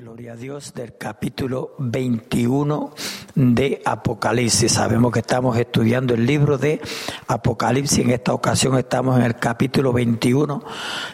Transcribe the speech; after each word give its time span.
Gloria 0.00 0.32
a 0.32 0.36
Dios 0.36 0.72
del 0.72 0.96
capítulo 0.96 1.74
21 1.76 2.94
de 3.34 3.82
Apocalipsis. 3.84 4.72
Sabemos 4.72 5.12
que 5.12 5.18
estamos 5.18 5.58
estudiando 5.58 6.14
el 6.14 6.24
libro 6.24 6.56
de 6.56 6.80
Apocalipsis. 7.28 7.98
En 7.98 8.10
esta 8.10 8.32
ocasión 8.32 8.78
estamos 8.78 9.18
en 9.18 9.26
el 9.26 9.36
capítulo 9.36 9.92
21, 9.92 10.64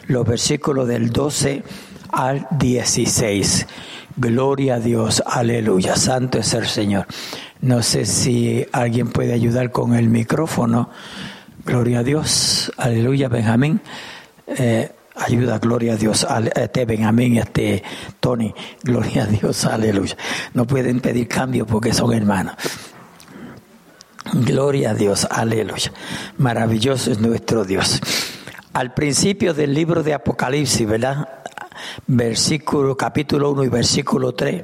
los 0.07 0.25
versículos 0.25 0.87
del 0.87 1.09
12 1.09 1.63
al 2.13 2.47
16. 2.51 3.67
Gloria 4.15 4.75
a 4.75 4.79
Dios, 4.79 5.21
aleluya. 5.25 5.97
Santo 5.97 6.37
es 6.37 6.53
el 6.53 6.65
Señor. 6.65 7.07
No 7.59 7.83
sé 7.83 8.05
si 8.05 8.65
alguien 8.71 9.09
puede 9.09 9.33
ayudar 9.33 9.69
con 9.73 9.95
el 9.95 10.07
micrófono. 10.07 10.91
Gloria 11.65 11.99
a 11.99 12.03
Dios, 12.03 12.71
aleluya, 12.77 13.27
Benjamín. 13.27 13.81
Eh, 14.47 14.91
Ayuda, 15.19 15.57
gloria 15.59 15.93
a 15.93 15.95
Dios, 15.95 16.27
este 16.55 16.85
Benjamín 16.85 17.37
este 17.37 17.83
Tony, 18.19 18.53
gloria 18.83 19.23
a 19.23 19.25
Dios, 19.25 19.65
aleluya. 19.65 20.15
No 20.53 20.65
pueden 20.67 20.99
pedir 20.99 21.27
cambio 21.27 21.65
porque 21.65 21.93
son 21.93 22.13
hermanos. 22.13 22.55
Gloria 24.33 24.91
a 24.91 24.93
Dios, 24.93 25.27
aleluya. 25.29 25.91
Maravilloso 26.37 27.11
es 27.11 27.19
nuestro 27.19 27.63
Dios. 27.65 27.99
Al 28.73 28.93
principio 28.93 29.53
del 29.53 29.73
libro 29.73 30.03
de 30.03 30.13
Apocalipsis, 30.13 30.87
¿verdad? 30.87 31.27
Versículo, 32.05 32.95
capítulo 32.95 33.51
1 33.51 33.63
y 33.63 33.69
versículo 33.69 34.33
3, 34.33 34.63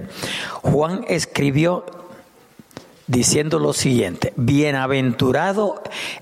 Juan 0.61 1.05
escribió 1.07 1.85
diciendo 3.07 3.59
lo 3.59 3.73
siguiente, 3.73 4.33
bienaventurado 4.35 5.81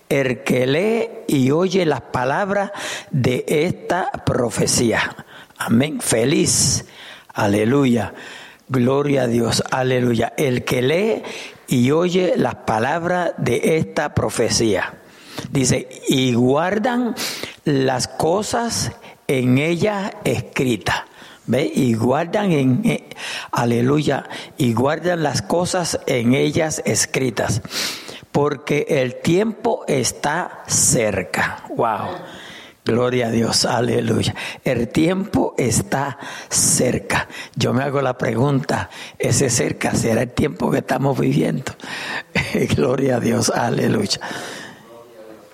el 0.09 0.43
que 0.43 0.65
lee 0.67 1.09
y 1.27 1.51
oye 1.51 1.85
las 1.85 2.01
palabras 2.01 2.71
de 3.11 3.45
esta 3.47 4.11
profecía. 4.25 5.25
Amén, 5.57 6.01
feliz, 6.01 6.85
aleluya, 7.33 8.13
gloria 8.67 9.23
a 9.23 9.27
Dios, 9.27 9.63
aleluya. 9.71 10.33
El 10.37 10.63
que 10.63 10.81
lee 10.81 11.23
y 11.67 11.91
oye 11.91 12.33
las 12.35 12.55
palabras 12.55 13.33
de 13.37 13.77
esta 13.77 14.13
profecía. 14.13 14.95
Dice, 15.49 15.87
y 16.07 16.33
guardan 16.33 17.15
las 17.63 18.07
cosas 18.07 18.91
en 19.27 19.57
ella 19.57 20.11
escritas 20.23 21.03
¿Ve? 21.47 21.71
Y 21.73 21.93
guardan 21.95 22.51
en, 22.51 22.81
eh, 22.85 23.09
aleluya, 23.51 24.29
y 24.57 24.73
guardan 24.73 25.23
las 25.23 25.41
cosas 25.41 25.99
en 26.05 26.33
ellas 26.33 26.81
escritas, 26.85 27.61
porque 28.31 28.85
el 28.87 29.21
tiempo 29.21 29.83
está 29.87 30.63
cerca. 30.67 31.63
Wow. 31.75 32.09
Gloria 32.83 33.27
a 33.27 33.29
Dios, 33.31 33.65
aleluya. 33.65 34.33
El 34.63 34.87
tiempo 34.87 35.53
está 35.57 36.17
cerca. 36.49 37.27
Yo 37.55 37.73
me 37.73 37.83
hago 37.83 38.01
la 38.01 38.17
pregunta, 38.17 38.89
¿ese 39.19 39.51
cerca 39.51 39.93
será 39.93 40.23
el 40.23 40.31
tiempo 40.31 40.71
que 40.71 40.79
estamos 40.79 41.19
viviendo? 41.19 41.73
Gloria 42.75 43.17
a 43.17 43.19
Dios, 43.19 43.51
aleluya. 43.51 44.19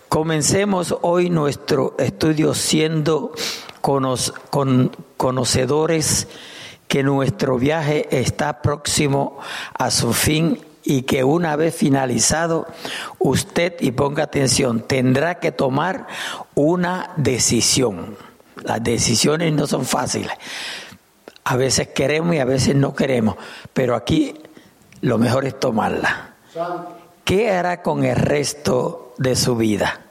Comencemos 0.10 0.96
hoy 1.02 1.30
nuestro 1.30 1.96
estudio 2.00 2.54
siendo 2.54 3.34
con, 3.82 4.92
conocedores 5.18 6.30
que 6.88 7.04
nuestro 7.04 7.58
viaje 7.58 8.08
está 8.10 8.62
próximo 8.62 9.38
a 9.78 9.92
su 9.92 10.14
fin 10.14 10.62
y 10.84 11.02
que 11.02 11.26
una 11.26 11.58
vez 11.58 11.76
finalizado, 11.76 12.68
usted, 13.20 13.76
y 13.82 13.92
ponga 13.92 14.24
atención, 14.24 14.80
tendrá 14.80 15.40
que 15.40 15.52
tomar 15.52 16.08
una 16.56 17.12
decisión. 17.18 18.16
Las 18.64 18.82
decisiones 18.82 19.52
no 19.52 19.68
son 19.68 19.84
fáciles. 19.84 20.32
A 21.44 21.58
veces 21.58 21.90
queremos 21.90 22.34
y 22.34 22.40
a 22.40 22.46
veces 22.46 22.76
no 22.76 22.96
queremos, 22.96 23.36
pero 23.74 23.94
aquí 23.94 24.36
lo 25.02 25.18
mejor 25.18 25.44
es 25.44 25.60
tomarla. 25.60 26.36
¿Qué 27.26 27.52
hará 27.52 27.82
con 27.82 28.06
el 28.06 28.16
resto 28.16 29.07
de 29.18 29.36
su 29.36 29.56
vida? 29.56 30.02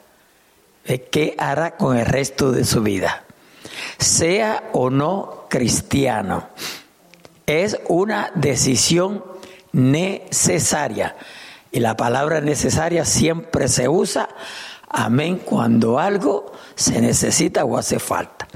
¿Qué 0.85 1.35
hará 1.37 1.75
con 1.75 1.97
el 1.97 2.05
resto 2.05 2.51
de 2.51 2.63
su 2.63 2.81
vida? 2.81 3.23
sea 3.97 4.69
o 4.73 4.89
no 4.89 5.45
cristiano. 5.49 6.49
Es 7.45 7.79
una 7.87 8.31
decisión 8.35 9.23
necesaria. 9.71 11.15
Y 11.71 11.79
la 11.79 11.95
palabra 11.95 12.41
necesaria 12.41 13.05
siempre 13.05 13.67
se 13.67 13.87
usa, 13.87 14.29
amén, 14.89 15.41
cuando 15.43 15.99
algo 15.99 16.51
se 16.75 17.01
necesita 17.01 17.65
o 17.65 17.77
hace 17.77 17.99
falta. 17.99 18.47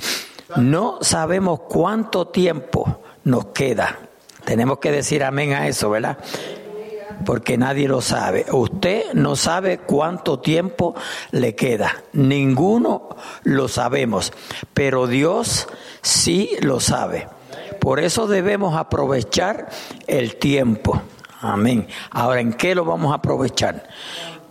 No 0.58 1.00
sabemos 1.02 1.62
cuánto 1.62 2.28
tiempo 2.28 3.02
nos 3.24 3.48
queda. 3.48 4.00
Tenemos 4.44 4.80
que 4.80 4.92
decir 4.92 5.24
amén 5.24 5.54
a 5.54 5.68
eso, 5.68 5.90
¿verdad? 5.90 6.18
Porque 7.26 7.58
nadie 7.58 7.88
lo 7.88 8.02
sabe. 8.02 8.46
Usted 8.52 9.14
no 9.14 9.36
sabe 9.36 9.80
cuánto 9.80 10.40
tiempo 10.40 10.96
le 11.32 11.56
queda. 11.56 12.04
Ninguno 12.14 13.10
lo 13.44 13.68
sabemos, 13.68 14.34
pero 14.74 15.08
Dios 15.08 15.68
sí 16.02 16.52
lo 16.62 16.80
sabe. 16.80 17.28
Por 17.80 18.00
eso 18.00 18.28
debemos 18.28 18.76
aprovechar 18.76 19.70
el 20.08 20.36
tiempo. 20.36 21.02
Amén. 21.42 21.88
Ahora, 22.12 22.42
¿en 22.42 22.54
qué 22.54 22.76
lo 22.76 22.86
vamos 22.86 23.12
a 23.12 23.16
aprovechar? 23.16 23.88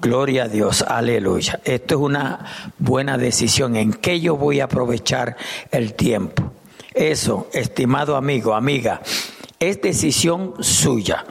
Gloria 0.00 0.44
a 0.44 0.48
Dios, 0.48 0.82
aleluya. 0.82 1.60
Esto 1.64 1.94
es 1.94 2.00
una 2.00 2.46
buena 2.78 3.18
decisión. 3.18 3.76
¿En 3.76 3.92
qué 3.92 4.20
yo 4.20 4.36
voy 4.36 4.60
a 4.60 4.64
aprovechar 4.64 5.36
el 5.70 5.94
tiempo? 5.94 6.52
Eso, 6.94 7.48
estimado 7.52 8.16
amigo, 8.16 8.54
amiga, 8.54 9.02
es 9.58 9.80
decisión 9.80 10.54
suya. 10.60 11.24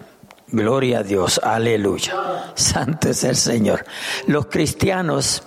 Gloria 0.51 0.99
a 0.99 1.03
Dios, 1.03 1.39
aleluya. 1.43 2.53
Santo 2.55 3.09
es 3.09 3.23
el 3.23 3.35
Señor. 3.35 3.85
Los 4.25 4.47
cristianos 4.47 5.43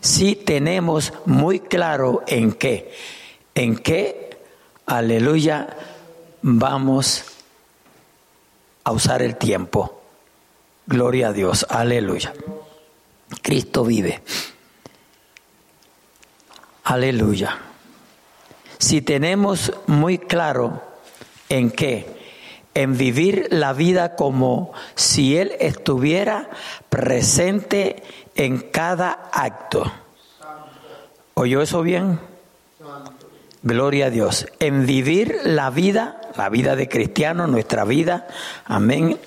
sí 0.00 0.34
tenemos 0.34 1.12
muy 1.24 1.60
claro 1.60 2.22
en 2.26 2.52
qué, 2.52 2.92
en 3.54 3.76
qué, 3.76 4.38
aleluya, 4.86 5.76
vamos 6.42 7.24
a 8.82 8.92
usar 8.92 9.22
el 9.22 9.36
tiempo. 9.36 10.02
Gloria 10.86 11.28
a 11.28 11.32
Dios, 11.32 11.64
aleluya. 11.68 12.32
Cristo 13.42 13.84
vive. 13.84 14.20
Aleluya. 16.82 17.56
Si 18.78 19.00
tenemos 19.00 19.72
muy 19.86 20.18
claro 20.18 20.82
en 21.48 21.70
qué, 21.70 22.19
en 22.74 22.96
vivir 22.96 23.48
la 23.50 23.72
vida 23.72 24.16
como 24.16 24.72
si 24.94 25.36
Él 25.36 25.52
estuviera 25.60 26.50
presente 26.88 28.02
en 28.34 28.58
cada 28.58 29.28
acto. 29.32 29.90
¿Oyó 31.34 31.62
eso 31.62 31.82
bien? 31.82 32.20
Gloria 33.62 34.06
a 34.06 34.10
Dios. 34.10 34.46
En 34.58 34.86
vivir 34.86 35.40
la 35.44 35.70
vida, 35.70 36.20
la 36.36 36.48
vida 36.48 36.76
de 36.76 36.88
cristiano, 36.88 37.46
nuestra 37.46 37.84
vida, 37.84 38.26
amén, 38.64 39.18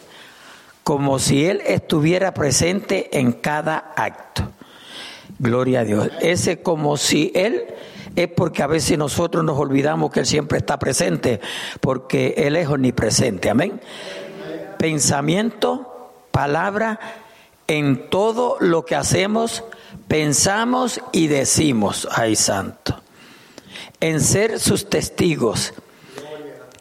como 0.84 1.20
si 1.20 1.46
Él 1.46 1.62
estuviera 1.66 2.34
presente 2.34 3.20
en 3.20 3.32
cada 3.32 3.94
acto. 3.96 4.44
Gloria 5.44 5.81
a 5.81 5.84
Dios. 5.84 6.09
Ese 6.22 6.62
como 6.62 6.96
si 6.96 7.30
Él 7.36 7.66
es 8.16 8.30
porque 8.30 8.64
a 8.64 8.68
veces 8.68 8.98
nosotros 8.98 9.44
nos 9.44 9.59
olvidamos 9.59 10.09
que 10.09 10.22
Él 10.22 10.26
siempre 10.26 10.58
está 10.58 10.80
presente, 10.80 11.42
porque 11.81 12.34
Él 12.38 12.56
es 12.56 12.70
omnipresente. 12.70 13.50
Amén. 13.50 13.82
Pensamiento, 14.80 16.14
palabra, 16.32 16.98
en 17.68 18.09
todo 18.09 18.56
lo 18.62 18.86
que 18.86 18.96
hacemos, 18.96 19.66
pensamos 20.08 21.02
y 21.12 21.28
decimos, 21.28 22.08
ay 22.16 22.38
santo. 22.38 23.02
En 24.00 24.22
ser 24.22 24.62
sus 24.62 24.90
testigos, 24.90 25.74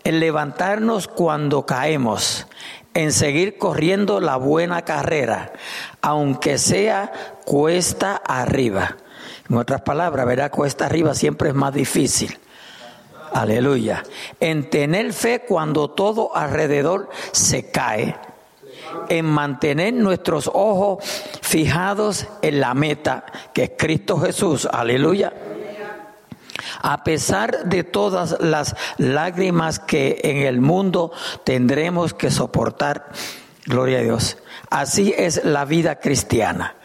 en 0.04 0.20
levantarnos 0.20 1.08
cuando 1.08 1.66
caemos, 1.66 2.46
en 2.94 3.12
seguir 3.12 3.58
corriendo 3.58 4.20
la 4.20 4.36
buena 4.36 4.82
carrera, 4.82 5.52
aunque 6.00 6.58
sea 6.58 7.12
cuesta 7.44 8.16
arriba. 8.16 8.96
En 9.48 9.56
otras 9.56 9.82
palabras, 9.82 10.26
verá, 10.26 10.50
cuesta 10.50 10.86
arriba 10.86 11.14
siempre 11.14 11.50
es 11.50 11.54
más 11.54 11.74
difícil. 11.74 12.38
Aleluya. 13.32 14.02
En 14.40 14.68
tener 14.68 15.12
fe 15.12 15.44
cuando 15.46 15.90
todo 15.90 16.36
alrededor 16.36 17.08
se 17.32 17.70
cae. 17.70 18.16
En 19.08 19.24
mantener 19.24 19.94
nuestros 19.94 20.50
ojos 20.52 21.02
fijados 21.40 22.26
en 22.42 22.60
la 22.60 22.74
meta, 22.74 23.24
que 23.54 23.64
es 23.64 23.72
Cristo 23.76 24.18
Jesús. 24.18 24.68
Aleluya. 24.70 25.32
A 26.80 27.04
pesar 27.04 27.64
de 27.64 27.84
todas 27.84 28.36
las 28.40 28.76
lágrimas 28.98 29.78
que 29.78 30.20
en 30.22 30.38
el 30.38 30.60
mundo 30.60 31.12
tendremos 31.44 32.14
que 32.14 32.30
soportar, 32.30 33.10
gloria 33.66 33.98
a 33.98 34.02
Dios. 34.02 34.38
Así 34.70 35.14
es 35.16 35.44
la 35.44 35.64
vida 35.64 36.00
cristiana 36.00 36.76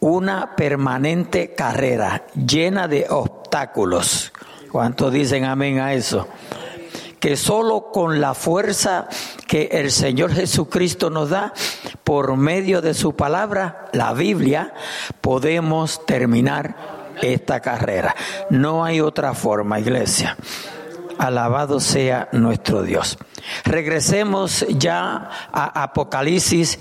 una 0.00 0.54
permanente 0.54 1.54
carrera 1.54 2.24
llena 2.34 2.86
de 2.86 3.06
obstáculos. 3.08 4.32
¿Cuántos 4.70 5.12
dicen 5.12 5.44
amén 5.44 5.80
a 5.80 5.94
eso? 5.94 6.28
que 7.18 7.36
solo 7.36 7.90
con 7.92 8.20
la 8.20 8.32
fuerza 8.32 9.08
que 9.48 9.70
el 9.72 9.90
Señor 9.90 10.32
Jesucristo 10.32 11.10
nos 11.10 11.30
da 11.30 11.52
por 12.04 12.36
medio 12.36 12.80
de 12.80 12.94
su 12.94 13.16
palabra, 13.16 13.88
la 13.92 14.12
Biblia, 14.12 14.72
podemos 15.20 16.06
terminar 16.06 16.97
esta 17.22 17.60
carrera. 17.60 18.14
No 18.50 18.84
hay 18.84 19.00
otra 19.00 19.34
forma, 19.34 19.80
iglesia. 19.80 20.36
Alabado 21.18 21.80
sea 21.80 22.28
nuestro 22.32 22.82
Dios. 22.82 23.18
Regresemos 23.64 24.66
ya 24.68 25.30
a 25.52 25.82
Apocalipsis 25.82 26.78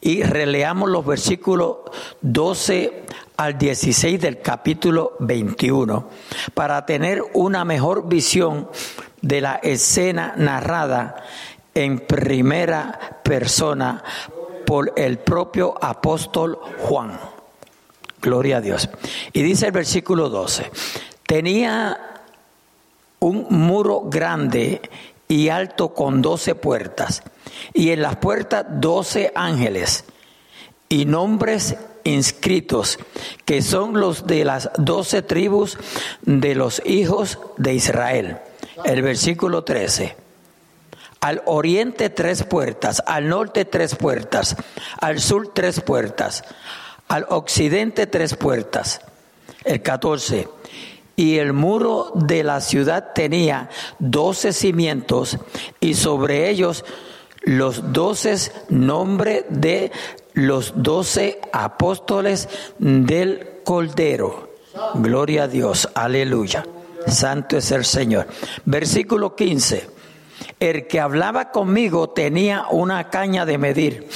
y 0.00 0.22
releamos 0.22 0.90
los 0.90 1.06
versículos 1.06 1.76
12 2.20 3.04
al 3.36 3.58
16 3.58 4.20
del 4.20 4.40
capítulo 4.40 5.16
21 5.20 6.08
para 6.52 6.84
tener 6.84 7.22
una 7.32 7.64
mejor 7.64 8.06
visión 8.08 8.68
de 9.22 9.40
la 9.40 9.54
escena 9.56 10.34
narrada 10.36 11.16
en 11.74 12.00
primera 12.00 13.20
persona 13.22 14.04
por 14.66 14.92
el 14.96 15.18
propio 15.18 15.74
apóstol 15.82 16.58
Juan. 16.80 17.18
Gloria 18.24 18.56
a 18.56 18.60
Dios. 18.62 18.88
Y 19.34 19.42
dice 19.42 19.66
el 19.66 19.72
versículo 19.72 20.30
12, 20.30 20.70
tenía 21.26 22.22
un 23.18 23.46
muro 23.50 24.04
grande 24.06 24.80
y 25.28 25.50
alto 25.50 25.92
con 25.92 26.22
doce 26.22 26.54
puertas, 26.54 27.22
y 27.74 27.90
en 27.90 28.00
las 28.00 28.16
puertas 28.16 28.64
doce 28.80 29.30
ángeles 29.34 30.06
y 30.88 31.04
nombres 31.04 31.76
inscritos, 32.04 32.98
que 33.44 33.60
son 33.60 34.00
los 34.00 34.26
de 34.26 34.46
las 34.46 34.70
doce 34.78 35.20
tribus 35.20 35.76
de 36.22 36.54
los 36.54 36.80
hijos 36.86 37.38
de 37.58 37.74
Israel. 37.74 38.38
El 38.86 39.02
versículo 39.02 39.64
13. 39.64 40.16
Al 41.20 41.42
oriente 41.44 42.08
tres 42.08 42.42
puertas, 42.42 43.02
al 43.06 43.28
norte 43.28 43.66
tres 43.66 43.94
puertas, 43.96 44.56
al 44.98 45.20
sur 45.20 45.52
tres 45.54 45.82
puertas, 45.82 46.42
al 47.14 47.26
occidente 47.28 48.08
tres 48.08 48.34
puertas. 48.34 49.00
El 49.64 49.82
14 49.82 50.48
y 51.14 51.38
el 51.38 51.52
muro 51.52 52.10
de 52.16 52.42
la 52.42 52.60
ciudad 52.60 53.12
tenía 53.14 53.70
doce 54.00 54.52
cimientos 54.52 55.38
y 55.78 55.94
sobre 55.94 56.50
ellos 56.50 56.84
los 57.42 57.92
doce 57.92 58.50
nombres 58.68 59.44
de 59.48 59.92
los 60.32 60.72
doce 60.74 61.38
apóstoles 61.52 62.48
del 62.80 63.60
Cordero. 63.62 64.50
Gloria 64.94 65.44
a 65.44 65.48
Dios, 65.48 65.88
aleluya. 65.94 66.66
Santo 67.06 67.56
es 67.58 67.70
el 67.70 67.84
Señor. 67.84 68.26
Versículo 68.64 69.36
15. 69.36 69.88
El 70.58 70.88
que 70.88 70.98
hablaba 70.98 71.52
conmigo 71.52 72.10
tenía 72.10 72.66
una 72.72 73.08
caña 73.08 73.46
de 73.46 73.56
medir 73.56 74.08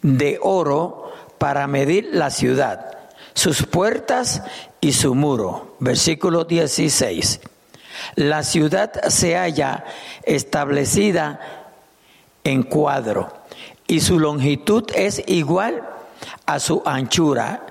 de 0.00 0.38
oro 0.40 0.99
para 1.40 1.66
medir 1.66 2.10
la 2.12 2.28
ciudad, 2.28 2.98
sus 3.32 3.62
puertas 3.62 4.42
y 4.78 4.92
su 4.92 5.14
muro. 5.14 5.74
Versículo 5.78 6.44
16. 6.44 7.40
La 8.16 8.42
ciudad 8.42 8.92
se 9.08 9.36
halla 9.38 9.86
establecida 10.24 11.40
en 12.44 12.62
cuadro 12.62 13.32
y 13.86 14.00
su 14.00 14.20
longitud 14.20 14.84
es 14.94 15.22
igual 15.28 15.82
a 16.44 16.60
su 16.60 16.82
anchura 16.84 17.64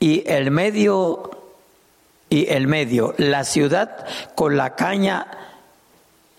y 0.00 0.24
el 0.26 0.50
medio 0.50 1.30
y 2.28 2.50
el 2.50 2.66
medio 2.66 3.14
la 3.18 3.44
ciudad 3.44 4.04
con 4.34 4.56
la 4.56 4.74
caña 4.74 5.28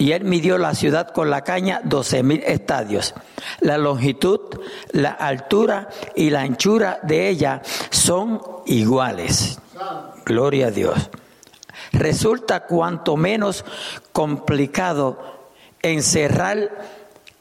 y 0.02 0.14
él 0.14 0.24
midió 0.24 0.58
la 0.58 0.74
ciudad 0.74 1.12
con 1.12 1.30
la 1.30 1.44
caña 1.44 1.80
doce 1.84 2.24
mil 2.24 2.42
estadios. 2.44 3.14
La 3.60 3.78
longitud, 3.78 4.40
la 4.94 5.12
altura 5.12 5.90
y 6.16 6.32
la 6.32 6.42
anchura 6.42 7.00
de 7.04 7.30
ella 7.30 7.62
son 7.92 8.42
iguales. 8.66 9.60
Gloria 10.26 10.68
a 10.68 10.72
Dios. 10.72 11.12
Resulta 11.92 12.62
cuanto 12.62 13.16
menos 13.16 13.64
complicado 14.12 15.52
encerrar 15.84 16.72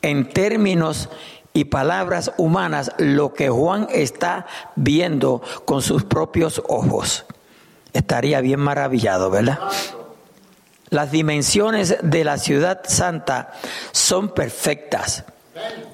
en 0.03 0.29
términos 0.29 1.09
y 1.55 1.65
palabras 1.65 2.31
humanas 2.37 2.93
lo 2.99 3.33
que 3.33 3.49
Juan 3.49 3.89
está 3.91 4.45
viendo 4.77 5.41
con 5.65 5.81
sus 5.81 6.05
propios 6.05 6.63
ojos. 6.69 7.25
Estaría 7.95 8.43
bien 8.43 8.61
maravillado, 8.61 9.31
¿verdad? 9.31 9.61
Las 10.91 11.13
dimensiones 11.13 11.97
de 12.03 12.25
la 12.25 12.37
ciudad 12.37 12.83
santa 12.85 13.53
son 13.93 14.31
perfectas. 14.31 15.25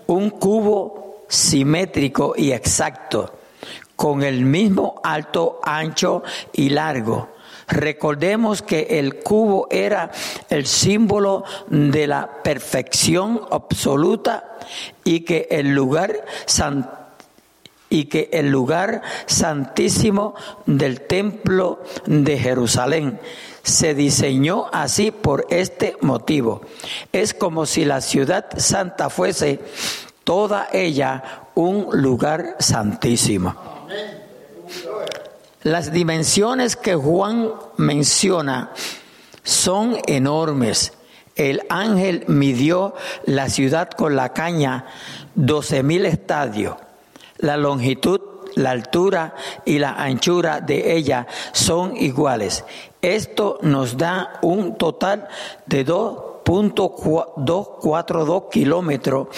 Un 0.06 0.30
cubo 0.30 1.26
simétrico 1.28 2.34
y 2.36 2.52
exacto 2.52 3.38
con 3.94 4.22
el 4.22 4.44
mismo 4.44 5.00
alto, 5.04 5.60
ancho 5.62 6.22
y 6.52 6.70
largo. 6.70 7.28
Recordemos 7.68 8.62
que 8.62 8.98
el 8.98 9.16
cubo 9.16 9.66
era 9.70 10.10
el 10.48 10.66
símbolo 10.66 11.44
de 11.68 12.06
la 12.06 12.42
perfección 12.42 13.42
absoluta 13.50 14.58
y 15.04 15.20
que 15.20 15.48
el 15.50 15.74
lugar 15.74 16.24
y 17.88 18.04
que 18.04 18.30
el 18.32 18.50
lugar 18.50 19.02
santísimo 19.26 20.34
del 20.66 21.02
templo 21.02 21.82
de 22.06 22.38
Jerusalén 22.38 23.20
se 23.66 23.94
diseñó 23.94 24.66
así 24.72 25.10
por 25.10 25.46
este 25.50 25.96
motivo. 26.00 26.62
Es 27.12 27.34
como 27.34 27.66
si 27.66 27.84
la 27.84 28.00
ciudad 28.00 28.46
santa 28.56 29.10
fuese 29.10 29.58
toda 30.22 30.68
ella 30.72 31.48
un 31.56 31.88
lugar 31.92 32.56
santísimo. 32.60 33.56
Las 35.62 35.90
dimensiones 35.92 36.76
que 36.76 36.94
Juan 36.94 37.50
menciona 37.76 38.70
son 39.42 39.96
enormes. 40.06 40.92
El 41.34 41.62
ángel 41.68 42.24
midió 42.28 42.94
la 43.24 43.50
ciudad 43.50 43.90
con 43.90 44.14
la 44.14 44.32
caña 44.32 44.86
doce 45.34 45.82
mil 45.82 46.06
estadios. 46.06 46.76
La 47.38 47.56
longitud, 47.56 48.20
la 48.56 48.72
altura 48.72 49.36
y 49.64 49.78
la 49.78 49.94
anchura 49.94 50.60
de 50.60 50.96
ella 50.96 51.28
son 51.52 51.96
iguales. 51.96 52.64
Esto 53.00 53.60
nos 53.62 53.96
da 53.96 54.40
un 54.42 54.76
total 54.76 55.28
de 55.64 55.86
2.242 55.86 58.50
kilómetros 58.50 59.28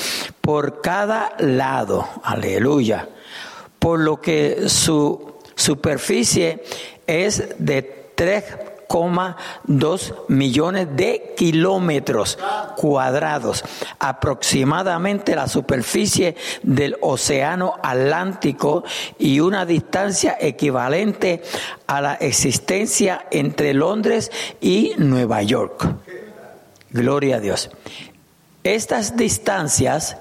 por 0.40 0.80
cada 0.80 1.34
lado. 1.38 2.08
Aleluya 2.22 3.10
por 3.78 4.00
lo 4.00 4.20
que 4.20 4.68
su 4.68 5.34
superficie 5.54 6.62
es 7.06 7.54
de 7.58 7.82
3,2 8.88 10.14
millones 10.28 10.88
de 10.96 11.34
kilómetros 11.36 12.38
cuadrados, 12.76 13.64
aproximadamente 13.98 15.36
la 15.36 15.46
superficie 15.46 16.36
del 16.62 16.96
Océano 17.00 17.74
Atlántico 17.82 18.84
y 19.18 19.40
una 19.40 19.66
distancia 19.66 20.36
equivalente 20.40 21.42
a 21.86 22.00
la 22.00 22.14
existencia 22.14 23.26
entre 23.30 23.74
Londres 23.74 24.30
y 24.60 24.94
Nueva 24.96 25.42
York. 25.42 25.86
Gloria 26.90 27.36
a 27.36 27.40
Dios. 27.40 27.70
Estas 28.64 29.16
distancias 29.16 30.16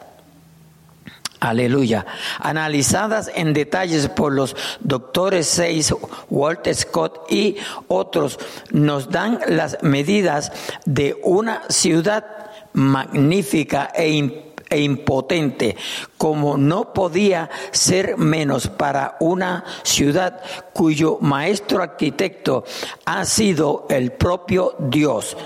Aleluya. 1.40 2.06
Analizadas 2.40 3.30
en 3.34 3.54
detalles 3.54 4.10
por 4.10 4.34
los 4.34 4.56
doctores 4.80 5.48
Seis, 5.48 5.94
Walter 6.30 6.74
Scott 6.74 7.32
y 7.32 7.58
otros, 7.88 8.40
nos 8.72 9.10
dan 9.10 9.40
las 9.48 9.78
medidas 9.84 10.52
de 10.86 11.20
una 11.24 11.62
ciudad 11.70 12.26
magnífica 12.74 13.92
e, 13.96 14.54
e 14.70 14.82
impotente, 14.82 15.76
como 16.18 16.58
no 16.58 16.92
podía 16.92 17.52
ser 17.72 18.18
menos 18.18 18.68
para 18.68 19.16
una 19.20 19.64
ciudad 19.84 20.42
cuyo 20.74 21.20
maestro 21.22 21.84
arquitecto 21.84 22.64
ha 23.06 23.26
sido 23.26 23.86
el 23.90 24.12
propio 24.12 24.76
Dios. 24.80 25.38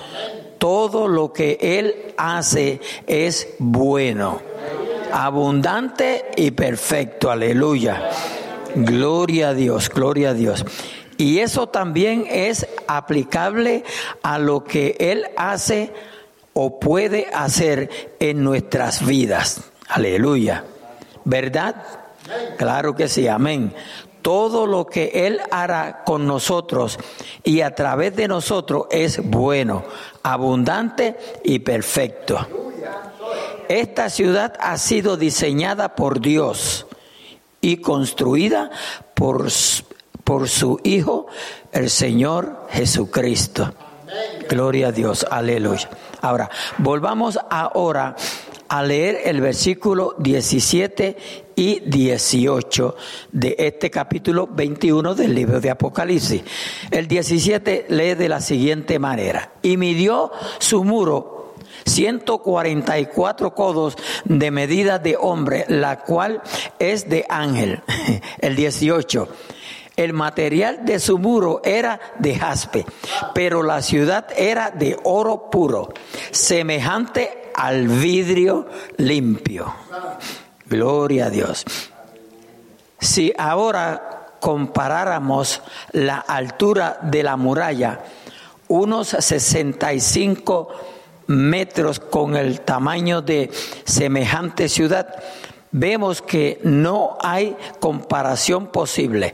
Todo 0.57 1.09
lo 1.09 1.33
que 1.33 1.57
Él 1.59 2.13
hace 2.17 2.79
es 3.07 3.55
bueno 3.59 4.51
abundante 5.11 6.25
y 6.35 6.51
perfecto, 6.51 7.29
aleluya. 7.31 8.09
Gloria 8.75 9.49
a 9.49 9.53
Dios, 9.53 9.89
gloria 9.89 10.29
a 10.29 10.33
Dios. 10.33 10.65
Y 11.17 11.39
eso 11.39 11.67
también 11.67 12.25
es 12.29 12.67
aplicable 12.87 13.83
a 14.23 14.39
lo 14.39 14.63
que 14.63 14.95
Él 14.99 15.27
hace 15.37 15.93
o 16.53 16.79
puede 16.79 17.27
hacer 17.33 18.15
en 18.19 18.43
nuestras 18.43 19.05
vidas. 19.05 19.61
Aleluya. 19.87 20.63
¿Verdad? 21.23 21.75
Claro 22.57 22.95
que 22.95 23.07
sí, 23.07 23.27
amén. 23.27 23.73
todo 24.21 24.67
lo 24.67 24.85
que 24.85 25.27
Él 25.27 25.41
hará 25.51 26.03
con 26.05 26.27
nosotros 26.27 26.99
y 27.43 27.61
a 27.61 27.73
través 27.75 28.15
de 28.15 28.27
nosotros 28.27 28.85
es 28.91 29.23
bueno, 29.23 29.83
abundante 30.23 31.17
y 31.43 31.59
perfecto. 31.59 32.47
Esta 33.69 34.09
ciudad 34.09 34.53
ha 34.59 34.77
sido 34.77 35.17
diseñada 35.17 35.95
por 35.95 36.21
Dios 36.21 36.87
y 37.61 37.77
construida 37.77 38.71
por, 39.13 39.47
por 40.23 40.49
su 40.49 40.79
Hijo, 40.83 41.27
el 41.71 41.89
Señor 41.89 42.67
Jesucristo. 42.71 43.73
Gloria 44.49 44.89
a 44.89 44.91
Dios, 44.91 45.25
aleluya. 45.29 45.89
Ahora, 46.21 46.49
volvamos 46.77 47.39
ahora 47.49 48.15
a 48.67 48.83
leer 48.83 49.21
el 49.25 49.41
versículo 49.41 50.15
17 50.17 51.17
y 51.55 51.81
18 51.81 52.95
de 53.31 53.55
este 53.59 53.89
capítulo 53.89 54.47
21 54.47 55.13
del 55.13 55.35
libro 55.35 55.59
de 55.59 55.69
Apocalipsis. 55.69 56.41
El 56.89 57.07
17 57.07 57.87
lee 57.89 58.15
de 58.15 58.29
la 58.29 58.39
siguiente 58.39 58.97
manera, 58.97 59.51
y 59.61 59.77
midió 59.77 60.31
su 60.59 60.83
muro 60.83 61.40
144 61.85 63.53
codos 63.53 63.97
de 64.25 64.51
medida 64.51 64.99
de 64.99 65.17
hombre, 65.19 65.65
la 65.67 65.99
cual 65.99 66.41
es 66.79 67.09
de 67.09 67.25
ángel. 67.29 67.81
El 68.39 68.55
18. 68.55 69.27
El 69.97 70.13
material 70.13 70.85
de 70.85 70.99
su 70.99 71.19
muro 71.19 71.61
era 71.63 71.99
de 72.17 72.35
jaspe, 72.35 72.85
pero 73.33 73.61
la 73.61 73.81
ciudad 73.81 74.27
era 74.35 74.71
de 74.71 74.97
oro 75.03 75.49
puro, 75.51 75.93
semejante 76.31 77.51
al 77.53 77.87
vidrio 77.87 78.67
limpio. 78.97 79.73
Gloria 80.65 81.25
a 81.25 81.29
Dios. 81.29 81.65
Si 82.99 83.33
ahora 83.37 84.37
comparáramos 84.39 85.61
la 85.91 86.17
altura 86.17 86.97
de 87.01 87.23
la 87.23 87.35
muralla, 87.35 87.99
unos 88.69 89.09
65 89.09 90.69
metros 91.31 91.99
con 91.99 92.35
el 92.35 92.61
tamaño 92.61 93.21
de 93.21 93.49
semejante 93.85 94.69
ciudad, 94.69 95.15
vemos 95.71 96.21
que 96.21 96.59
no 96.63 97.17
hay 97.21 97.55
comparación 97.79 98.67
posible. 98.67 99.33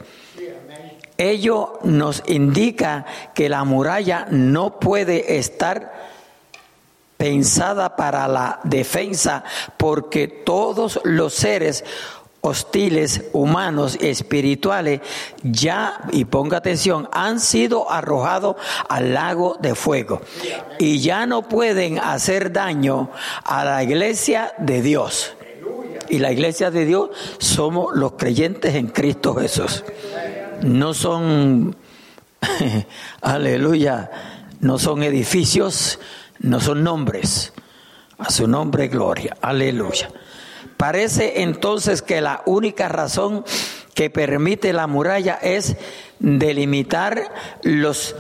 Ello 1.18 1.80
nos 1.84 2.24
indica 2.28 3.06
que 3.34 3.50
la 3.50 3.64
muralla 3.64 4.28
no 4.30 4.80
puede 4.80 5.38
estar 5.38 5.92
pensada 7.18 7.96
para 7.96 8.28
la 8.28 8.60
defensa, 8.64 9.44
porque 9.78 10.28
todos 10.28 11.02
los 11.04 11.34
seres 11.34 11.84
hostiles, 12.48 13.26
humanos, 13.34 13.98
espirituales, 14.02 15.02
ya, 15.44 16.00
y 16.12 16.26
ponga 16.26 16.58
atención, 16.58 17.10
han 17.12 17.40
sido 17.40 17.92
arrojados 17.92 18.56
al 18.90 19.14
lago 19.14 19.58
de 19.60 19.76
fuego 19.76 20.22
y 20.80 21.00
ya 21.00 21.26
no 21.26 21.48
pueden 21.48 22.00
hacer 22.00 22.52
daño 22.52 23.10
a 23.44 23.66
la 23.66 23.84
iglesia 23.84 24.54
de 24.58 24.82
Dios. 24.82 25.34
Y 26.10 26.20
la 26.20 26.32
iglesia 26.32 26.72
de 26.72 26.86
Dios 26.86 27.10
somos 27.38 27.96
los 27.96 28.14
creyentes 28.14 28.76
en 28.76 28.88
Cristo 28.88 29.36
Jesús. 29.36 29.84
No 30.62 30.94
son, 30.94 31.76
aleluya, 33.22 34.10
no 34.62 34.80
son 34.80 35.04
edificios, 35.04 36.00
no 36.40 36.60
son 36.62 36.84
nombres. 36.84 37.54
A 38.20 38.32
su 38.32 38.48
nombre 38.48 38.88
gloria. 38.88 39.38
Aleluya. 39.42 40.10
Parece 40.78 41.42
entonces 41.42 42.02
que 42.02 42.22
la 42.22 42.44
única 42.46 42.88
razón 42.88 43.44
que 43.94 44.10
permite 44.12 44.74
la 44.74 44.86
muralla 44.86 45.40
es 45.42 45.76
delimitar 46.20 47.34
los 47.64 48.16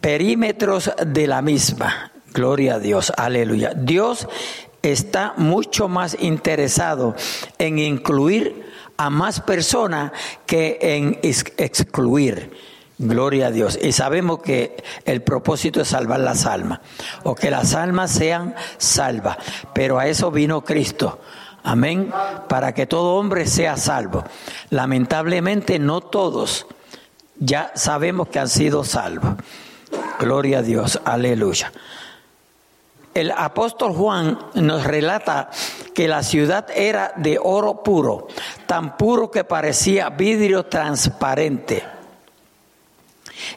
perímetros 0.00 0.92
de 1.04 1.26
la 1.26 1.42
misma. 1.42 2.12
Gloria 2.32 2.76
a 2.76 2.78
Dios. 2.78 3.12
Aleluya. 3.16 3.72
Dios 3.74 4.28
está 4.82 5.34
mucho 5.36 5.88
más 5.88 6.16
interesado 6.20 7.16
en 7.58 7.80
incluir 7.80 8.64
a 8.96 9.10
más 9.10 9.40
personas 9.40 10.12
que 10.46 10.78
en 10.80 11.18
excluir. 11.22 12.52
Gloria 12.98 13.48
a 13.48 13.50
Dios. 13.50 13.78
Y 13.82 13.92
sabemos 13.92 14.40
que 14.40 14.82
el 15.04 15.22
propósito 15.22 15.80
es 15.80 15.88
salvar 15.88 16.20
las 16.20 16.46
almas, 16.46 16.80
o 17.24 17.34
que 17.34 17.50
las 17.50 17.74
almas 17.74 18.10
sean 18.10 18.54
salvas. 18.78 19.36
Pero 19.74 19.98
a 19.98 20.06
eso 20.06 20.30
vino 20.30 20.64
Cristo. 20.64 21.20
Amén. 21.66 22.12
Para 22.48 22.72
que 22.72 22.86
todo 22.86 23.16
hombre 23.16 23.46
sea 23.46 23.76
salvo. 23.76 24.22
Lamentablemente 24.70 25.80
no 25.80 26.00
todos 26.00 26.66
ya 27.38 27.72
sabemos 27.74 28.28
que 28.28 28.38
han 28.38 28.48
sido 28.48 28.84
salvos. 28.84 29.34
Gloria 30.20 30.58
a 30.58 30.62
Dios. 30.62 31.00
Aleluya. 31.04 31.72
El 33.14 33.32
apóstol 33.32 33.94
Juan 33.94 34.38
nos 34.54 34.84
relata 34.84 35.50
que 35.92 36.06
la 36.06 36.22
ciudad 36.22 36.68
era 36.74 37.12
de 37.16 37.38
oro 37.42 37.82
puro, 37.82 38.28
tan 38.66 38.96
puro 38.96 39.30
que 39.30 39.42
parecía 39.42 40.10
vidrio 40.10 40.66
transparente. 40.66 41.82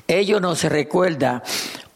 Ello 0.08 0.40
nos 0.40 0.64
recuerda 0.64 1.44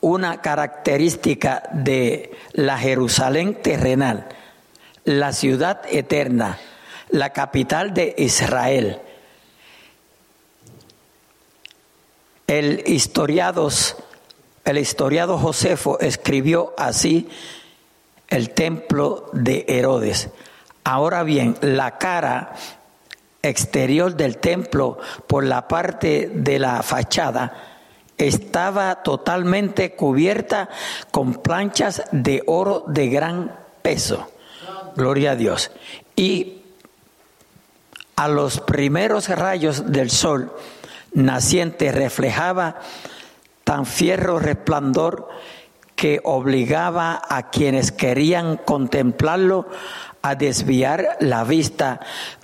una 0.01 0.41
característica 0.41 1.63
de 1.72 2.38
la 2.51 2.77
Jerusalén 2.77 3.62
terrenal, 3.62 4.27
la 5.05 5.33
ciudad 5.33 5.81
eterna, 5.89 6.60
la 7.10 7.31
capital 7.31 7.93
de 7.93 8.15
Israel. 8.17 9.00
El 12.48 12.83
historiado, 12.88 13.69
el 14.65 14.77
historiado 14.77 15.38
Josefo 15.38 16.00
escribió 16.00 16.74
así 16.77 17.29
el 18.27 18.51
templo 18.51 19.29
de 19.33 19.65
Herodes. 19.67 20.29
Ahora 20.83 21.24
bien, 21.24 21.55
la 21.62 21.98
cara 21.98 22.53
exterior 23.41 24.15
del 24.15 24.38
templo 24.38 24.98
por 25.27 25.43
la 25.43 25.67
parte 25.67 26.31
de 26.33 26.60
la 26.60 26.81
fachada 26.81 27.74
estaba 28.17 29.03
totalmente 29.03 29.95
cubierta 29.95 30.69
con 31.12 31.36
planchas 31.36 32.03
de 32.12 32.43
oro 32.45 32.86
de 32.88 33.10
gran 33.10 33.55
peso. 33.81 34.32
Gloria 34.95 35.31
a 35.31 35.35
Dios. 35.35 35.71
Y 36.15 36.62
a 38.15 38.27
los 38.27 38.59
primeros 38.59 39.29
rayos 39.29 39.91
del 39.91 40.09
sol 40.09 40.53
naciente 41.13 41.91
reflejaba 41.91 42.77
tan 43.63 43.85
fierro 43.85 44.39
resplandor 44.39 45.29
que 45.95 46.19
obligaba 46.23 47.21
a 47.29 47.50
quienes 47.50 47.91
querían 47.91 48.57
contemplarlo 48.57 49.67
a 50.21 50.35
desviar 50.35 51.17
la 51.19 51.43
vista 51.43 52.00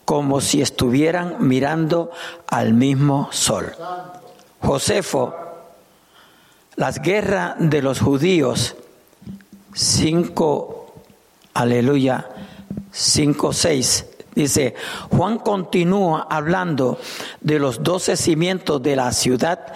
como 0.06 0.42
si 0.42 0.62
estuvieran 0.62 1.36
mirando 1.40 2.12
al 2.48 2.74
mismo 2.74 3.30
sol. 3.32 3.74
Josefo, 4.62 5.36
las 6.76 7.02
guerras 7.02 7.56
de 7.60 7.82
los 7.82 8.00
judíos, 8.00 8.76
5, 9.74 10.94
aleluya, 11.54 12.28
5, 12.92 13.54
6, 13.54 14.06
dice, 14.36 14.76
Juan 15.12 15.38
continúa 15.40 16.28
hablando 16.30 17.00
de 17.42 17.60
los 17.60 17.84
doce 17.84 18.18
cimientos 18.18 18.82
de 18.82 18.96
la 18.96 19.12
ciudad. 19.12 19.74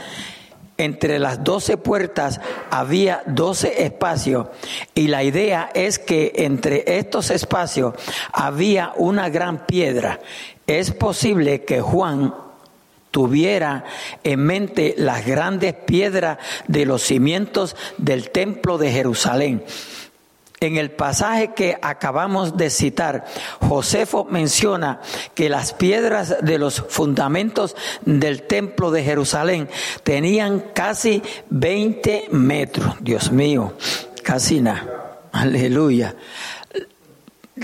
Entre 0.75 1.19
las 1.19 1.43
doce 1.43 1.77
puertas 1.77 2.41
había 2.71 3.21
doce 3.27 3.83
espacios 3.83 4.47
y 4.95 5.07
la 5.07 5.23
idea 5.23 5.69
es 5.75 5.99
que 5.99 6.33
entre 6.37 6.97
estos 6.97 7.29
espacios 7.29 7.93
había 8.31 8.91
una 8.95 9.29
gran 9.29 9.67
piedra. 9.67 10.19
Es 10.65 10.89
posible 10.91 11.63
que 11.63 11.79
Juan 11.79 12.33
tuviera 13.11 13.85
en 14.23 14.39
mente 14.39 14.95
las 14.97 15.23
grandes 15.23 15.75
piedras 15.75 16.39
de 16.67 16.87
los 16.87 17.03
cimientos 17.03 17.75
del 17.99 18.31
templo 18.31 18.79
de 18.79 18.91
Jerusalén 18.91 19.63
en 20.67 20.77
el 20.77 20.91
pasaje 20.91 21.53
que 21.53 21.77
acabamos 21.81 22.57
de 22.57 22.69
citar, 22.69 23.25
Josefo 23.61 24.25
menciona 24.29 25.01
que 25.33 25.49
las 25.49 25.73
piedras 25.73 26.37
de 26.41 26.57
los 26.57 26.83
fundamentos 26.89 27.75
del 28.05 28.43
templo 28.43 28.91
de 28.91 29.03
Jerusalén 29.03 29.69
tenían 30.03 30.59
casi 30.73 31.21
20 31.49 32.27
metros. 32.31 32.95
Dios 33.01 33.31
mío, 33.31 33.73
casi 34.23 34.61
nada. 34.61 35.19
Aleluya 35.31 36.15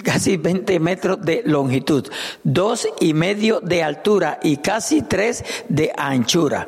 casi 0.03 0.37
20 0.37 0.79
metros 0.79 1.21
de 1.21 1.41
longitud, 1.45 2.07
dos 2.43 2.87
y 2.99 3.13
medio 3.13 3.59
de 3.59 3.83
altura 3.83 4.39
y 4.43 4.57
casi 4.57 5.01
tres 5.01 5.43
de 5.67 5.91
anchura 5.97 6.67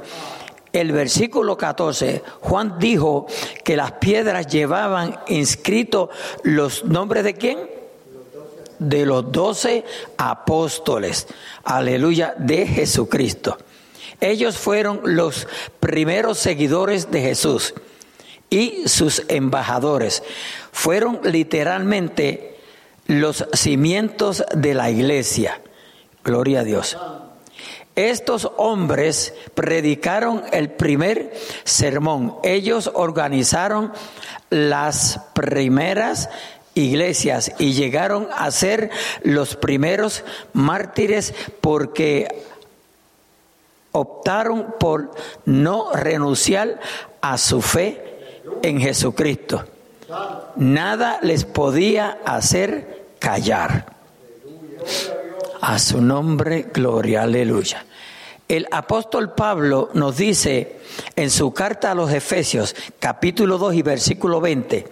el 0.74 0.92
versículo 0.92 1.58
14, 1.58 2.24
Juan 2.42 2.80
dijo 2.80 3.28
que 3.64 3.76
las 3.76 3.94
piedras 3.94 4.48
llevaban 4.48 5.20
inscritos 5.28 6.10
los 6.44 6.86
nombres 6.86 7.24
de 7.24 7.34
quién? 7.34 7.82
de 8.82 9.06
los 9.06 9.32
doce 9.32 9.86
apóstoles, 10.18 11.28
aleluya, 11.64 12.34
de 12.38 12.66
Jesucristo. 12.66 13.60
Ellos 14.20 14.58
fueron 14.58 15.02
los 15.04 15.48
primeros 15.80 16.40
seguidores 16.40 17.12
de 17.12 17.22
Jesús 17.22 17.76
y 18.50 18.88
sus 18.88 19.24
embajadores. 19.28 20.24
Fueron 20.72 21.22
literalmente 21.24 22.58
los 23.06 23.46
cimientos 23.54 24.44
de 24.56 24.74
la 24.74 24.90
iglesia. 24.90 25.62
Gloria 26.24 26.62
a 26.62 26.64
Dios. 26.64 26.98
Estos 27.96 28.50
hombres 28.58 29.34
predicaron 29.54 30.44
el 30.52 30.70
primer 30.70 31.34
sermón. 31.64 32.36
Ellos 32.44 32.90
organizaron 32.94 33.92
las 34.50 35.20
primeras 35.34 36.30
iglesias 36.74 37.52
y 37.60 37.74
llegaron 37.74 38.30
a 38.32 38.50
ser 38.52 38.92
los 39.24 39.56
primeros 39.56 40.24
mártires 40.54 41.34
porque 41.60 42.28
optaron 43.92 44.76
por 44.80 45.12
no 45.46 45.92
renunciar 45.94 46.80
a 47.20 47.38
su 47.38 47.62
fe 47.62 48.40
en 48.64 48.80
Jesucristo. 48.80 49.66
Nada 50.56 51.20
les 51.22 51.46
podía 51.46 52.20
hacer 52.26 53.06
callar. 53.20 53.86
A 55.62 55.78
su 55.78 56.02
nombre, 56.02 56.72
gloria, 56.74 57.22
aleluya. 57.22 57.86
El 58.48 58.68
apóstol 58.72 59.34
Pablo 59.34 59.92
nos 59.94 60.18
dice 60.18 60.80
en 61.16 61.30
su 61.30 61.54
carta 61.54 61.92
a 61.92 61.96
los 61.96 62.12
Efesios, 62.12 62.76
capítulo 62.98 63.60
2 63.60 63.76
y 63.76 63.82
versículo 63.84 64.42
20, 64.42 64.88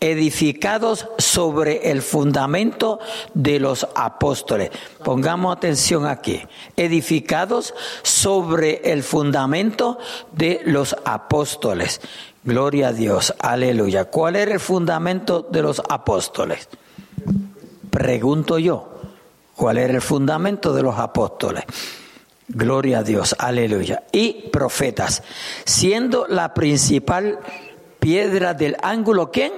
edificados 0.00 1.06
sobre 1.18 1.92
el 1.92 2.02
fundamento 2.02 2.98
de 3.32 3.60
los 3.60 3.86
apóstoles. 3.94 4.70
Pongamos 5.04 5.56
atención 5.56 6.04
aquí. 6.04 6.42
Edificados 6.76 7.72
sobre 8.02 8.92
el 8.92 9.04
fundamento 9.04 9.98
de 10.32 10.62
los 10.64 10.96
apóstoles. 11.04 12.00
Gloria 12.42 12.88
a 12.88 12.92
Dios. 12.92 13.32
Aleluya. 13.38 14.06
¿Cuál 14.06 14.34
era 14.34 14.52
el 14.52 14.60
fundamento 14.60 15.46
de 15.48 15.62
los 15.62 15.80
apóstoles? 15.88 16.68
Pregunto 17.90 18.58
yo. 18.58 18.95
¿Cuál 19.56 19.78
era 19.78 19.94
el 19.94 20.02
fundamento 20.02 20.74
de 20.74 20.82
los 20.82 20.98
apóstoles? 20.98 21.64
Gloria 22.48 22.98
a 22.98 23.02
Dios. 23.02 23.34
Aleluya. 23.38 24.04
Y 24.12 24.48
profetas. 24.52 25.22
Siendo 25.64 26.26
la 26.28 26.52
principal 26.54 27.40
piedra 27.98 28.54
del 28.54 28.76
ángulo, 28.82 29.30
¿quién? 29.30 29.52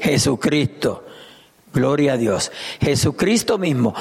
Jesucristo. 0.00 1.04
Gloria 1.72 2.14
a 2.14 2.16
Dios. 2.16 2.50
Jesucristo 2.80 3.58
mismo. 3.58 3.94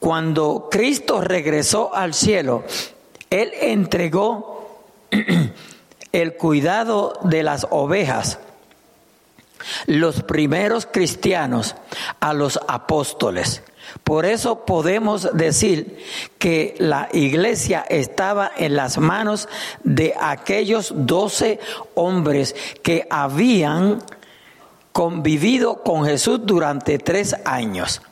Cuando 0.00 0.68
Cristo 0.70 1.20
regresó 1.20 1.94
al 1.94 2.12
cielo, 2.12 2.64
Él 3.30 3.52
entregó 3.60 4.82
el 6.12 6.34
cuidado 6.36 7.18
de 7.22 7.42
las 7.42 7.66
ovejas, 7.70 8.38
los 9.86 10.22
primeros 10.22 10.86
cristianos, 10.86 11.76
a 12.20 12.34
los 12.34 12.60
apóstoles. 12.68 13.62
Por 14.02 14.26
eso 14.26 14.64
podemos 14.64 15.30
decir 15.32 15.98
que 16.38 16.74
la 16.78 17.08
iglesia 17.12 17.84
estaba 17.88 18.50
en 18.56 18.76
las 18.76 18.98
manos 18.98 19.48
de 19.84 20.14
aquellos 20.20 20.92
doce 20.94 21.60
hombres 21.94 22.56
que 22.82 23.06
habían 23.08 24.02
convivido 24.92 25.82
con 25.82 26.04
Jesús 26.04 26.40
durante 26.44 26.98
tres 26.98 27.34
años. 27.44 28.02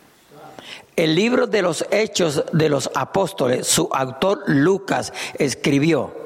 El 0.95 1.15
libro 1.15 1.47
de 1.47 1.63
los 1.63 1.87
Hechos 1.91 2.45
de 2.53 2.69
los 2.69 2.91
Apóstoles, 2.95 3.67
su 3.67 3.89
autor 3.93 4.43
Lucas 4.47 5.13
escribió, 5.39 6.22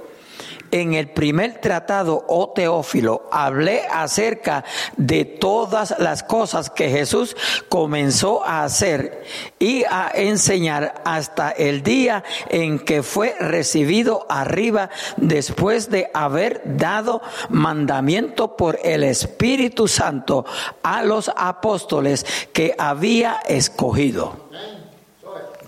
en 0.70 0.94
el 0.94 1.08
primer 1.08 1.60
tratado, 1.60 2.24
oh 2.28 2.50
Teófilo, 2.50 3.28
hablé 3.30 3.82
acerca 3.90 4.64
de 4.96 5.24
todas 5.24 5.94
las 5.98 6.22
cosas 6.22 6.70
que 6.70 6.90
Jesús 6.90 7.36
comenzó 7.68 8.44
a 8.44 8.64
hacer 8.64 9.24
y 9.58 9.84
a 9.84 10.10
enseñar 10.14 11.02
hasta 11.04 11.50
el 11.50 11.82
día 11.82 12.24
en 12.48 12.78
que 12.78 13.02
fue 13.02 13.34
recibido 13.38 14.26
arriba 14.28 14.90
después 15.16 15.90
de 15.90 16.10
haber 16.14 16.62
dado 16.64 17.22
mandamiento 17.48 18.56
por 18.56 18.78
el 18.82 19.04
Espíritu 19.04 19.88
Santo 19.88 20.44
a 20.82 21.02
los 21.02 21.30
apóstoles 21.36 22.26
que 22.52 22.74
había 22.78 23.40
escogido. 23.46 24.46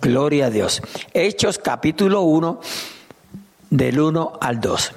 Gloria 0.00 0.46
a 0.46 0.50
Dios. 0.50 0.80
Hechos 1.12 1.58
capítulo 1.58 2.22
1 2.22 2.60
del 3.70 4.00
1 4.00 4.38
al 4.40 4.60
2. 4.60 4.92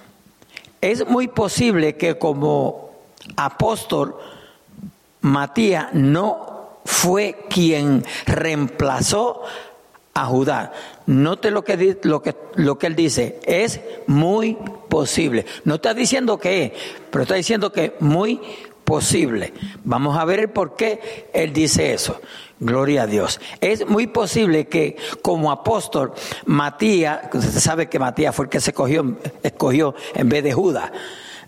Es 0.81 1.07
muy 1.07 1.27
posible 1.27 1.95
que 1.95 2.17
como 2.17 2.91
apóstol 3.35 4.15
Matías 5.21 5.93
no 5.93 6.79
fue 6.85 7.45
quien 7.49 8.03
reemplazó 8.25 9.43
a 10.13 10.25
Judá. 10.25 10.73
Note 11.05 11.51
lo 11.51 11.63
que, 11.63 11.97
lo, 12.03 12.21
que, 12.21 12.35
lo 12.55 12.77
que 12.77 12.87
él 12.87 12.95
dice, 12.95 13.39
es 13.45 13.79
muy 14.07 14.57
posible. 14.89 15.45
No 15.63 15.75
está 15.75 15.93
diciendo 15.93 16.37
que 16.37 16.73
pero 17.11 17.23
está 17.23 17.35
diciendo 17.35 17.71
que 17.71 17.95
muy 17.99 18.41
posible. 18.83 19.53
Vamos 19.83 20.17
a 20.17 20.25
ver 20.25 20.51
por 20.51 20.75
qué 20.75 21.29
él 21.33 21.53
dice 21.53 21.93
eso. 21.93 22.19
Gloria 22.59 23.03
a 23.03 23.07
Dios. 23.07 23.39
Es 23.59 23.87
muy 23.87 24.07
posible 24.07 24.67
que 24.67 24.95
como 25.23 25.51
apóstol 25.51 26.13
Matías, 26.45 27.21
usted 27.33 27.59
sabe 27.59 27.89
que 27.89 27.97
Matías 27.97 28.35
fue 28.35 28.45
el 28.45 28.49
que 28.49 28.59
se 28.59 28.69
escogió, 28.69 29.17
escogió 29.41 29.95
en 30.13 30.29
vez 30.29 30.43
de 30.43 30.53
Judas, 30.53 30.91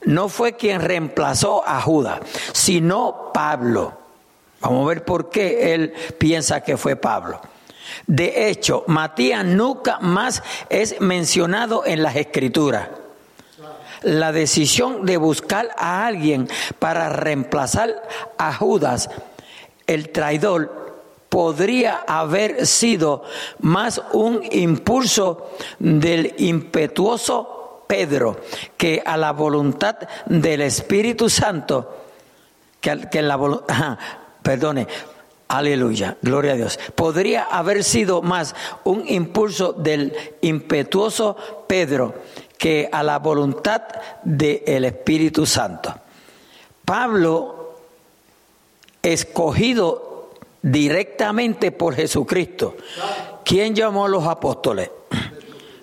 no 0.05 0.27
fue 0.27 0.53
quien 0.53 0.81
reemplazó 0.81 1.63
a 1.67 1.79
Judas, 1.81 2.19
sino 2.51 3.31
Pablo. 3.33 3.93
Vamos 4.59 4.85
a 4.85 4.89
ver 4.89 5.05
por 5.05 5.29
qué 5.29 5.73
él 5.73 5.93
piensa 6.17 6.61
que 6.61 6.77
fue 6.77 6.95
Pablo. 6.95 7.41
De 8.07 8.49
hecho, 8.49 8.83
Matías 8.87 9.45
nunca 9.45 9.99
más 9.99 10.41
es 10.69 10.99
mencionado 10.99 11.85
en 11.85 12.01
las 12.01 12.15
escrituras. 12.15 12.89
La 14.03 14.31
decisión 14.31 15.05
de 15.05 15.17
buscar 15.17 15.69
a 15.77 16.05
alguien 16.05 16.47
para 16.79 17.09
reemplazar 17.09 18.03
a 18.37 18.53
Judas, 18.53 19.09
el 19.87 20.09
traidor, 20.09 20.83
podría 21.29 22.03
haber 22.05 22.67
sido 22.67 23.23
más 23.59 23.99
un 24.11 24.41
impulso 24.51 25.49
del 25.79 26.35
impetuoso 26.37 27.85
Pedro 27.87 28.39
que 28.77 29.01
a 29.03 29.17
la 29.17 29.31
voluntad 29.31 29.97
del 30.27 30.61
Espíritu 30.61 31.29
Santo, 31.29 32.03
que, 32.79 33.21
la 33.21 33.35
voluntad, 33.35 33.97
perdone, 34.43 34.87
Aleluya, 35.47 36.17
gloria 36.21 36.53
a 36.53 36.55
Dios. 36.55 36.79
Podría 36.95 37.43
haber 37.43 37.83
sido 37.83 38.21
más 38.21 38.55
un 38.83 39.07
impulso 39.07 39.73
del 39.73 40.13
impetuoso 40.41 41.35
Pedro 41.67 42.15
que 42.63 42.87
a 42.89 43.03
la 43.03 43.19
voluntad 43.19 43.81
del 44.23 44.85
Espíritu 44.85 45.45
Santo. 45.45 45.93
Pablo, 46.85 47.75
escogido 49.01 50.31
directamente 50.61 51.73
por 51.73 51.93
Jesucristo. 51.93 52.77
¿Quién 53.43 53.75
llamó 53.75 54.05
a 54.05 54.07
los 54.07 54.25
apóstoles? 54.25 54.89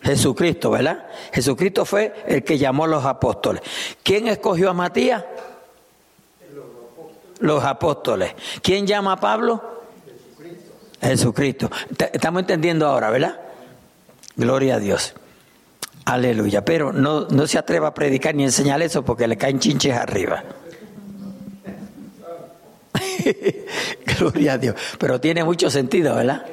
Jesucristo, 0.00 0.70
¿verdad? 0.70 1.06
Jesucristo 1.34 1.84
fue 1.84 2.14
el 2.26 2.42
que 2.44 2.56
llamó 2.56 2.84
a 2.84 2.88
los 2.88 3.04
apóstoles. 3.04 3.60
¿Quién 4.02 4.28
escogió 4.28 4.70
a 4.70 4.72
Matías? 4.72 5.22
Los 7.40 7.62
apóstoles. 7.62 8.34
¿Quién 8.62 8.86
llama 8.86 9.12
a 9.12 9.20
Pablo? 9.20 9.82
Jesucristo. 11.02 11.70
Estamos 12.10 12.40
entendiendo 12.40 12.86
ahora, 12.86 13.10
¿verdad? 13.10 13.38
Gloria 14.34 14.76
a 14.76 14.78
Dios. 14.78 15.14
Aleluya. 16.10 16.64
Pero 16.64 16.92
no, 16.92 17.28
no 17.28 17.46
se 17.46 17.56
atreva 17.56 17.88
a 17.88 17.94
predicar 17.94 18.34
ni 18.34 18.42
enseñar 18.42 18.82
eso 18.82 19.04
porque 19.04 19.28
le 19.28 19.36
caen 19.36 19.60
chinches 19.60 19.94
arriba. 19.94 20.42
Gloria 24.18 24.54
a 24.54 24.58
Dios. 24.58 24.74
Pero 24.98 25.20
tiene 25.20 25.44
mucho 25.44 25.70
sentido, 25.70 26.16
¿verdad? 26.16 26.46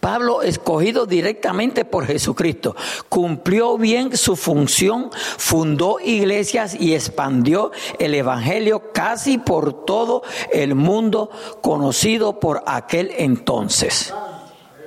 Pablo, 0.00 0.40
escogido 0.40 1.04
directamente 1.04 1.84
por 1.84 2.06
Jesucristo, 2.06 2.74
cumplió 3.10 3.76
bien 3.76 4.16
su 4.16 4.36
función, 4.36 5.10
fundó 5.36 6.00
iglesias 6.00 6.74
y 6.78 6.94
expandió 6.94 7.72
el 7.98 8.14
Evangelio 8.14 8.90
casi 8.94 9.36
por 9.36 9.84
todo 9.84 10.22
el 10.50 10.74
mundo 10.74 11.30
conocido 11.60 12.40
por 12.40 12.62
aquel 12.66 13.10
entonces. 13.18 14.14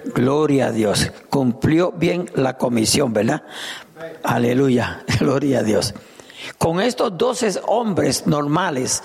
Gloria 0.05 0.67
a 0.67 0.71
Dios. 0.71 1.11
Cumplió 1.29 1.91
bien 1.91 2.29
la 2.35 2.57
comisión, 2.57 3.13
¿verdad? 3.13 3.43
Aleluya. 4.23 5.03
Gloria 5.19 5.59
a 5.59 5.63
Dios. 5.63 5.93
Con 6.57 6.81
estos 6.81 7.17
doce 7.17 7.51
hombres 7.67 8.27
normales, 8.27 9.01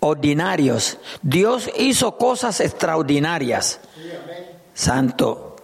ordinarios. 0.00 0.98
Dios 1.22 1.70
hizo 1.78 2.16
cosas 2.16 2.60
extraordinarias. 2.60 3.80
Santo, 4.74 5.56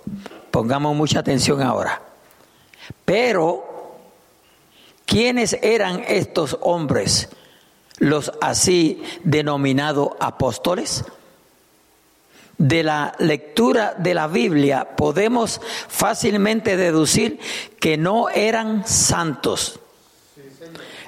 pongamos 0.50 0.94
mucha 0.94 1.20
atención 1.20 1.62
ahora. 1.62 2.02
Pero, 3.04 3.98
¿quiénes 5.04 5.54
eran 5.62 6.04
estos 6.06 6.58
hombres, 6.60 7.28
los 7.98 8.30
así 8.40 9.02
denominados 9.24 10.10
apóstoles? 10.20 11.04
De 12.58 12.82
la 12.82 13.14
lectura 13.18 13.94
de 13.98 14.14
la 14.14 14.28
Biblia 14.28 14.96
podemos 14.96 15.60
fácilmente 15.88 16.76
deducir 16.76 17.38
que 17.78 17.98
no 17.98 18.30
eran 18.30 18.86
santos, 18.86 19.78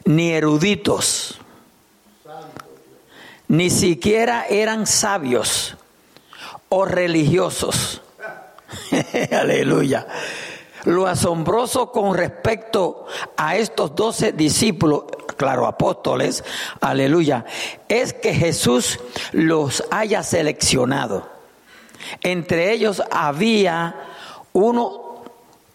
ni 0.05 0.31
eruditos, 0.31 1.39
ni 3.49 3.71
siquiera 3.71 4.45
eran 4.49 4.87
sabios 4.87 5.77
o 6.69 6.85
religiosos. 6.85 8.03
Aleluya. 9.33 10.07
Lo 10.85 11.07
asombroso 11.07 11.91
con 11.91 12.17
respecto 12.17 13.07
a 13.37 13.57
estos 13.57 13.95
doce 13.95 14.33
discípulos, 14.33 15.05
claro, 15.37 15.67
apóstoles, 15.67 16.45
aleluya, 16.81 17.45
es 17.89 18.13
que 18.13 18.33
Jesús 18.33 19.01
los 19.33 19.85
haya 19.91 20.23
seleccionado. 20.23 21.38
Entre 22.23 22.73
ellos 22.73 23.03
había 23.11 23.95
uno, 24.53 25.23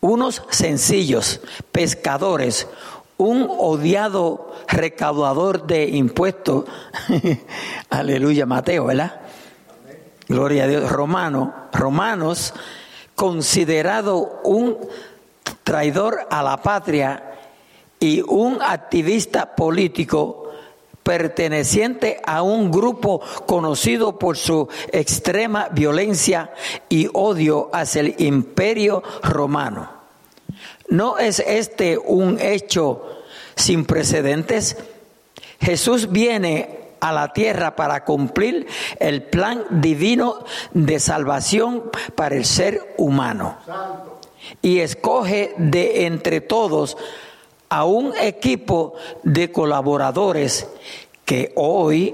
unos 0.02 0.44
sencillos 0.50 1.42
pescadores, 1.72 2.68
un 3.18 3.48
odiado 3.50 4.54
recaudador 4.68 5.66
de 5.68 5.88
impuestos, 5.90 6.66
aleluya, 7.90 8.46
Mateo, 8.46 8.86
¿verdad? 8.86 9.22
Gloria 10.28 10.64
a 10.64 10.68
Dios, 10.68 10.92
romano, 10.92 11.54
romanos, 11.74 12.54
considerado 13.16 14.42
un 14.44 14.78
traidor 15.64 16.28
a 16.30 16.42
la 16.42 16.62
patria 16.62 17.34
y 18.00 18.22
un 18.22 18.62
activista 18.62 19.56
político 19.56 20.43
perteneciente 21.04 22.22
a 22.26 22.42
un 22.42 22.72
grupo 22.72 23.22
conocido 23.46 24.18
por 24.18 24.38
su 24.38 24.68
extrema 24.92 25.68
violencia 25.70 26.54
y 26.90 27.10
odio 27.14 27.70
hacia 27.74 28.02
el 28.02 28.16
imperio 28.20 29.04
romano. 29.22 29.90
¿No 30.88 31.18
es 31.18 31.40
este 31.40 31.98
un 31.98 32.40
hecho 32.40 33.24
sin 33.56 33.86
precedentes? 33.86 34.78
Jesús 35.60 36.12
viene 36.12 36.84
a 37.00 37.12
la 37.12 37.34
tierra 37.34 37.76
para 37.76 38.06
cumplir 38.06 38.66
el 39.00 39.24
plan 39.24 39.66
divino 39.70 40.46
de 40.74 41.00
salvación 41.00 41.92
para 42.16 42.36
el 42.36 42.46
ser 42.46 42.96
humano. 42.98 43.58
Y 44.62 44.80
escoge 44.80 45.54
de 45.58 46.06
entre 46.06 46.42
todos 46.42 46.98
a 47.74 47.86
un 47.86 48.14
equipo 48.22 48.94
de 49.24 49.52
colaboradores 49.52 50.68
que 51.26 51.52
hoy 51.56 52.14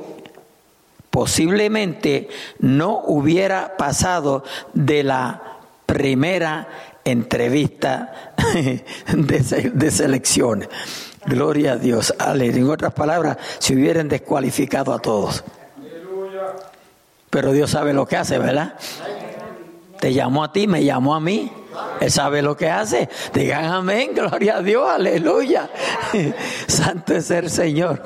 posiblemente 1.09 2.29
no 2.59 3.01
hubiera 3.05 3.75
pasado 3.75 4.45
de 4.73 5.03
la 5.03 5.57
primera 5.85 6.69
entrevista 7.03 8.31
de, 9.13 9.91
selección. 9.91 10.65
Gloria 11.25 11.73
a 11.73 11.75
Dios. 11.75 12.13
En 12.17 12.69
otras 12.69 12.93
palabras, 12.93 13.35
se 13.57 13.73
hubieran 13.73 14.07
descualificado 14.07 14.93
a 14.93 14.99
todos. 14.99 15.43
Pero 17.29 17.51
Dios 17.51 17.71
sabe 17.71 17.91
lo 17.91 18.05
que 18.05 18.15
hace, 18.15 18.39
¿verdad? 18.39 18.75
Te 19.99 20.13
llamó 20.13 20.45
a 20.45 20.53
ti, 20.53 20.67
me 20.67 20.85
llamó 20.85 21.15
a 21.15 21.19
mí. 21.19 21.51
Él 21.99 22.11
sabe 22.11 22.41
lo 22.41 22.55
que 22.55 22.69
hace. 22.69 23.09
Digan 23.33 23.65
amén, 23.65 24.11
gloria 24.13 24.57
a 24.57 24.61
Dios, 24.61 24.89
aleluya. 24.89 25.69
Santo 26.67 27.15
es 27.15 27.29
el 27.31 27.49
Señor. 27.49 28.03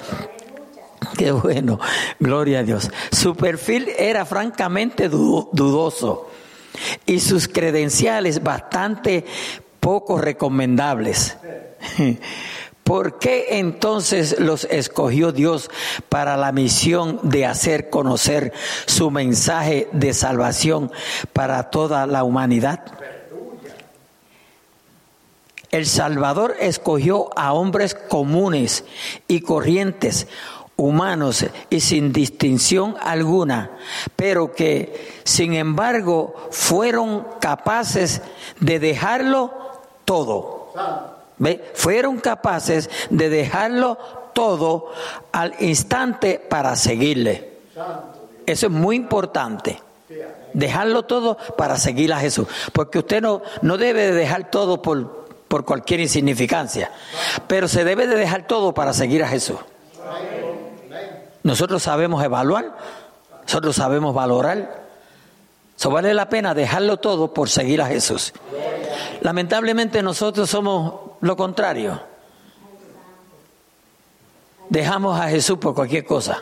Qué 1.18 1.32
bueno, 1.32 1.80
gloria 2.20 2.60
a 2.60 2.64
Dios. 2.64 2.90
Su 3.12 3.36
perfil 3.36 3.90
era 3.98 4.26
francamente 4.26 5.10
dudoso 5.10 6.30
y 7.06 7.20
sus 7.20 7.48
credenciales 7.48 8.42
bastante 8.42 9.26
poco 9.80 10.18
recomendables. 10.18 11.38
¿Por 12.84 13.18
qué 13.18 13.60
entonces 13.60 14.40
los 14.40 14.66
escogió 14.66 15.32
Dios 15.32 15.70
para 16.10 16.36
la 16.36 16.52
misión 16.52 17.20
de 17.24 17.46
hacer 17.46 17.90
conocer 17.90 18.52
su 18.86 19.10
mensaje 19.10 19.88
de 19.94 20.14
salvación 20.14 20.92
para 21.32 21.70
toda 21.70 22.06
la 22.08 22.26
humanidad? 22.26 22.82
El 25.74 25.88
Salvador 25.88 26.56
escogió 26.60 27.32
a 27.36 27.52
hombres 27.54 27.96
comunes 27.96 28.86
y 29.28 29.42
corrientes, 29.42 30.28
humanos 30.76 31.48
y 31.72 31.80
sin 31.80 32.14
distinción 32.14 32.96
alguna, 33.02 33.72
pero 34.16 34.54
que 34.54 35.22
sin 35.24 35.56
embargo 35.56 36.36
fueron 36.52 37.26
capaces 37.42 38.22
de 38.60 38.78
dejarlo 38.78 39.52
todo. 40.06 40.74
¿Ve? 41.40 41.72
Fueron 41.74 42.20
capaces 42.20 42.88
de 43.10 43.30
dejarlo 43.30 43.98
todo 44.34 44.92
al 45.32 45.56
instante 45.60 46.38
para 46.38 46.76
seguirle. 46.76 47.50
Eso 48.46 48.68
es 48.68 48.72
muy 48.72 48.96
importante. 48.96 49.82
Dejarlo 50.54 51.02
todo 51.02 51.36
para 51.58 51.78
seguir 51.78 52.14
a 52.14 52.20
Jesús. 52.20 52.48
Porque 52.74 53.00
usted 53.00 53.24
no, 53.24 53.42
no 53.64 53.80
debe 53.80 54.04
de 54.04 54.12
dejar 54.12 54.52
todo 54.52 54.84
por, 54.84 55.23
por 55.54 55.66
cualquier 55.66 56.00
insignificancia. 56.00 56.90
Pero 57.46 57.68
se 57.68 57.84
debe 57.84 58.08
de 58.08 58.16
dejar 58.16 58.48
todo 58.48 58.74
para 58.74 58.92
seguir 58.92 59.24
a 59.24 59.28
Jesús. 59.28 59.60
Nosotros 61.44 61.84
sabemos 61.84 62.24
evaluar, 62.24 62.76
nosotros 63.44 63.76
sabemos 63.76 64.16
valorar. 64.16 64.84
Eso 65.78 65.92
vale 65.92 66.12
la 66.16 66.28
pena 66.28 66.56
dejarlo 66.56 66.98
todo 66.98 67.36
por 67.36 67.52
seguir 67.52 67.84
a 67.84 67.86
Jesús. 67.86 68.34
Lamentablemente 69.22 70.02
nosotros 70.02 70.50
somos 70.50 71.12
lo 71.22 71.38
contrario. 71.38 72.02
Dejamos 74.70 75.20
a 75.20 75.30
Jesús 75.30 75.60
por 75.60 75.76
cualquier 75.76 76.04
cosa. 76.04 76.42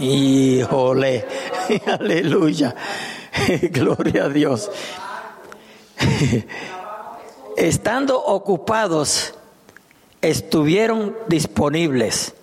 Híjole, 0.00 1.24
aleluya, 1.86 2.74
gloria 3.70 4.24
a 4.24 4.28
Dios. 4.28 4.68
Estando 7.58 8.18
ocupados, 8.24 9.34
estuvieron 10.20 11.16
disponibles 11.28 12.34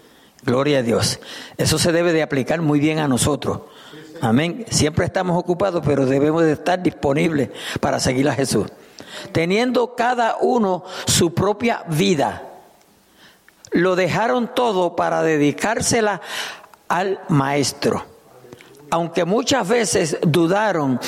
Gloria 0.46 0.80
a 0.80 0.82
Dios. 0.84 1.20
Eso 1.58 1.80
se 1.80 1.92
debe 1.92 2.14
de 2.14 2.22
aplicar 2.22 2.62
muy 2.62 2.80
bien 2.80 3.00
a 3.00 3.08
nosotros. 3.08 3.62
Amén. 4.22 4.66
Siempre 4.70 5.06
estamos 5.06 5.38
ocupados, 5.40 5.82
pero 5.84 6.06
debemos 6.06 6.44
de 6.44 6.52
estar 6.52 6.82
disponibles 6.82 7.50
para 7.80 8.00
seguir 8.00 8.30
a 8.30 8.36
Jesús. 8.36 8.68
Teniendo 9.32 9.96
cada 9.96 10.38
uno 10.40 10.84
su 11.08 11.34
propia 11.34 11.84
vida. 11.88 12.44
Lo 13.72 13.96
dejaron 13.96 14.54
todo 14.54 14.96
para 14.96 15.24
dedicársela 15.24 16.22
al 16.88 17.20
Maestro. 17.28 18.06
Aunque 18.92 19.26
muchas 19.26 19.68
veces 19.68 20.18
dudaron 20.22 21.00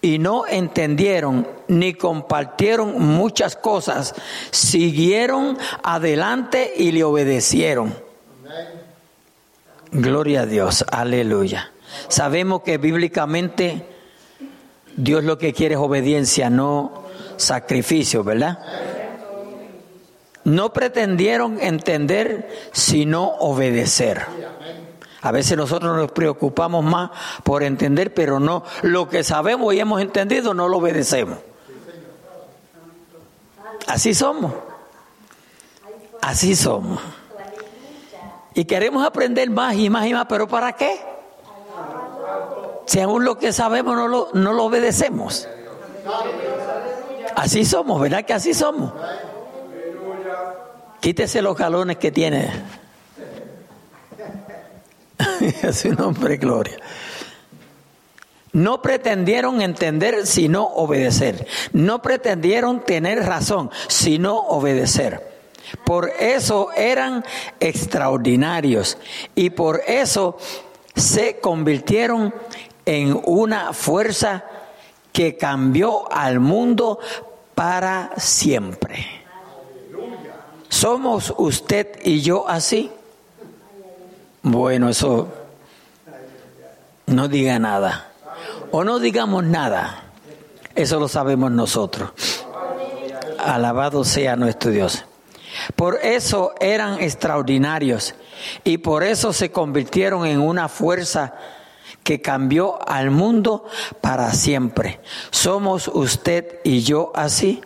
y 0.00 0.18
no 0.18 0.48
entendieron 0.48 1.46
ni 1.72 1.94
compartieron 1.94 3.00
muchas 3.00 3.56
cosas, 3.56 4.14
siguieron 4.50 5.58
adelante 5.82 6.72
y 6.76 6.92
le 6.92 7.02
obedecieron. 7.02 7.94
Gloria 9.90 10.42
a 10.42 10.46
Dios, 10.46 10.84
aleluya. 10.90 11.72
Sabemos 12.08 12.62
que 12.62 12.78
bíblicamente 12.78 13.86
Dios 14.96 15.24
lo 15.24 15.38
que 15.38 15.52
quiere 15.52 15.74
es 15.74 15.80
obediencia, 15.80 16.50
no 16.50 17.04
sacrificio, 17.36 18.22
¿verdad? 18.22 18.58
No 20.44 20.72
pretendieron 20.72 21.58
entender, 21.60 22.68
sino 22.72 23.24
obedecer. 23.24 24.22
A 25.22 25.30
veces 25.30 25.56
nosotros 25.56 25.96
nos 25.96 26.10
preocupamos 26.10 26.84
más 26.84 27.10
por 27.44 27.62
entender, 27.62 28.12
pero 28.12 28.40
no 28.40 28.64
lo 28.82 29.08
que 29.08 29.22
sabemos 29.22 29.72
y 29.72 29.80
hemos 29.80 30.02
entendido 30.02 30.52
no 30.52 30.68
lo 30.68 30.78
obedecemos. 30.78 31.38
Así 33.86 34.14
somos. 34.14 34.52
Así 36.20 36.54
somos. 36.54 37.00
Y 38.54 38.64
queremos 38.64 39.04
aprender 39.04 39.50
más 39.50 39.74
y 39.74 39.90
más 39.90 40.06
y 40.06 40.14
más, 40.14 40.26
pero 40.28 40.46
¿para 40.46 40.72
qué? 40.72 41.00
Si 42.86 43.00
aún 43.00 43.24
lo 43.24 43.38
que 43.38 43.52
sabemos 43.52 43.96
no 43.96 44.08
lo, 44.08 44.28
no 44.34 44.52
lo 44.52 44.64
obedecemos. 44.64 45.48
Así 47.34 47.64
somos, 47.64 48.00
¿verdad 48.00 48.24
que 48.24 48.34
así 48.34 48.52
somos? 48.54 48.92
Quítese 51.00 51.42
los 51.42 51.56
galones 51.56 51.96
que 51.96 52.12
tiene. 52.12 52.50
A 55.68 55.72
su 55.72 55.92
nombre, 55.92 56.36
gloria. 56.36 56.76
No 58.52 58.82
pretendieron 58.82 59.62
entender 59.62 60.26
sino 60.26 60.64
obedecer. 60.64 61.46
No 61.72 62.02
pretendieron 62.02 62.80
tener 62.80 63.24
razón 63.24 63.70
sino 63.88 64.36
obedecer. 64.36 65.32
Por 65.84 66.10
eso 66.10 66.70
eran 66.76 67.24
extraordinarios 67.60 68.98
y 69.34 69.50
por 69.50 69.80
eso 69.86 70.36
se 70.94 71.40
convirtieron 71.40 72.34
en 72.84 73.18
una 73.24 73.72
fuerza 73.72 74.44
que 75.12 75.36
cambió 75.36 76.12
al 76.12 76.40
mundo 76.40 76.98
para 77.54 78.12
siempre. 78.16 79.06
¿Somos 80.68 81.32
usted 81.36 81.98
y 82.02 82.20
yo 82.20 82.48
así? 82.48 82.90
Bueno, 84.42 84.88
eso 84.88 85.28
no 87.06 87.28
diga 87.28 87.58
nada. 87.58 88.11
O 88.72 88.84
no 88.84 88.98
digamos 88.98 89.44
nada. 89.44 90.04
Eso 90.74 90.98
lo 90.98 91.08
sabemos 91.08 91.50
nosotros. 91.50 92.10
Alabado 93.38 94.04
sea 94.04 94.36
nuestro 94.36 94.70
Dios. 94.70 95.04
Por 95.76 95.98
eso 96.02 96.54
eran 96.60 97.00
extraordinarios 97.00 98.14
y 98.64 98.78
por 98.78 99.04
eso 99.04 99.32
se 99.32 99.52
convirtieron 99.52 100.26
en 100.26 100.40
una 100.40 100.68
fuerza 100.68 101.34
que 102.02 102.20
cambió 102.20 102.78
al 102.88 103.10
mundo 103.10 103.64
para 104.00 104.32
siempre. 104.32 105.00
¿Somos 105.30 105.88
usted 105.88 106.60
y 106.64 106.80
yo 106.80 107.12
así? 107.14 107.60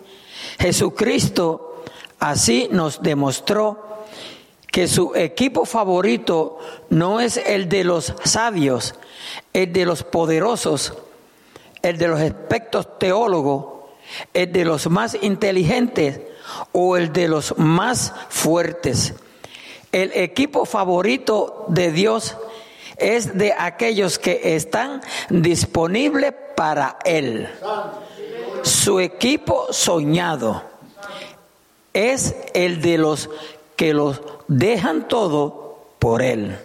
Jesucristo 0.59 1.85
así 2.19 2.69
nos 2.71 3.03
demostró 3.03 4.05
que 4.71 4.89
su 4.89 5.15
equipo 5.15 5.65
favorito 5.65 6.59
no 6.91 7.21
es 7.21 7.39
el 7.39 7.69
de 7.69 7.85
los 7.85 8.13
sabios, 8.25 8.95
el 9.53 9.73
de 9.73 9.85
los 9.85 10.03
poderosos, 10.03 10.95
el 11.83 11.99
de 11.99 12.09
los 12.09 12.21
expertos 12.21 12.99
teólogos, 12.99 13.77
el 14.33 14.53
de 14.53 14.65
los 14.65 14.89
más 14.89 15.17
inteligentes 15.21 16.21
o 16.73 16.97
el 16.97 17.13
de 17.13 17.29
los 17.29 17.57
más 17.59 18.13
fuertes. 18.29 19.15
El 19.93 20.13
equipo 20.15 20.65
favorito 20.65 21.65
de 21.69 21.91
Dios 21.93 22.37
es 22.99 23.37
de 23.37 23.53
aquellos 23.53 24.19
que 24.19 24.57
están 24.57 25.01
disponibles 25.31 26.33
para 26.55 26.99
Él. 27.05 27.49
Su 28.63 29.01
equipo 29.01 29.69
soñado 29.71 30.63
es 31.93 32.35
el 32.55 32.81
de 32.83 32.99
los 32.99 33.31
que 33.77 33.95
los 33.95 34.21
dejan 34.49 35.09
todo 35.09 35.87
por 35.99 36.23
Él. 36.23 36.59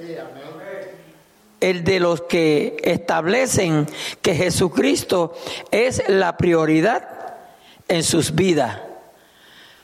El 1.62 1.86
de 1.86 2.02
los 2.02 2.24
que 2.24 2.76
establecen 2.84 3.88
que 4.22 4.36
Jesucristo 4.36 5.34
es 5.72 6.04
la 6.10 6.36
prioridad 6.36 7.38
en 7.88 8.04
sus 8.04 8.36
vidas, 8.36 8.80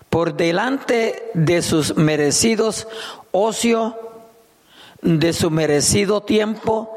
por 0.10 0.36
delante 0.36 1.32
de 1.34 1.62
sus 1.62 1.96
merecidos 1.96 2.88
ocio, 3.32 3.96
de 5.02 5.32
su 5.32 5.52
merecido 5.52 6.22
tiempo 6.22 6.94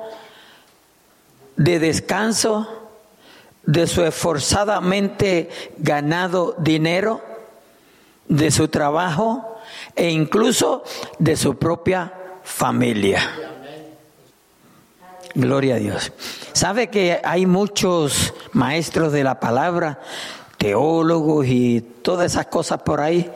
de 1.61 1.79
descanso, 1.79 2.66
de 3.64 3.87
su 3.87 4.03
esforzadamente 4.03 5.51
ganado 5.77 6.57
dinero, 6.59 7.21
de 8.29 8.51
su 8.51 8.69
trabajo 8.69 9.59
e 9.95 10.09
incluso 10.09 10.83
de 11.19 11.37
su 11.37 11.59
propia 11.59 12.14
familia. 12.43 13.60
Gloria 15.35 15.77
a 15.77 15.79
Dios. 15.79 16.12
¿Sabe 16.53 16.88
que 16.88 17.21
hay 17.23 17.47
muchos 17.47 18.35
maestros 18.53 19.12
de 19.12 19.25
la 19.25 19.40
palabra, 19.40 20.01
teólogos 20.59 21.47
y 21.47 21.81
todas 21.81 22.33
esas 22.33 22.47
cosas 22.47 22.83
por 22.83 23.01
ahí? 23.01 23.31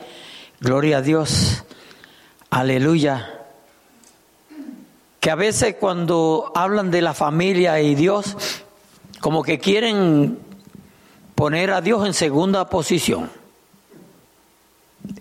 Gloria 0.59 0.97
a 0.97 1.01
Dios. 1.01 1.63
Aleluya 2.49 3.35
que 5.25 5.31
a 5.31 5.35
veces 5.35 5.77
cuando 5.79 6.51
hablan 6.53 6.91
de 6.91 7.01
la 7.01 7.15
familia 7.15 7.81
y 7.81 7.95
Dios, 7.95 8.37
como 9.21 9.41
que 9.41 9.57
quieren 9.57 10.37
poner 11.33 11.71
a 11.71 11.81
Dios 11.81 12.05
en 12.05 12.13
segunda 12.13 12.69
posición. 12.69 13.31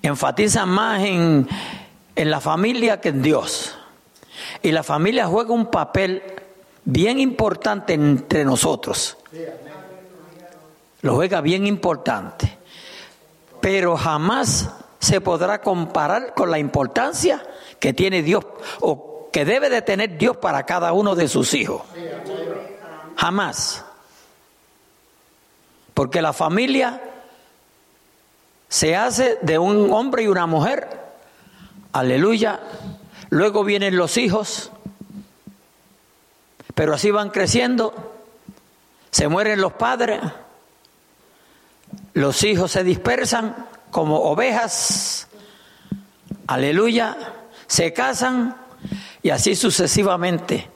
Enfatizan 0.02 0.68
más 0.68 1.00
en, 1.00 1.48
en 2.16 2.30
la 2.30 2.42
familia 2.42 3.00
que 3.00 3.08
en 3.08 3.22
Dios. 3.22 3.78
Y 4.62 4.72
la 4.72 4.82
familia 4.82 5.26
juega 5.26 5.54
un 5.54 5.70
papel 5.70 6.22
bien 6.84 7.20
importante 7.20 7.94
entre 7.94 8.44
nosotros. 8.44 9.16
Lo 11.02 11.14
juega 11.16 11.40
bien 11.40 11.66
importante. 11.66 12.58
Pero 13.60 13.96
jamás 13.96 14.70
se 14.98 15.20
podrá 15.20 15.60
comparar 15.60 16.34
con 16.34 16.50
la 16.50 16.58
importancia 16.58 17.42
que 17.78 17.92
tiene 17.92 18.22
Dios 18.22 18.44
o 18.80 19.28
que 19.32 19.44
debe 19.44 19.68
de 19.68 19.82
tener 19.82 20.16
Dios 20.16 20.36
para 20.36 20.64
cada 20.64 20.92
uno 20.92 21.14
de 21.14 21.28
sus 21.28 21.54
hijos. 21.54 21.82
Jamás. 23.16 23.84
Porque 25.92 26.22
la 26.22 26.32
familia 26.32 27.02
se 28.68 28.96
hace 28.96 29.38
de 29.42 29.58
un 29.58 29.92
hombre 29.92 30.24
y 30.24 30.26
una 30.26 30.46
mujer. 30.46 30.88
Aleluya. 31.92 32.60
Luego 33.30 33.62
vienen 33.64 33.96
los 33.96 34.16
hijos. 34.16 34.72
Pero 36.74 36.94
así 36.94 37.10
van 37.10 37.30
creciendo. 37.30 37.94
Se 39.10 39.28
mueren 39.28 39.60
los 39.60 39.74
padres. 39.74 40.20
Los 42.14 42.42
hijos 42.42 42.72
se 42.72 42.82
dispersan 42.82 43.54
como 43.90 44.18
ovejas. 44.22 45.28
Aleluya. 46.46 47.16
Se 47.66 47.92
casan 47.92 48.56
y 49.22 49.30
así 49.30 49.54
sucesivamente. 49.56 50.70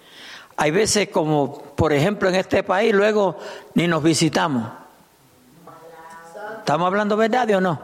Hay 0.57 0.71
veces 0.71 1.09
como, 1.09 1.63
por 1.77 1.93
ejemplo, 1.93 2.29
en 2.29 2.35
este 2.35 2.63
país, 2.63 2.93
luego 2.95 3.39
ni 3.75 3.87
nos 3.87 4.03
visitamos. 4.03 4.69
¿Estamos 6.59 6.87
hablando 6.87 7.17
verdad 7.17 7.49
o 7.51 7.61
no? 7.61 7.81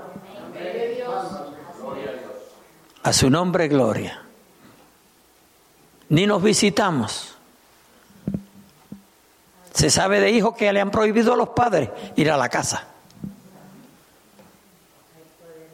A 3.02 3.12
su 3.12 3.30
nombre, 3.30 3.68
gloria. 3.68 4.22
Ni 6.08 6.26
nos 6.26 6.42
visitamos. 6.42 7.33
Se 9.74 9.90
sabe 9.90 10.20
de 10.20 10.30
hijos 10.30 10.54
que 10.54 10.72
le 10.72 10.80
han 10.80 10.92
prohibido 10.92 11.34
a 11.34 11.36
los 11.36 11.48
padres 11.48 11.90
ir 12.14 12.30
a 12.30 12.36
la 12.36 12.48
casa. 12.48 12.86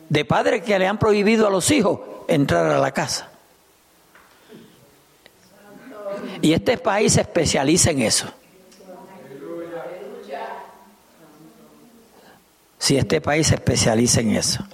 De 0.08 0.24
padres 0.24 0.62
que 0.62 0.78
le 0.78 0.86
han 0.88 0.98
prohibido 0.98 1.46
a 1.46 1.50
los 1.50 1.70
hijos 1.70 2.00
entrar 2.26 2.66
a 2.66 2.78
la 2.78 2.92
casa. 2.92 3.28
Y 6.40 6.54
este 6.54 6.78
país 6.78 7.12
se 7.12 7.20
especializa 7.20 7.90
en 7.90 8.00
eso. 8.00 8.26
Si 12.78 12.96
este 12.96 13.20
país 13.20 13.48
se 13.48 13.56
especializa 13.56 14.22
en 14.22 14.30
eso. 14.30 14.64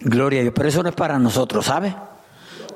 Gloria 0.00 0.40
a 0.40 0.42
Dios. 0.44 0.54
Pero 0.56 0.68
eso 0.70 0.82
no 0.82 0.88
es 0.88 0.94
para 0.94 1.18
nosotros, 1.18 1.66
¿sabe? 1.66 1.94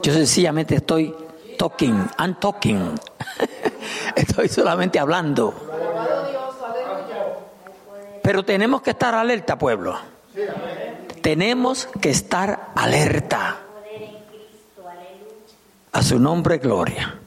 Yo 0.02 0.12
sencillamente 0.12 0.76
estoy 0.76 1.14
talking, 1.56 2.06
I'm 2.18 2.38
talking. 2.38 2.94
estoy 4.16 4.48
solamente 4.48 4.98
hablando. 4.98 5.54
Pero 8.22 8.44
tenemos 8.44 8.82
que 8.82 8.90
estar 8.90 9.14
alerta, 9.14 9.58
pueblo. 9.58 9.98
Tenemos 11.20 11.88
que 12.00 12.10
estar 12.10 12.70
alerta. 12.74 13.58
A 15.92 16.02
su 16.02 16.18
nombre, 16.18 16.58
gloria. 16.58 17.18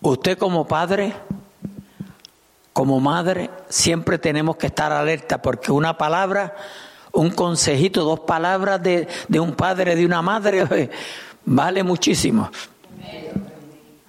Usted 0.00 0.38
como 0.38 0.66
padre, 0.66 1.12
como 2.72 3.00
madre, 3.00 3.50
siempre 3.68 4.18
tenemos 4.18 4.56
que 4.56 4.66
estar 4.66 4.92
alerta 4.92 5.40
porque 5.40 5.72
una 5.72 5.96
palabra, 5.96 6.54
un 7.12 7.30
consejito, 7.30 8.04
dos 8.04 8.20
palabras 8.20 8.82
de, 8.82 9.08
un 9.40 9.54
padre, 9.54 9.96
de 9.96 10.04
una 10.04 10.22
madre, 10.22 10.90
vale 11.44 11.82
muchísimo. 11.82 12.50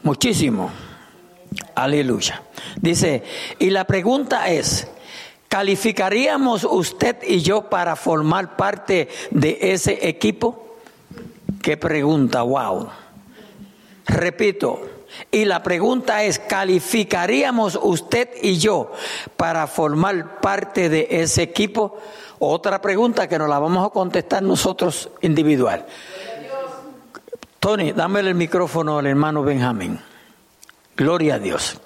Muchísimo. 0.03 0.69
Aleluya. 1.75 2.43
Dice, 2.81 3.23
y 3.59 3.69
la 3.69 3.85
pregunta 3.85 4.49
es, 4.49 4.87
¿calificaríamos 5.47 6.63
usted 6.63 7.17
y 7.27 7.41
yo 7.41 7.69
para 7.69 7.95
formar 7.95 8.55
parte 8.55 9.09
de 9.31 9.57
ese 9.61 10.07
equipo? 10.07 10.77
Qué 11.61 11.77
pregunta, 11.77 12.41
wow. 12.41 12.89
Repito, 14.05 14.81
y 15.31 15.45
la 15.45 15.63
pregunta 15.63 16.23
es, 16.23 16.39
¿calificaríamos 16.39 17.79
usted 17.81 18.29
y 18.41 18.57
yo 18.57 18.91
para 19.37 19.67
formar 19.67 20.39
parte 20.41 20.89
de 20.89 21.07
ese 21.09 21.43
equipo? 21.43 21.97
Otra 22.39 22.81
pregunta 22.81 23.27
que 23.27 23.39
nos 23.39 23.49
la 23.49 23.59
vamos 23.59 23.85
a 23.85 23.89
contestar 23.89 24.43
nosotros 24.43 25.09
individual. 25.21 25.85
Tony, 27.59 27.93
dame 27.93 28.19
el 28.19 28.35
micrófono 28.35 28.99
al 28.99 29.07
hermano 29.07 29.41
Benjamín. 29.41 29.99
Gloria 30.97 31.35
a 31.35 31.39
Dios. 31.39 31.79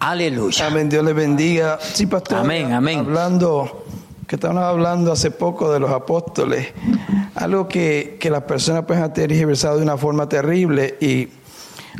Aleluya. 0.00 0.66
Amén, 0.66 0.88
Dios 0.88 1.04
le 1.04 1.12
bendiga. 1.12 1.78
Sí, 1.80 2.06
pastor. 2.06 2.38
Amén, 2.38 2.72
amén. 2.72 3.00
Hablando, 3.00 3.84
que 4.26 4.36
estábamos 4.36 4.64
hablando 4.64 5.12
hace 5.12 5.30
poco 5.30 5.72
de 5.72 5.80
los 5.80 5.90
apóstoles, 5.90 6.68
algo 7.34 7.68
que, 7.68 8.16
que 8.20 8.30
las 8.30 8.42
personas 8.42 8.84
pues 8.86 8.98
han 8.98 9.12
tergiversado 9.12 9.76
de 9.76 9.82
una 9.82 9.96
forma 9.96 10.28
terrible 10.28 10.96
y 11.00 11.28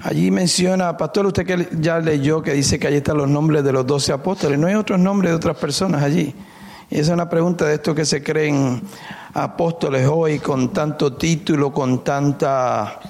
allí 0.02 0.30
menciona, 0.30 0.96
pastor, 0.96 1.26
usted 1.26 1.46
que 1.46 1.68
ya 1.78 1.98
leyó 1.98 2.42
que 2.42 2.52
dice 2.52 2.78
que 2.78 2.86
allí 2.86 2.96
están 2.96 3.18
los 3.18 3.28
nombres 3.28 3.64
de 3.64 3.72
los 3.72 3.86
doce 3.86 4.12
apóstoles, 4.12 4.58
no 4.58 4.66
hay 4.66 4.74
otros 4.74 4.98
nombres 4.98 5.30
de 5.30 5.36
otras 5.36 5.56
personas 5.56 6.02
allí. 6.02 6.34
Y 6.90 6.94
esa 6.94 7.02
es 7.02 7.10
una 7.10 7.28
pregunta 7.28 7.66
de 7.66 7.74
estos 7.74 7.94
que 7.94 8.04
se 8.04 8.22
creen 8.22 8.82
apóstoles 9.34 10.06
hoy 10.06 10.38
con 10.38 10.72
tanto 10.72 11.14
título, 11.14 11.72
con 11.72 12.02
tanta 12.04 13.00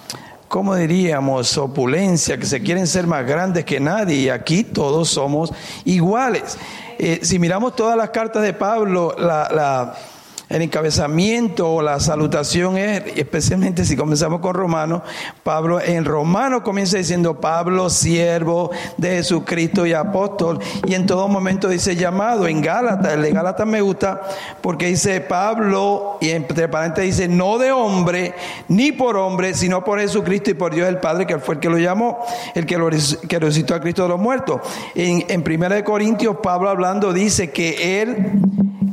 ¿cómo 0.50 0.74
diríamos?, 0.74 1.56
opulencia, 1.58 2.36
que 2.36 2.44
se 2.44 2.60
quieren 2.60 2.88
ser 2.88 3.06
más 3.06 3.24
grandes 3.24 3.64
que 3.64 3.78
nadie 3.78 4.16
y 4.16 4.28
aquí 4.28 4.64
todos 4.64 5.08
somos 5.08 5.52
iguales. 5.84 6.58
Eh, 6.98 7.20
si 7.22 7.38
miramos 7.38 7.76
todas 7.76 7.96
las 7.96 8.10
cartas 8.10 8.42
de 8.42 8.52
Pablo, 8.52 9.14
la, 9.16 9.48
la 9.54 9.94
el 10.50 10.62
encabezamiento 10.62 11.74
o 11.74 11.80
la 11.80 12.00
salutación 12.00 12.76
es, 12.76 13.04
especialmente 13.14 13.84
si 13.84 13.96
comenzamos 13.96 14.40
con 14.40 14.52
Romano, 14.52 15.00
Pablo 15.44 15.80
en 15.80 16.04
Romano 16.04 16.64
comienza 16.64 16.98
diciendo 16.98 17.40
Pablo, 17.40 17.88
siervo 17.88 18.72
de 18.96 19.10
Jesucristo 19.10 19.86
y 19.86 19.92
apóstol, 19.92 20.58
y 20.88 20.94
en 20.94 21.06
todo 21.06 21.28
momento 21.28 21.68
dice 21.68 21.94
llamado. 21.94 22.48
En 22.48 22.60
Gálatas, 22.60 23.14
el 23.14 23.22
de 23.22 23.30
Gálatas 23.30 23.64
me 23.64 23.80
gusta 23.80 24.22
porque 24.60 24.86
dice 24.86 25.20
Pablo, 25.20 26.18
y 26.20 26.30
entre 26.30 26.68
paréntesis 26.68 27.18
dice 27.18 27.28
no 27.28 27.58
de 27.58 27.70
hombre, 27.70 28.34
ni 28.66 28.90
por 28.90 29.16
hombre, 29.16 29.54
sino 29.54 29.84
por 29.84 30.00
Jesucristo 30.00 30.50
y 30.50 30.54
por 30.54 30.74
Dios 30.74 30.88
el 30.88 30.98
Padre, 30.98 31.28
que 31.28 31.38
fue 31.38 31.54
el 31.54 31.60
que 31.60 31.70
lo 31.70 31.78
llamó, 31.78 32.18
el 32.56 32.66
que, 32.66 32.76
lo, 32.76 32.90
resucitó 32.90 33.76
a 33.76 33.80
Cristo 33.80 34.02
de 34.02 34.08
los 34.08 34.20
muertos. 34.20 34.60
En, 34.96 35.24
en 35.28 35.42
Primera 35.44 35.76
de 35.76 35.84
Corintios, 35.84 36.38
Pablo 36.42 36.68
hablando 36.68 37.12
dice 37.12 37.52
que 37.52 38.02
él 38.02 38.40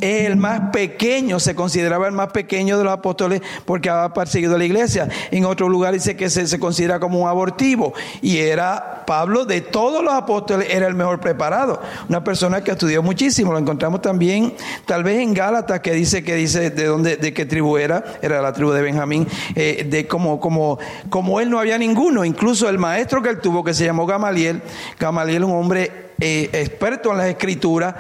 el 0.02 0.38
más 0.38 0.72
pequeño, 0.72 1.40
se 1.40 1.56
consideraba 1.56 2.08
el 2.08 2.14
más 2.14 2.30
pequeño 2.32 2.78
de 2.78 2.84
los 2.84 2.94
apóstoles 2.94 3.42
porque 3.66 3.90
había 3.90 4.14
perseguido 4.14 4.56
a 4.56 4.58
la 4.58 4.66
iglesia. 4.66 5.08
En 5.32 5.46
otro 5.46 5.70
lugar 5.70 5.94
dice 5.94 6.16
que 6.16 6.30
se, 6.30 6.60
considera 6.60 7.00
como 7.00 7.22
un 7.22 7.30
abortivo. 7.30 7.94
Y 8.22 8.38
era 8.38 9.04
Pablo, 9.06 9.46
de 9.46 9.62
todos 9.62 10.04
los 10.04 10.14
apóstoles, 10.14 10.68
era 10.70 10.88
el 10.88 10.96
mejor 10.96 11.20
preparado. 11.20 11.82
Una 12.10 12.24
persona 12.24 12.64
que 12.64 12.72
estudió 12.72 13.02
muchísimo. 13.02 13.52
Lo 13.52 13.60
encontramos 13.60 14.02
también, 14.02 14.54
tal 14.86 15.04
vez 15.04 15.20
en 15.20 15.34
Gálatas, 15.34 15.80
que 15.80 15.94
dice 15.94 16.24
que 16.24 16.36
dice 16.36 16.70
de 16.70 16.86
dónde, 16.86 17.18
de 17.18 17.34
qué 17.34 17.46
tribu 17.46 17.78
era, 17.78 18.04
era 18.22 18.42
la 18.42 18.54
tribu 18.54 18.72
de 18.72 18.82
Benjamín, 18.82 19.28
eh, 19.56 19.86
de 19.90 20.08
como, 20.08 20.40
como, 20.40 20.80
como 21.10 21.40
él 21.40 21.50
no 21.50 21.60
había 21.60 21.78
ninguno. 21.78 22.26
Incluso 22.26 22.70
el 22.70 22.78
maestro 22.78 23.22
que 23.22 23.30
él 23.30 23.40
tuvo, 23.40 23.64
que 23.64 23.74
se 23.74 23.86
llamó 23.86 24.06
Gamaliel, 24.06 24.62
Gamaliel, 25.00 25.44
un 25.44 25.52
hombre 25.52 26.08
eh, 26.20 26.50
experto 26.54 27.12
en 27.12 27.18
las 27.18 27.28
escrituras, 27.28 27.96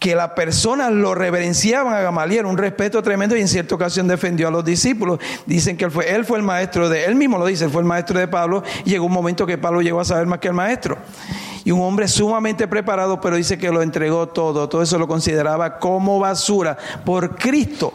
que 0.00 0.16
las 0.16 0.30
personas 0.30 0.90
lo 0.90 1.14
reverenciaban 1.14 1.92
a 1.92 2.00
Gamaliel, 2.00 2.46
un 2.46 2.56
respeto 2.56 3.02
tremendo 3.02 3.36
y 3.36 3.42
en 3.42 3.48
cierta 3.48 3.74
ocasión 3.74 4.08
defendió 4.08 4.48
a 4.48 4.50
los 4.50 4.64
discípulos. 4.64 5.20
Dicen 5.44 5.76
que 5.76 5.84
él 5.84 5.90
fue, 5.90 6.10
él 6.10 6.24
fue 6.24 6.38
el 6.38 6.42
maestro 6.42 6.88
de, 6.88 7.04
él 7.04 7.14
mismo 7.14 7.36
lo 7.36 7.44
dice, 7.44 7.66
él 7.66 7.70
fue 7.70 7.82
el 7.82 7.86
maestro 7.86 8.18
de 8.18 8.26
Pablo 8.26 8.62
y 8.86 8.90
llegó 8.90 9.04
un 9.04 9.12
momento 9.12 9.44
que 9.44 9.58
Pablo 9.58 9.82
llegó 9.82 10.00
a 10.00 10.04
saber 10.06 10.26
más 10.26 10.38
que 10.38 10.48
el 10.48 10.54
maestro. 10.54 10.96
Y 11.64 11.70
un 11.70 11.82
hombre 11.82 12.08
sumamente 12.08 12.66
preparado, 12.66 13.20
pero 13.20 13.36
dice 13.36 13.58
que 13.58 13.70
lo 13.70 13.82
entregó 13.82 14.26
todo, 14.28 14.70
todo 14.70 14.82
eso 14.82 14.98
lo 14.98 15.06
consideraba 15.06 15.78
como 15.78 16.18
basura 16.18 16.78
por 17.04 17.36
Cristo. 17.36 17.92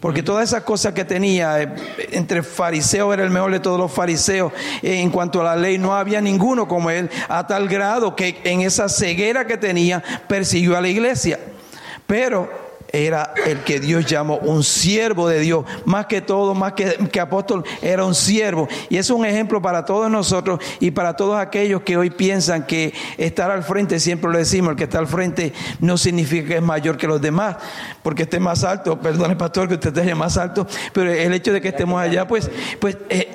Porque 0.00 0.22
todas 0.22 0.48
esas 0.48 0.62
cosas 0.62 0.94
que 0.94 1.04
tenía, 1.04 1.62
eh, 1.62 1.74
entre 2.12 2.42
fariseos 2.42 3.12
era 3.12 3.22
el 3.22 3.30
mejor 3.30 3.52
de 3.52 3.60
todos 3.60 3.78
los 3.78 3.92
fariseos, 3.92 4.52
en 4.82 5.10
cuanto 5.10 5.42
a 5.42 5.44
la 5.44 5.56
ley 5.56 5.76
no 5.76 5.94
había 5.94 6.20
ninguno 6.20 6.66
como 6.66 6.90
él, 6.90 7.10
a 7.28 7.46
tal 7.46 7.68
grado 7.68 8.16
que 8.16 8.40
en 8.44 8.62
esa 8.62 8.88
ceguera 8.88 9.46
que 9.46 9.58
tenía 9.58 10.02
persiguió 10.26 10.76
a 10.76 10.80
la 10.80 10.88
iglesia. 10.88 11.38
Pero 12.06 12.69
era 12.92 13.34
el 13.46 13.60
que 13.60 13.80
Dios 13.80 14.06
llamó 14.06 14.36
un 14.38 14.64
siervo 14.64 15.28
de 15.28 15.40
Dios, 15.40 15.64
más 15.84 16.06
que 16.06 16.20
todo, 16.20 16.54
más 16.54 16.72
que, 16.72 17.08
que, 17.10 17.20
apóstol, 17.20 17.64
era 17.82 18.04
un 18.04 18.14
siervo. 18.14 18.68
Y 18.88 18.96
es 18.96 19.10
un 19.10 19.24
ejemplo 19.24 19.62
para 19.62 19.84
todos 19.84 20.10
nosotros 20.10 20.60
y 20.80 20.90
para 20.90 21.16
todos 21.16 21.38
aquellos 21.38 21.82
que 21.82 21.96
hoy 21.96 22.10
piensan 22.10 22.66
que 22.66 22.92
estar 23.18 23.50
al 23.50 23.62
frente, 23.62 24.00
siempre 24.00 24.30
lo 24.30 24.38
decimos, 24.38 24.72
el 24.72 24.76
que 24.76 24.84
está 24.84 24.98
al 24.98 25.06
frente 25.06 25.52
no 25.80 25.96
significa 25.96 26.48
que 26.48 26.56
es 26.56 26.62
mayor 26.62 26.96
que 26.96 27.06
los 27.06 27.20
demás, 27.20 27.56
porque 28.02 28.22
esté 28.22 28.40
más 28.40 28.64
alto, 28.64 29.00
perdone 29.00 29.36
pastor 29.36 29.68
que 29.68 29.74
usted 29.74 29.96
esté 29.96 30.14
más 30.14 30.36
alto, 30.36 30.66
pero 30.92 31.12
el 31.12 31.32
hecho 31.32 31.52
de 31.52 31.60
que 31.60 31.68
estemos 31.68 32.00
allá, 32.00 32.26
pues, 32.26 32.50
pues 32.80 32.96
eh, 33.08 33.32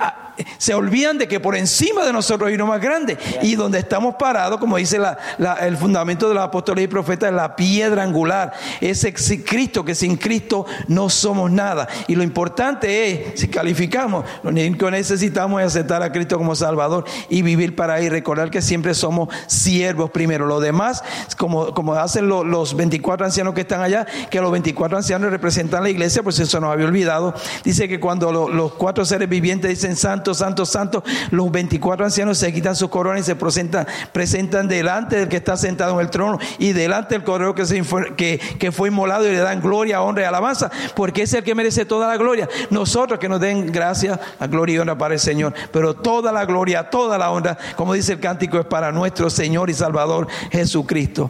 se 0.58 0.74
olvidan 0.74 1.18
de 1.18 1.28
que 1.28 1.40
por 1.40 1.56
encima 1.56 2.06
de 2.06 2.14
nosotros 2.14 2.48
hay 2.48 2.56
uno 2.56 2.68
más 2.68 2.82
grande. 2.82 3.18
Y 3.42 3.56
donde 3.56 3.80
estamos 3.80 4.16
parados, 4.16 4.60
como 4.60 4.78
dice 4.78 4.98
la, 5.00 5.18
la, 5.38 5.54
el 5.56 5.78
fundamento 5.78 6.28
de 6.28 6.36
los 6.36 6.44
apóstoles 6.44 6.86
y 6.86 6.88
profetas, 6.88 7.30
es 7.30 7.36
la 7.36 7.56
piedra 7.56 8.04
angular. 8.04 8.54
Ese 8.82 9.14
Cristo, 9.14 9.84
que 9.86 9.96
sin 9.96 10.18
Cristo 10.18 10.66
no 10.88 11.10
somos 11.10 11.52
nada. 11.52 11.88
Y 12.08 12.16
lo 12.16 12.24
importante 12.24 13.34
es, 13.34 13.40
si 13.40 13.48
calificamos, 13.48 14.26
lo 14.44 14.50
único 14.50 14.86
que 14.86 14.92
necesitamos 14.92 15.62
es 15.62 15.68
aceptar 15.68 16.04
a 16.04 16.12
Cristo 16.12 16.38
como 16.38 16.56
Salvador 16.56 17.06
y 17.30 17.42
vivir 17.42 17.76
para 17.76 17.96
ahí. 17.96 18.10
Recordar 18.10 18.50
que 18.50 18.62
siempre 18.62 18.94
somos 18.94 19.30
siervos 19.48 20.12
primero. 20.12 20.46
Lo 20.46 20.60
demás, 20.60 21.04
como, 21.38 21.74
como 21.74 21.94
hacen 21.94 22.28
los, 22.28 22.46
los 22.46 22.76
24 22.76 23.26
ancianos 23.26 23.54
que 23.54 23.62
están 23.62 23.82
allá, 23.82 24.06
que 24.30 24.42
los 24.42 24.52
24 24.52 24.98
ancianos 24.98 25.32
representan 25.32 25.84
la 25.84 25.90
iglesia, 25.90 26.24
pues 26.24 26.40
eso 26.40 26.60
nos 26.60 26.72
había 26.72 26.86
olvidado. 26.86 27.34
Dice 27.64 27.88
que 27.88 28.00
cuando 28.00 28.32
lo, 28.32 28.50
los 28.50 28.74
cuatro 28.74 29.06
seres 29.06 29.30
vivientes 29.30 29.70
dicen 29.70 29.96
santo, 29.96 30.25
santo, 30.34 30.66
santo, 30.66 31.04
los 31.32 31.52
24 31.52 32.06
ancianos 32.06 32.38
se 32.38 32.54
quitan 32.54 32.76
sus 32.76 32.90
coronas 32.90 33.22
y 33.22 33.24
se 33.24 33.36
presentan, 33.36 33.88
presentan 34.12 34.68
delante 34.68 35.18
del 35.18 35.30
que 35.30 35.38
está 35.38 35.58
sentado 35.58 35.94
en 35.94 36.00
el 36.00 36.10
trono 36.10 36.40
y 36.58 36.74
delante 36.74 37.16
del 37.16 37.24
cordero 37.24 37.54
que, 37.54 37.66
se, 37.66 37.84
que 38.16 38.72
fue 38.72 38.90
inmolado 38.90 39.28
y 39.28 39.32
le 39.32 39.40
dan 39.40 39.62
gloria, 39.62 40.02
honra 40.02 40.24
y 40.24 40.26
alabanza, 40.26 40.72
porque 40.96 41.24
es 41.24 41.34
el 41.34 41.44
que 41.44 41.56
merece 41.56 41.86
toda 41.86 42.08
la 42.08 42.18
gloria. 42.18 42.50
Nosotros 42.70 43.20
que 43.20 43.30
nos 43.30 43.40
den 43.40 43.72
gracia, 43.72 44.20
la 44.40 44.48
gloria 44.48 44.76
y 44.76 44.80
honra 44.80 44.98
para 44.98 45.14
el 45.14 45.20
Señor, 45.20 45.54
pero 45.72 45.94
toda 45.94 46.32
la 46.32 46.46
gloria, 46.46 46.90
toda 46.90 47.18
la 47.18 47.32
honra, 47.32 47.58
como 47.76 47.94
dice 47.94 48.14
el 48.14 48.20
cántico, 48.20 48.60
es 48.60 48.66
para 48.66 48.92
nuestro 48.92 49.30
Señor 49.30 49.70
y 49.70 49.74
Salvador 49.74 50.28
Jesucristo. 50.52 51.30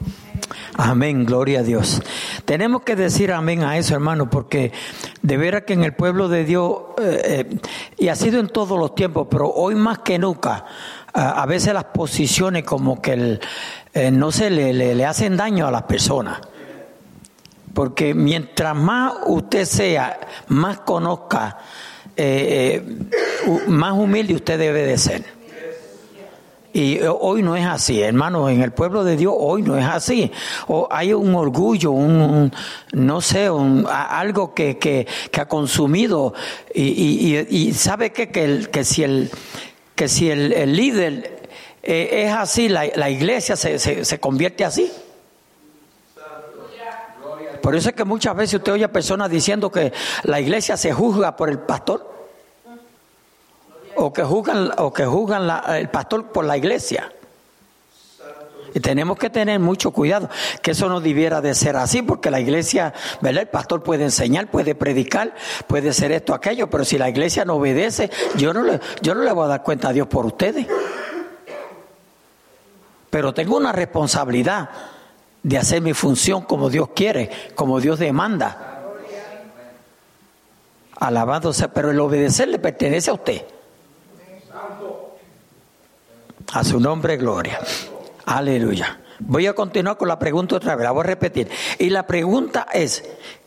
Amén, 0.77 1.25
gloria 1.25 1.60
a 1.62 1.63
Dios. 1.63 2.01
Tenemos 2.43 2.84
que 2.84 2.95
decir 2.95 3.31
amén 3.31 3.63
a 3.63 3.77
eso, 3.77 3.93
hermano, 3.93 4.29
porque 4.29 4.71
de 5.26 5.38
veras 5.38 5.64
que 5.64 5.74
en 5.74 5.84
el 5.84 5.94
pueblo 5.94 6.30
de 6.30 6.46
Dios, 6.46 6.78
eh, 7.02 7.22
eh, 7.50 7.58
y 7.98 8.10
ha 8.10 8.16
sido 8.16 8.40
en 8.40 8.48
todos 8.48 8.78
los 8.78 8.94
tiempos, 8.94 9.28
pero 9.30 9.50
hoy 9.50 9.74
más 9.74 10.00
que 10.00 10.20
nunca, 10.20 10.66
a, 11.12 11.46
veces 11.48 11.74
las 11.74 11.86
posiciones 11.86 12.64
como 12.64 13.02
que 13.02 13.14
el, 13.14 13.40
eh, 13.94 14.12
no 14.12 14.32
se 14.32 14.52
le, 14.52 14.74
le 14.74 15.06
hacen 15.06 15.36
daño 15.36 15.66
a 15.66 15.72
las 15.72 15.84
personas. 15.84 16.40
Porque 17.74 18.14
mientras 18.14 18.76
más 18.76 19.14
usted 19.26 19.66
sea, 19.66 20.20
más 20.50 20.80
conozca, 20.80 21.58
más 23.68 23.94
humilde 23.94 24.36
usted 24.36 24.60
debe 24.60 24.84
de 24.84 24.98
ser. 24.98 25.35
Y 26.76 27.00
hoy 27.08 27.42
no 27.42 27.56
es 27.56 27.66
así, 27.66 28.02
hermano, 28.02 28.50
en 28.50 28.62
el 28.62 28.74
pueblo 28.74 29.06
de 29.06 29.16
Dios 29.16 29.34
hoy 29.38 29.62
no 29.62 29.78
es 29.78 29.86
así. 29.86 30.30
O 30.68 30.90
hay 30.92 31.14
un 31.14 31.34
orgullo, 31.34 31.92
un, 31.92 32.52
no 32.92 33.22
sé, 33.22 33.50
un, 33.50 33.88
algo 33.90 34.54
que, 34.54 34.78
que, 34.78 35.08
que, 35.32 35.40
ha 35.40 35.48
consumido. 35.48 36.34
Y, 36.74 36.84
y, 36.84 37.48
y 37.50 37.74
sabe 37.74 38.12
qué? 38.12 38.30
que, 38.30 38.44
el, 38.44 38.70
que 38.72 38.84
si 38.84 39.04
el, 39.04 39.32
que 39.96 40.10
si 40.10 40.30
el, 40.30 40.52
el 40.52 40.76
líder 40.76 41.48
eh, 41.82 42.26
es 42.26 42.34
así, 42.34 42.68
la, 42.68 42.86
la 42.94 43.10
iglesia 43.10 43.56
se, 43.56 43.80
se, 43.80 44.04
se 44.04 44.20
convierte 44.20 44.66
así. 44.66 44.92
Por 47.62 47.74
eso 47.74 47.88
es 47.88 47.96
que 47.96 48.04
muchas 48.04 48.36
veces 48.36 48.56
usted 48.56 48.74
oye 48.74 48.84
a 48.84 48.92
personas 48.92 49.30
diciendo 49.30 49.72
que 49.72 49.94
la 50.24 50.42
iglesia 50.42 50.76
se 50.76 50.92
juzga 50.92 51.38
por 51.38 51.50
el 51.50 51.60
pastor 51.60 52.14
o 53.95 54.13
que 54.13 54.23
juzgan, 54.23 54.71
o 54.77 54.93
que 54.93 55.05
juzgan 55.05 55.47
la, 55.47 55.77
el 55.77 55.89
pastor 55.89 56.31
por 56.31 56.45
la 56.45 56.58
iglesia. 56.58 57.12
Y 58.75 58.81
tenemos 58.81 59.17
que 59.17 59.29
tener 59.29 59.58
mucho 59.62 59.91
cuidado, 59.91 60.29
que 60.62 60.71
eso 60.71 60.89
no 60.89 61.00
debiera 61.00 61.39
de 61.39 61.56
ser 61.56 61.77
así, 61.77 62.02
porque 62.02 62.29
la 62.29 62.41
iglesia, 62.41 62.93
¿verdad? 63.21 63.43
El 63.43 63.48
pastor 63.48 63.81
puede 63.81 64.04
enseñar, 64.04 64.52
puede 64.52 64.75
predicar, 64.75 65.33
puede 65.65 65.93
ser 65.93 66.12
esto, 66.12 66.33
aquello, 66.33 66.69
pero 66.69 66.83
si 66.83 66.98
la 66.98 67.08
iglesia 67.08 67.46
no 67.46 67.56
obedece, 67.56 68.12
yo 68.35 68.54
no 68.54 68.63
le, 68.63 68.81
yo 69.02 69.15
no 69.15 69.23
le 69.23 69.31
voy 69.31 69.46
a 69.46 69.48
dar 69.48 69.63
cuenta 69.63 69.87
a 69.87 69.93
Dios 69.93 70.08
por 70.08 70.25
ustedes. 70.25 70.67
Pero 73.10 73.33
tengo 73.33 73.56
una 73.56 73.71
responsabilidad 73.71 74.69
de 75.41 75.58
hacer 75.58 75.79
mi 75.79 75.93
función 75.93 76.41
como 76.41 76.69
Dios 76.69 76.89
quiere, 76.93 77.31
como 77.56 77.79
Dios 77.79 77.98
demanda. 77.98 78.73
Alabado 80.98 81.54
sea, 81.54 81.69
pero 81.69 81.91
el 81.91 82.00
obedecer 82.02 82.50
le 82.50 82.60
pertenece 82.60 83.10
a 83.10 83.13
usted. 83.13 83.54
A 86.54 86.63
su 86.63 86.79
nombre, 86.79 87.17
gloria. 87.17 87.60
Aleluya. 88.25 89.00
Voy 89.19 89.48
a 89.48 89.54
continuar 89.54 89.98
con 89.98 90.08
la 90.08 90.19
pregunta 90.19 90.56
otra 90.56 90.75
vez, 90.75 90.83
la 90.83 90.91
voy 90.91 91.02
a 91.02 91.08
repetir. 91.08 91.50
Y 91.79 91.89
la 91.89 92.06
pregunta 92.06 92.67
es, 92.73 93.04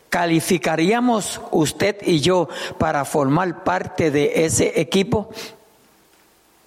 ¿Calificaríamos 0.09 1.39
usted 1.51 1.97
y 2.01 2.19
yo 2.19 2.49
para 2.79 3.05
formar 3.05 3.63
parte 3.63 4.09
de 4.09 4.45
ese 4.45 4.81
equipo? 4.81 5.29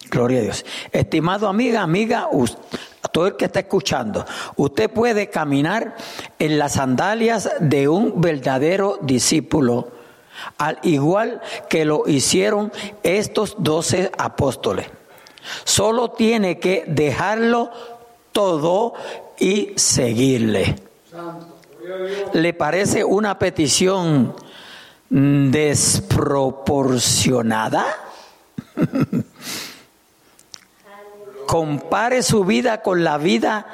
Gloria 0.09 0.39
a 0.39 0.43
Dios. 0.43 0.65
Estimado 0.91 1.49
amiga, 1.49 1.81
amiga, 1.81 2.29
todo 3.11 3.27
el 3.27 3.35
que 3.35 3.45
está 3.45 3.59
escuchando, 3.59 4.25
usted 4.55 4.89
puede 4.89 5.29
caminar 5.29 5.95
en 6.39 6.57
las 6.57 6.73
sandalias 6.73 7.49
de 7.59 7.89
un 7.89 8.21
verdadero 8.21 8.97
discípulo, 9.01 9.91
al 10.57 10.79
igual 10.83 11.41
que 11.69 11.83
lo 11.83 12.07
hicieron 12.07 12.71
estos 13.03 13.55
doce 13.59 14.09
apóstoles. 14.17 14.87
Solo 15.63 16.11
tiene 16.11 16.59
que 16.59 16.83
dejarlo 16.87 17.71
todo 18.31 18.93
y 19.39 19.73
seguirle. 19.75 20.75
¿Le 22.33 22.53
parece 22.53 23.03
una 23.03 23.39
petición 23.39 24.35
desproporcionada? 25.09 27.85
compare 31.53 32.23
su 32.23 32.45
vida 32.45 32.81
con 32.81 33.03
la 33.03 33.19
vida, 33.19 33.67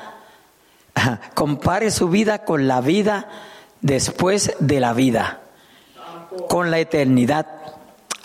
compare 1.33 1.91
su 1.91 2.09
vida 2.09 2.43
con 2.43 2.67
la 2.67 2.81
vida 2.81 3.29
después 3.79 4.53
de 4.59 4.81
la 4.81 4.91
vida, 4.91 5.39
con 6.49 6.71
la 6.71 6.79
eternidad. 6.79 7.47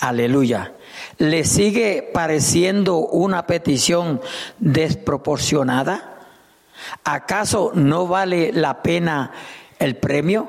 Aleluya. 0.01 0.73
¿Le 1.19 1.45
sigue 1.45 2.11
pareciendo 2.13 2.99
una 2.99 3.47
petición 3.47 4.21
desproporcionada? 4.59 6.27
¿Acaso 7.05 7.73
no 7.75 8.07
vale 8.07 8.53
la 8.53 8.83
pena 8.83 9.33
el 9.79 9.97
premio? 9.97 10.49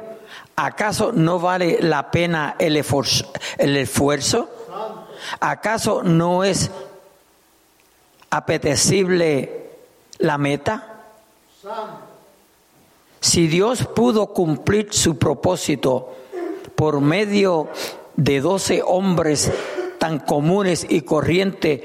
¿Acaso 0.56 1.12
no 1.12 1.40
vale 1.40 1.80
la 1.82 2.12
pena 2.12 2.56
el? 2.60 2.76
El 3.58 3.78
esfuerzo? 3.78 4.50
¿Acaso 5.40 6.04
no 6.04 6.44
es 6.44 6.72
apetecible 8.30 9.70
la 10.18 10.38
meta? 10.38 11.04
Si 13.20 13.48
Dios 13.48 13.86
pudo 13.86 14.28
cumplir 14.28 14.94
su 14.94 15.18
propósito 15.18 16.16
por 16.76 17.02
medio 17.02 17.70
de 18.16 18.40
doce 18.40 18.82
hombres 18.86 19.52
tan 19.98 20.20
comunes 20.20 20.86
y 20.90 21.02
corrientes 21.02 21.82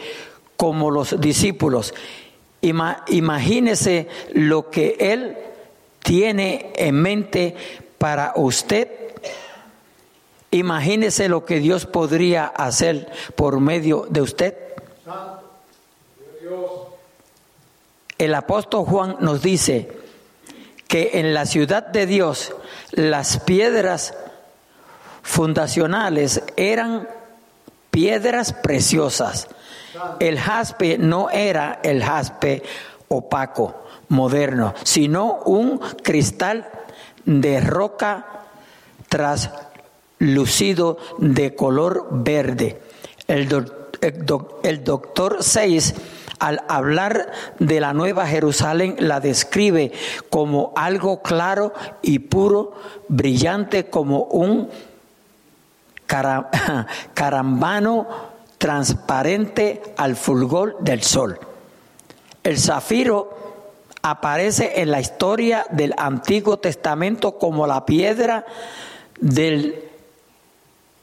como 0.56 0.90
los 0.90 1.20
discípulos, 1.20 1.94
imagínese 2.60 4.08
lo 4.34 4.70
que 4.70 4.96
Él 4.98 5.36
tiene 6.02 6.72
en 6.76 6.94
mente 6.96 7.54
para 7.98 8.32
usted. 8.36 8.88
Imagínese 10.50 11.28
lo 11.28 11.44
que 11.44 11.60
Dios 11.60 11.86
podría 11.86 12.46
hacer 12.46 13.10
por 13.36 13.60
medio 13.60 14.06
de 14.10 14.20
usted. 14.20 14.54
El 18.18 18.34
apóstol 18.34 18.84
Juan 18.84 19.16
nos 19.20 19.42
dice 19.42 19.92
que 20.88 21.12
en 21.14 21.32
la 21.32 21.46
ciudad 21.46 21.86
de 21.86 22.04
Dios 22.04 22.52
las 22.90 23.38
piedras 23.38 24.12
fundacionales 25.22 26.42
eran 26.56 27.08
piedras 27.90 28.52
preciosas. 28.52 29.48
El 30.18 30.38
jaspe 30.38 30.98
no 30.98 31.30
era 31.30 31.80
el 31.82 32.02
jaspe 32.02 32.62
opaco, 33.08 33.84
moderno, 34.08 34.74
sino 34.84 35.40
un 35.46 35.80
cristal 36.02 36.68
de 37.24 37.60
roca 37.60 38.26
traslucido 39.08 40.98
de 41.18 41.54
color 41.54 42.08
verde. 42.10 42.80
El, 43.26 43.48
doctor 44.84 45.38
Seis, 45.40 45.94
al 46.38 46.62
hablar 46.68 47.30
de 47.58 47.80
la 47.80 47.92
Nueva 47.92 48.26
Jerusalén, 48.26 48.96
la 48.98 49.20
describe 49.20 49.92
como 50.28 50.72
algo 50.76 51.22
claro 51.22 51.72
y 52.02 52.20
puro, 52.20 52.72
brillante 53.08 53.86
como 53.90 54.24
un 54.24 54.68
carambano 57.14 58.06
transparente 58.58 59.94
al 59.96 60.16
fulgor 60.16 60.76
del 60.80 61.02
sol. 61.02 61.38
El 62.42 62.58
zafiro 62.58 63.38
aparece 64.02 64.80
en 64.80 64.90
la 64.90 65.00
historia 65.00 65.64
del 65.70 65.94
Antiguo 65.96 66.58
Testamento 66.58 67.38
como 67.38 67.66
la 67.66 67.86
piedra 67.86 68.44
del 69.20 69.84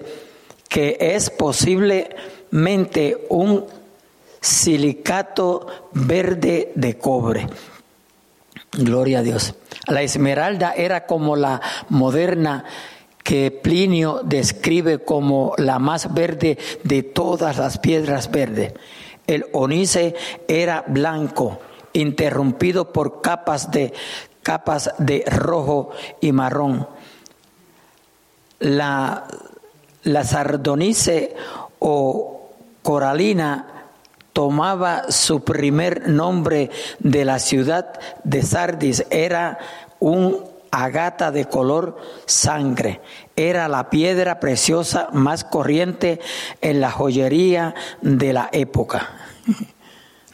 que 0.68 0.96
es 0.98 1.28
posiblemente 1.28 3.26
un 3.28 3.66
silicato 4.40 5.66
verde 5.92 6.72
de 6.74 6.96
cobre. 6.96 7.48
Gloria 8.72 9.18
a 9.18 9.22
Dios. 9.22 9.54
La 9.88 10.02
esmeralda 10.02 10.72
era 10.72 11.06
como 11.06 11.36
la 11.36 11.60
moderna 11.88 12.64
que 13.26 13.50
Plinio 13.50 14.20
describe 14.22 15.00
como 15.00 15.52
la 15.58 15.80
más 15.80 16.14
verde 16.14 16.58
de 16.84 17.02
todas 17.02 17.56
las 17.58 17.76
piedras 17.78 18.30
verdes. 18.30 18.72
El 19.26 19.46
onice 19.52 20.14
era 20.46 20.84
blanco, 20.86 21.58
interrumpido 21.92 22.92
por 22.92 23.22
capas 23.22 23.72
de 23.72 23.92
capas 24.44 24.92
de 24.98 25.24
rojo 25.26 25.90
y 26.20 26.30
marrón. 26.30 26.86
La, 28.60 29.24
la 30.04 30.22
sardonice 30.22 31.34
o 31.80 32.48
coralina 32.84 33.88
tomaba 34.32 35.10
su 35.10 35.42
primer 35.42 36.08
nombre 36.08 36.70
de 37.00 37.24
la 37.24 37.40
ciudad 37.40 37.98
de 38.22 38.42
Sardis, 38.42 39.04
era 39.10 39.58
un 39.98 40.55
agata 40.70 41.30
de 41.30 41.46
color 41.46 41.96
sangre. 42.26 43.00
Era 43.34 43.68
la 43.68 43.90
piedra 43.90 44.40
preciosa 44.40 45.08
más 45.12 45.44
corriente 45.44 46.20
en 46.60 46.80
la 46.80 46.90
joyería 46.90 47.74
de 48.00 48.32
la 48.32 48.48
época. 48.52 49.10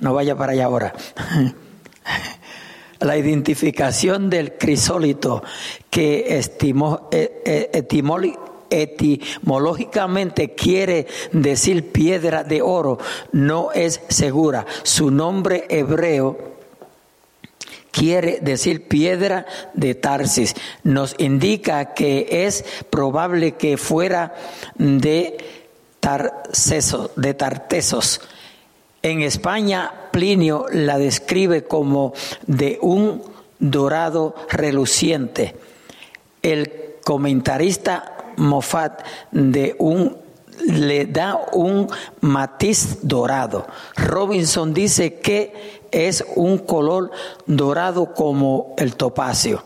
No 0.00 0.14
vaya 0.14 0.36
para 0.36 0.52
allá 0.52 0.64
ahora. 0.64 0.92
La 3.00 3.16
identificación 3.16 4.30
del 4.30 4.56
crisólito 4.58 5.42
que 5.90 6.38
eh, 6.38 7.42
eh, 7.44 7.70
etimológicamente 8.70 10.54
quiere 10.54 11.06
decir 11.32 11.92
piedra 11.92 12.44
de 12.44 12.62
oro, 12.62 12.98
no 13.32 13.72
es 13.72 14.00
segura. 14.08 14.66
Su 14.82 15.10
nombre 15.10 15.66
hebreo 15.68 16.51
quiere 17.92 18.40
decir 18.40 18.88
piedra 18.88 19.46
de 19.74 19.94
Tarsis. 19.94 20.56
Nos 20.82 21.14
indica 21.18 21.94
que 21.94 22.46
es 22.46 22.64
probable 22.90 23.52
que 23.52 23.76
fuera 23.76 24.34
de 24.76 25.36
de 27.14 27.34
Tartesos. 27.34 28.20
En 29.02 29.22
España, 29.22 30.08
Plinio 30.10 30.66
la 30.72 30.98
describe 30.98 31.64
como 31.64 32.12
de 32.46 32.78
un 32.82 33.22
dorado 33.60 34.34
reluciente. 34.50 35.54
El 36.42 36.96
comentarista 37.04 38.16
Moffat 38.36 39.04
de 39.30 39.76
un 39.78 40.16
le 40.66 41.06
da 41.06 41.40
un 41.52 41.88
matiz 42.20 42.98
dorado. 43.02 43.66
Robinson 43.96 44.72
dice 44.74 45.14
que 45.14 45.81
es 45.92 46.24
un 46.34 46.58
color 46.58 47.10
dorado 47.46 48.14
como 48.14 48.74
el 48.78 48.96
topacio. 48.96 49.64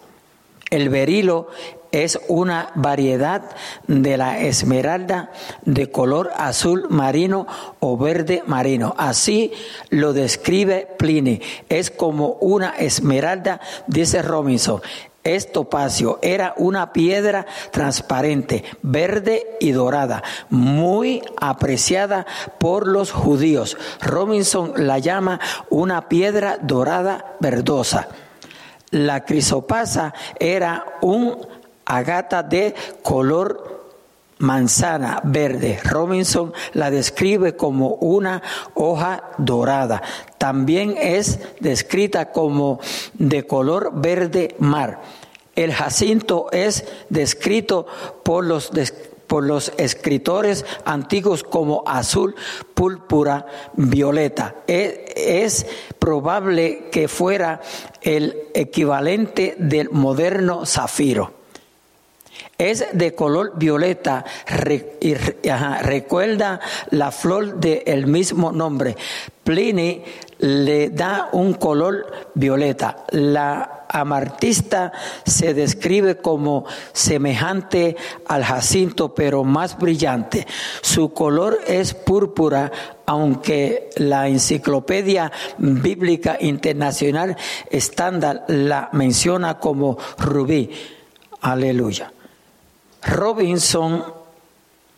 El 0.70 0.88
berilo 0.88 1.48
es 1.92 2.18
una 2.28 2.72
variedad 2.74 3.42
de 3.86 4.16
la 4.16 4.40
esmeralda 4.40 5.30
de 5.64 5.90
color 5.90 6.30
azul 6.36 6.86
marino 6.90 7.46
o 7.80 7.96
verde 7.96 8.42
marino. 8.46 8.94
Así 8.98 9.52
lo 9.90 10.12
describe 10.12 10.88
Pliny. 10.98 11.40
Es 11.68 11.90
como 11.90 12.32
una 12.40 12.70
esmeralda, 12.70 13.60
dice 13.86 14.22
Robinson 14.22 14.82
es 15.26 15.50
topacio, 15.52 16.18
era 16.22 16.54
una 16.56 16.92
piedra 16.92 17.46
transparente, 17.72 18.64
verde 18.82 19.56
y 19.60 19.72
dorada, 19.72 20.22
muy 20.50 21.22
apreciada 21.40 22.26
por 22.58 22.86
los 22.86 23.10
judíos. 23.10 23.76
Robinson 24.00 24.72
la 24.76 24.98
llama 24.98 25.40
una 25.68 26.08
piedra 26.08 26.58
dorada 26.62 27.36
verdosa. 27.40 28.08
La 28.90 29.24
crisopasa 29.24 30.14
era 30.38 30.84
un 31.00 31.36
agata 31.84 32.42
de 32.42 32.74
color 33.02 33.75
manzana 34.38 35.20
verde. 35.24 35.78
Robinson 35.82 36.52
la 36.72 36.90
describe 36.90 37.56
como 37.56 37.94
una 37.94 38.42
hoja 38.74 39.24
dorada. 39.38 40.02
También 40.38 40.96
es 40.98 41.38
descrita 41.60 42.32
como 42.32 42.80
de 43.14 43.46
color 43.46 43.92
verde 43.94 44.54
mar. 44.58 45.00
El 45.54 45.72
jacinto 45.72 46.48
es 46.52 46.84
descrito 47.08 47.86
por 48.22 48.44
los, 48.44 48.70
por 49.26 49.42
los 49.44 49.72
escritores 49.78 50.66
antiguos 50.84 51.42
como 51.42 51.82
azul, 51.86 52.34
púrpura, 52.74 53.46
violeta. 53.74 54.56
E, 54.66 55.14
es 55.16 55.66
probable 55.98 56.88
que 56.92 57.08
fuera 57.08 57.62
el 58.02 58.36
equivalente 58.52 59.56
del 59.58 59.88
moderno 59.90 60.66
zafiro. 60.66 61.35
Es 62.58 62.86
de 62.92 63.14
color 63.14 63.52
violeta, 63.56 64.24
recuerda 65.82 66.60
la 66.90 67.10
flor 67.10 67.56
del 67.60 68.06
mismo 68.06 68.50
nombre. 68.50 68.96
Pliny 69.44 70.02
le 70.38 70.88
da 70.88 71.28
un 71.32 71.52
color 71.54 72.30
violeta. 72.34 73.04
La 73.10 73.84
amartista 73.88 74.92
se 75.24 75.52
describe 75.52 76.16
como 76.16 76.64
semejante 76.92 77.96
al 78.26 78.42
jacinto, 78.42 79.14
pero 79.14 79.44
más 79.44 79.78
brillante. 79.78 80.46
Su 80.80 81.12
color 81.12 81.60
es 81.66 81.92
púrpura, 81.92 82.72
aunque 83.04 83.90
la 83.96 84.28
Enciclopedia 84.28 85.30
Bíblica 85.58 86.38
Internacional 86.40 87.36
estándar 87.70 88.44
la 88.48 88.88
menciona 88.92 89.58
como 89.58 89.98
rubí. 90.18 90.70
Aleluya. 91.42 92.12
Robinson, 93.06 94.04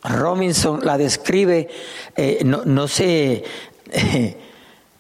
Robinson 0.03 0.81
la 0.85 0.99
describe, 0.99 1.69
eh, 2.17 2.41
no, 2.45 2.65
no, 2.65 2.89
se, 2.89 3.45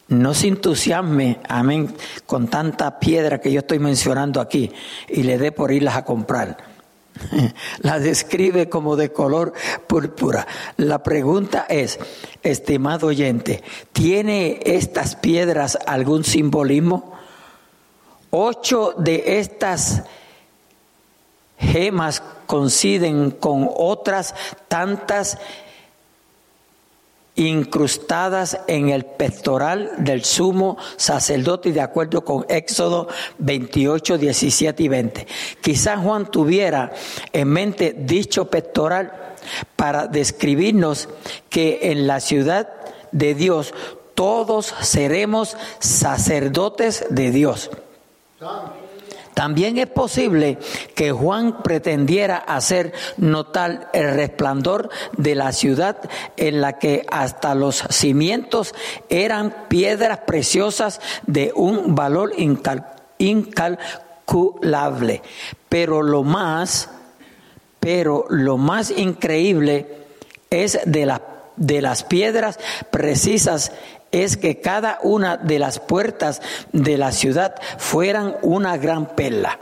no 0.08 0.34
se 0.34 0.48
entusiasme, 0.48 1.40
amén, 1.48 1.94
con 2.26 2.48
tanta 2.48 2.98
piedra 2.98 3.40
que 3.40 3.52
yo 3.52 3.60
estoy 3.60 3.78
mencionando 3.78 4.40
aquí 4.40 4.70
y 5.08 5.22
le 5.22 5.38
dé 5.38 5.52
por 5.52 5.72
irlas 5.72 5.96
a 5.96 6.04
comprar. 6.04 6.56
La 7.82 7.98
describe 7.98 8.68
como 8.68 8.96
de 8.96 9.12
color 9.12 9.52
púrpura. 9.86 10.46
La 10.76 11.02
pregunta 11.02 11.66
es, 11.68 11.98
estimado 12.42 13.08
oyente, 13.08 13.62
¿tiene 13.92 14.60
estas 14.64 15.16
piedras 15.16 15.78
algún 15.86 16.24
simbolismo? 16.24 17.12
Ocho 18.30 18.94
de 18.98 19.38
estas 19.38 20.02
gemas 21.72 22.22
coinciden 22.46 23.30
con 23.30 23.68
otras 23.72 24.34
tantas 24.68 25.38
incrustadas 27.38 28.58
en 28.66 28.88
el 28.88 29.04
pectoral 29.04 29.92
del 29.98 30.24
sumo 30.24 30.76
sacerdote 30.96 31.72
de 31.72 31.80
acuerdo 31.80 32.24
con 32.24 32.44
Éxodo 32.48 33.06
28, 33.38 34.18
17 34.18 34.82
y 34.82 34.88
20. 34.88 35.26
Quizás 35.60 36.00
Juan 36.02 36.30
tuviera 36.30 36.90
en 37.32 37.48
mente 37.48 37.94
dicho 37.96 38.50
pectoral 38.50 39.36
para 39.76 40.08
describirnos 40.08 41.08
que 41.48 41.92
en 41.92 42.08
la 42.08 42.18
ciudad 42.18 42.68
de 43.12 43.34
Dios 43.34 43.72
todos 44.14 44.74
seremos 44.80 45.56
sacerdotes 45.78 47.06
de 47.08 47.30
Dios. 47.30 47.70
También 49.38 49.78
es 49.78 49.86
posible 49.86 50.58
que 50.96 51.12
Juan 51.12 51.62
pretendiera 51.62 52.38
hacer 52.38 52.92
notar 53.18 53.88
el 53.92 54.14
resplandor 54.14 54.90
de 55.16 55.36
la 55.36 55.52
ciudad 55.52 55.96
en 56.36 56.60
la 56.60 56.80
que 56.80 57.06
hasta 57.08 57.54
los 57.54 57.84
cimientos 57.88 58.74
eran 59.08 59.54
piedras 59.68 60.22
preciosas 60.26 61.00
de 61.28 61.52
un 61.54 61.94
valor 61.94 62.32
incalculable. 63.18 65.22
Pero 65.68 66.02
lo 66.02 66.24
más, 66.24 66.90
pero 67.78 68.24
lo 68.30 68.56
más 68.56 68.90
increíble 68.90 69.86
es 70.50 70.80
de, 70.84 71.16
de 71.54 71.80
las 71.80 72.02
piedras 72.02 72.58
precisas 72.90 73.70
es 74.12 74.36
que 74.36 74.60
cada 74.60 74.98
una 75.02 75.36
de 75.36 75.58
las 75.58 75.78
puertas 75.78 76.40
de 76.72 76.96
la 76.98 77.12
ciudad 77.12 77.54
fueran 77.78 78.36
una 78.42 78.76
gran 78.76 79.06
perla. 79.06 79.58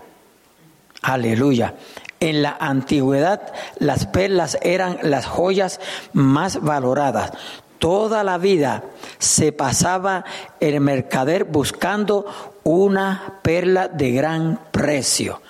Aleluya. 1.03 1.75
En 2.19 2.43
la 2.43 2.57
antigüedad 2.59 3.53
las 3.79 4.07
perlas 4.07 4.59
eran 4.63 4.99
las 5.03 5.27
joyas 5.27 5.81
más 6.13 6.63
valoradas. 6.63 7.33
Toda 7.79 8.25
la 8.25 8.39
vida 8.39 8.85
se 9.19 9.53
pasaba 9.53 10.25
el 10.61 10.81
mercader 10.81 11.45
buscando 11.45 12.27
una 12.65 13.41
perla 13.43 13.89
de 13.89 14.13
gran 14.13 14.61
precio 14.71 15.43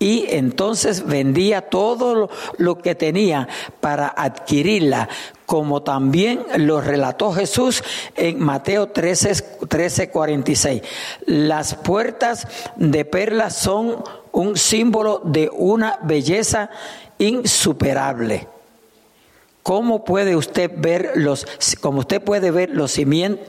y 0.00 0.24
entonces 0.30 1.06
vendía 1.06 1.60
todo 1.60 2.30
lo, 2.56 2.78
que 2.78 2.94
tenía 2.94 3.46
para 3.80 4.08
adquirirla, 4.08 5.10
como 5.44 5.82
también 5.82 6.42
lo 6.56 6.80
relató 6.80 7.32
Jesús 7.32 7.84
en 8.16 8.42
Mateo 8.42 8.88
13, 8.88 10.10
46. 10.10 10.82
Las 11.26 11.74
puertas 11.74 12.48
de 12.76 13.04
perlas 13.04 13.56
son 13.56 14.02
un 14.32 14.56
símbolo 14.56 15.20
de 15.22 15.50
una 15.52 15.98
belleza 16.02 16.70
insuperable. 17.18 18.48
¿Cómo 19.62 20.06
puede 20.06 20.34
usted 20.34 20.70
ver 20.78 21.12
los, 21.16 21.46
como 21.82 22.00
usted 22.00 22.22
puede 22.22 22.50
ver 22.50 22.70
los 22.70 22.92
cimientos, 22.92 23.46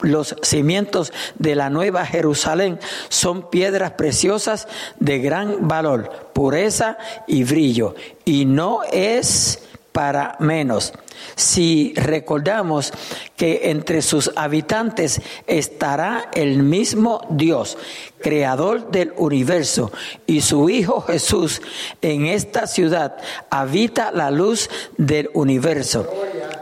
los 0.00 0.36
cimientos 0.42 1.12
de 1.38 1.54
la 1.54 1.70
nueva 1.70 2.06
Jerusalén 2.06 2.78
son 3.08 3.50
piedras 3.50 3.92
preciosas 3.92 4.68
de 5.00 5.18
gran 5.18 5.66
valor, 5.68 6.30
pureza 6.32 6.98
y 7.26 7.44
brillo, 7.44 7.94
y 8.24 8.44
no 8.44 8.80
es 8.92 9.60
para 9.92 10.36
menos. 10.38 10.92
Si 11.34 11.92
recordamos 11.96 12.92
que 13.36 13.70
entre 13.70 14.02
sus 14.02 14.30
habitantes 14.36 15.20
estará 15.48 16.30
el 16.34 16.62
mismo 16.62 17.22
Dios, 17.30 17.76
creador 18.20 18.92
del 18.92 19.12
universo, 19.16 19.90
y 20.26 20.42
su 20.42 20.70
Hijo 20.70 21.00
Jesús, 21.00 21.60
en 22.02 22.26
esta 22.26 22.68
ciudad 22.68 23.16
habita 23.50 24.12
la 24.12 24.30
luz 24.30 24.70
del 24.96 25.30
universo. 25.34 26.08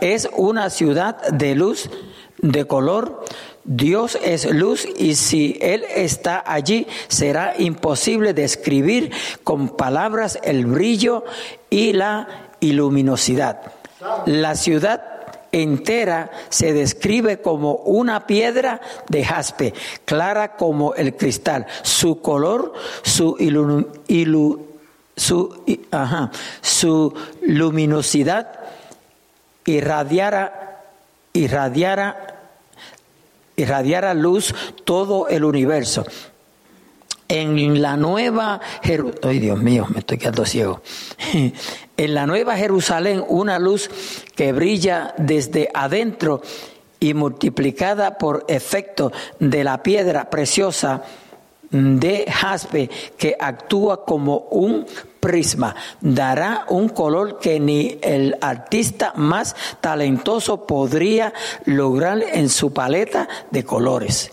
Es 0.01 0.29
una 0.35 0.71
ciudad 0.71 1.21
de 1.29 1.55
luz 1.55 1.91
de 2.39 2.67
color. 2.67 3.25
Dios 3.65 4.19
es 4.23 4.45
luz 4.45 4.87
y 4.97 5.17
si 5.17 5.59
Él 5.61 5.85
está 5.95 6.43
allí 6.47 6.87
será 7.09 7.55
imposible 7.59 8.33
describir 8.33 9.11
con 9.43 9.71
palabras 9.71 10.39
el 10.43 10.67
brillo 10.67 11.25
y 11.69 11.93
la 11.93 12.51
y 12.61 12.73
luminosidad. 12.73 13.73
La 14.27 14.55
ciudad 14.55 15.17
entera 15.53 16.31
se 16.49 16.73
describe 16.73 17.41
como 17.41 17.75
una 17.75 18.27
piedra 18.27 18.81
de 19.09 19.25
jaspe, 19.25 19.75
clara 20.05 20.57
como 20.57 20.95
el 20.95 21.17
cristal. 21.17 21.67
Su 21.83 22.21
color, 22.21 22.73
su, 23.03 23.37
su, 25.17 25.65
su 26.61 27.15
luminosidad 27.43 28.49
irradiara, 29.65 30.66
irradiara, 31.37 32.39
irradiara 33.57 34.15
luz 34.15 34.55
todo 34.85 35.29
el 35.29 35.45
universo. 35.45 36.05
En 37.29 37.83
la 37.83 37.97
nueva 37.97 38.61
Jerusalén, 38.83 39.41
Dios 39.41 39.59
mío, 39.59 39.87
me 39.93 40.01
estoy 40.01 40.19
quedando 40.19 40.45
ciego. 40.45 40.83
En 41.99 42.13
la 42.13 42.27
nueva 42.27 42.59
Jerusalén, 42.59 43.25
una 43.27 43.59
luz 43.59 43.89
que 44.35 44.53
brilla 44.53 45.15
desde 45.17 45.71
adentro 45.73 46.43
y 47.01 47.15
multiplicada 47.15 48.19
por 48.19 48.45
efecto 48.49 49.13
de 49.39 49.65
la 49.65 49.83
piedra 49.83 50.29
preciosa 50.29 51.05
de 51.71 52.27
jaspe 52.31 52.91
que 53.17 53.35
actúa 53.41 54.05
como 54.05 54.41
un 54.51 54.85
dará 56.01 56.65
un 56.69 56.89
color 56.89 57.39
que 57.39 57.61
ni 57.61 57.99
el 58.03 58.37
artista 58.41 59.13
más 59.17 59.57
talentoso 59.81 60.67
podría 60.67 61.33
lograr 61.65 62.23
en 62.33 62.49
su 62.49 62.73
paleta 62.73 63.29
de 63.51 63.65
colores. 63.65 64.33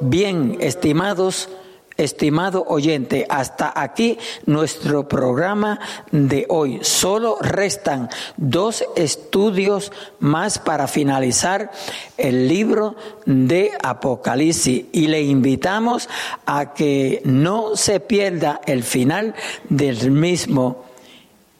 Bien, 0.00 0.56
estimados 0.60 1.48
Estimado 1.96 2.64
oyente, 2.68 3.26
hasta 3.28 3.72
aquí 3.74 4.18
nuestro 4.46 5.08
programa 5.08 5.78
de 6.10 6.46
hoy. 6.48 6.80
Solo 6.82 7.38
restan 7.40 8.08
dos 8.36 8.84
estudios 8.96 9.92
más 10.18 10.58
para 10.58 10.86
finalizar 10.88 11.70
el 12.16 12.48
libro 12.48 12.96
de 13.26 13.72
Apocalipsis 13.82 14.86
y 14.92 15.06
le 15.08 15.22
invitamos 15.22 16.08
a 16.46 16.72
que 16.74 17.20
no 17.24 17.76
se 17.76 18.00
pierda 18.00 18.60
el 18.66 18.82
final 18.82 19.34
del 19.68 20.10
mismo 20.10 20.91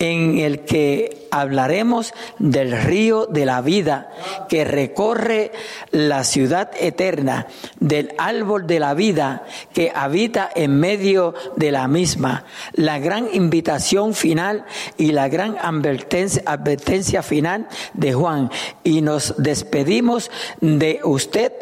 en 0.03 0.39
el 0.39 0.65
que 0.65 1.29
hablaremos 1.31 2.13
del 2.41 2.73
río 2.73 3.27
de 3.27 3.47
la 3.47 3.61
vida 3.63 4.11
que 4.49 4.65
recorre 4.65 5.53
la 5.93 6.25
ciudad 6.25 6.73
eterna, 6.79 7.47
del 7.79 8.13
árbol 8.19 8.67
de 8.67 8.81
la 8.81 8.95
vida 8.95 9.45
que 9.73 9.93
habita 9.95 10.51
en 10.57 10.81
medio 10.81 11.35
de 11.55 11.71
la 11.71 11.87
misma, 11.87 12.47
la 12.73 12.99
gran 12.99 13.29
invitación 13.33 14.15
final 14.15 14.65
y 14.97 15.13
la 15.13 15.29
gran 15.29 15.57
advertencia, 15.57 17.23
final 17.23 17.69
de 17.95 18.13
Juan. 18.13 18.51
Y 18.83 19.03
nos 19.03 19.37
despedimos 19.39 20.33
de 20.61 20.99
usted, 21.05 21.53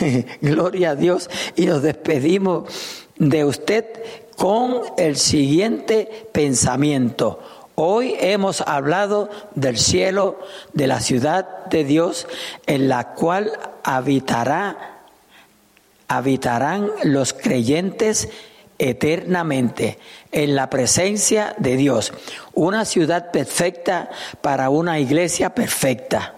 gloria 0.40 0.90
a 0.90 0.96
Dios, 0.96 1.28
y 1.56 1.66
nos 1.66 1.82
despedimos 1.82 2.64
de 3.18 3.44
usted 3.44 3.84
con 4.34 4.80
el 4.96 5.16
siguiente 5.16 6.26
pensamiento. 6.32 7.38
Hoy 7.74 8.14
hemos 8.20 8.60
hablado 8.60 9.30
del 9.54 9.78
cielo, 9.78 10.38
de 10.74 10.86
la 10.86 11.00
ciudad 11.00 11.64
de 11.66 11.84
Dios, 11.84 12.26
en 12.66 12.88
la 12.88 13.14
cual 13.14 13.50
habitará, 13.82 15.00
habitarán 16.06 16.90
los 17.04 17.32
creyentes 17.32 18.28
eternamente 18.78 19.98
en 20.32 20.54
la 20.54 20.68
presencia 20.68 21.54
de 21.58 21.76
Dios. 21.76 22.12
Una 22.52 22.84
ciudad 22.84 23.30
perfecta 23.30 24.10
para 24.42 24.68
una 24.68 24.98
iglesia 24.98 25.54
perfecta, 25.54 26.34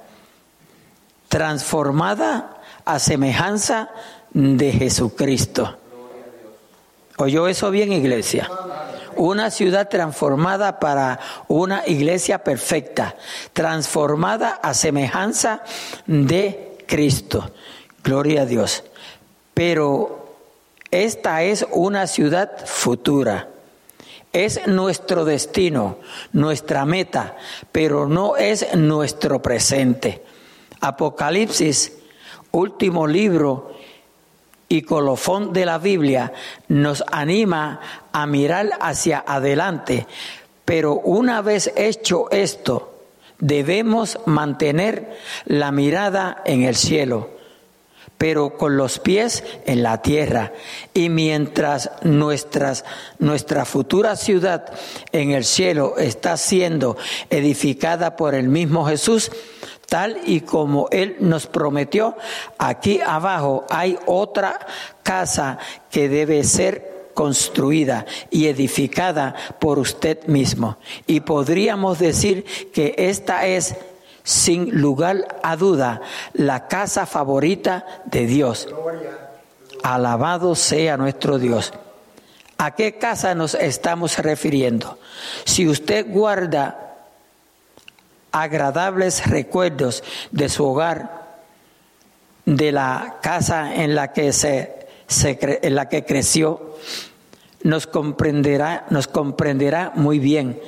transformada 1.28 2.60
a 2.84 2.98
semejanza 2.98 3.90
de 4.32 4.72
Jesucristo. 4.72 5.78
¿Oyó 7.16 7.48
eso 7.48 7.70
bien, 7.70 7.92
iglesia? 7.92 8.48
Una 9.16 9.50
ciudad 9.50 9.88
transformada 9.88 10.78
para 10.80 11.20
una 11.48 11.82
iglesia 11.86 12.42
perfecta, 12.44 13.16
transformada 13.52 14.50
a 14.50 14.74
semejanza 14.74 15.62
de 16.06 16.78
Cristo. 16.86 17.50
Gloria 18.02 18.42
a 18.42 18.46
Dios. 18.46 18.84
Pero 19.54 20.36
esta 20.90 21.42
es 21.42 21.66
una 21.72 22.06
ciudad 22.06 22.66
futura. 22.66 23.48
Es 24.32 24.66
nuestro 24.66 25.24
destino, 25.24 25.98
nuestra 26.32 26.84
meta, 26.84 27.36
pero 27.70 28.08
no 28.08 28.36
es 28.36 28.74
nuestro 28.74 29.40
presente. 29.40 30.24
Apocalipsis, 30.80 31.92
último 32.50 33.06
libro 33.06 33.73
y 34.74 34.82
colofón 34.82 35.52
de 35.52 35.66
la 35.66 35.78
Biblia 35.78 36.32
nos 36.66 37.04
anima 37.12 37.80
a 38.12 38.26
mirar 38.26 38.70
hacia 38.80 39.22
adelante, 39.24 40.08
pero 40.64 40.94
una 40.94 41.42
vez 41.42 41.72
hecho 41.76 42.28
esto, 42.32 42.98
debemos 43.38 44.18
mantener 44.26 45.16
la 45.44 45.70
mirada 45.70 46.42
en 46.44 46.64
el 46.64 46.74
cielo, 46.74 47.30
pero 48.18 48.56
con 48.56 48.76
los 48.76 48.98
pies 48.98 49.44
en 49.64 49.84
la 49.84 50.02
tierra. 50.02 50.52
Y 50.92 51.08
mientras 51.08 51.92
nuestra 52.02 53.64
futura 53.64 54.16
ciudad 54.16 54.72
en 55.12 55.30
el 55.30 55.44
cielo 55.44 55.98
está 55.98 56.36
siendo 56.36 56.96
edificada 57.30 58.16
por 58.16 58.34
el 58.34 58.48
mismo 58.48 58.86
Jesús, 58.86 59.30
tal 59.94 60.18
y 60.26 60.40
como 60.40 60.88
Él 60.90 61.18
nos 61.20 61.46
prometió, 61.46 62.16
aquí 62.58 63.00
abajo 63.00 63.64
hay 63.70 63.96
otra 64.06 64.58
casa 65.04 65.56
que 65.88 66.08
debe 66.08 66.42
ser 66.42 67.12
construida 67.14 68.04
y 68.28 68.48
edificada 68.48 69.36
por 69.60 69.78
usted 69.78 70.26
mismo. 70.26 70.78
Y 71.06 71.20
podríamos 71.20 72.00
decir 72.00 72.44
que 72.72 72.96
esta 72.98 73.46
es, 73.46 73.76
sin 74.24 74.80
lugar 74.80 75.38
a 75.44 75.54
duda, 75.54 76.00
la 76.32 76.66
casa 76.66 77.06
favorita 77.06 77.86
de 78.06 78.26
Dios. 78.26 78.66
Alabado 79.84 80.56
sea 80.56 80.96
nuestro 80.96 81.38
Dios. 81.38 81.72
¿A 82.58 82.74
qué 82.74 82.98
casa 82.98 83.36
nos 83.36 83.54
estamos 83.54 84.18
refiriendo? 84.18 84.98
Si 85.44 85.68
usted 85.68 86.04
guarda 86.10 86.83
agradables 88.34 89.28
recuerdos 89.28 90.02
de 90.32 90.48
su 90.48 90.66
hogar, 90.66 91.38
de 92.44 92.72
la 92.72 93.18
casa 93.22 93.76
en 93.76 93.94
la 93.94 94.12
que 94.12 94.32
se, 94.32 94.88
en 95.28 95.74
la 95.76 95.88
que 95.88 96.04
creció, 96.04 96.74
nos 97.62 97.86
comprenderá, 97.86 98.86
nos 98.90 99.06
comprenderá 99.06 99.92
muy 99.94 100.18
bien. 100.18 100.60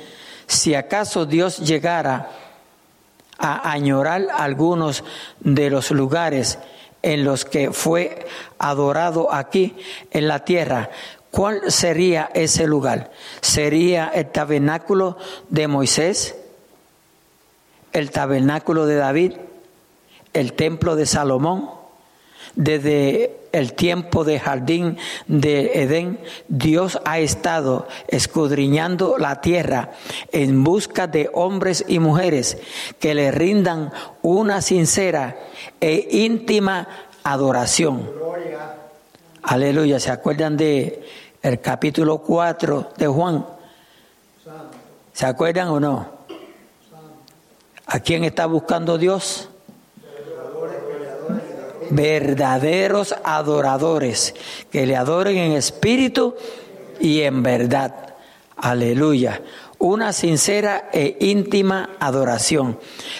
Si 0.47 0.75
acaso 0.75 1.25
Dios 1.25 1.57
llegara 1.59 2.29
a 3.37 3.69
añorar 3.69 4.27
algunos 4.33 5.03
de 5.41 5.69
los 5.69 5.91
lugares 5.91 6.59
en 7.03 7.25
los 7.25 7.43
que 7.43 7.73
fue 7.73 8.25
adorado 8.59 9.33
aquí 9.33 9.75
en 10.11 10.29
la 10.29 10.45
tierra, 10.45 10.89
¿cuál 11.31 11.69
sería 11.69 12.29
ese 12.33 12.65
lugar? 12.65 13.11
¿Sería 13.41 14.07
el 14.07 14.31
tabernáculo 14.31 15.17
de 15.49 15.67
Moisés? 15.67 16.33
El 17.97 18.11
tabernáculo 18.11 18.85
de 18.85 18.95
David, 18.95 19.33
el 20.33 20.53
templo 20.53 20.95
de 20.95 21.07
Salomón, 21.07 21.71
desde 22.55 23.39
el 23.51 23.73
tiempo 23.73 24.23
de 24.23 24.39
jardín 24.39 24.97
de 25.25 25.81
Edén, 25.81 26.19
Dios 26.47 26.99
ha 27.05 27.17
estado 27.17 27.87
escudriñando 28.07 29.17
la 29.17 29.41
tierra 29.41 29.93
en 30.31 30.63
busca 30.63 31.07
de 31.07 31.31
hombres 31.33 31.85
y 31.87 31.97
mujeres 31.97 32.59
que 32.99 33.15
le 33.15 33.31
rindan 33.31 33.91
una 34.21 34.61
sincera 34.61 35.35
e 35.81 36.07
íntima 36.11 36.87
adoración. 37.23 38.11
Aleluya, 39.41 39.99
¿se 39.99 40.11
acuerdan 40.11 40.55
de 40.55 41.03
el 41.41 41.59
capítulo 41.61 42.19
4 42.19 42.91
de 42.95 43.07
Juan? 43.07 43.45
¿Se 45.13 45.25
acuerdan 45.25 45.69
o 45.69 45.79
no? 45.79 46.16
¿A 47.87 48.01
quién 48.01 48.25
está 48.25 48.45
buscando 48.47 48.97
Dios? 48.97 49.47
Verdaderos 51.89 53.15
adoradores 53.23 54.35
que 54.69 54.85
le 54.85 54.97
adoren 54.97 55.37
en 55.37 55.51
espíritu 55.53 56.35
y 56.99 57.21
en 57.21 57.43
verdad. 57.43 58.15
Aleluya. 58.57 59.41
Una 59.79 60.11
sincera 60.11 60.89
e 60.91 61.15
íntima 61.21 61.91
adoración. 61.99 62.77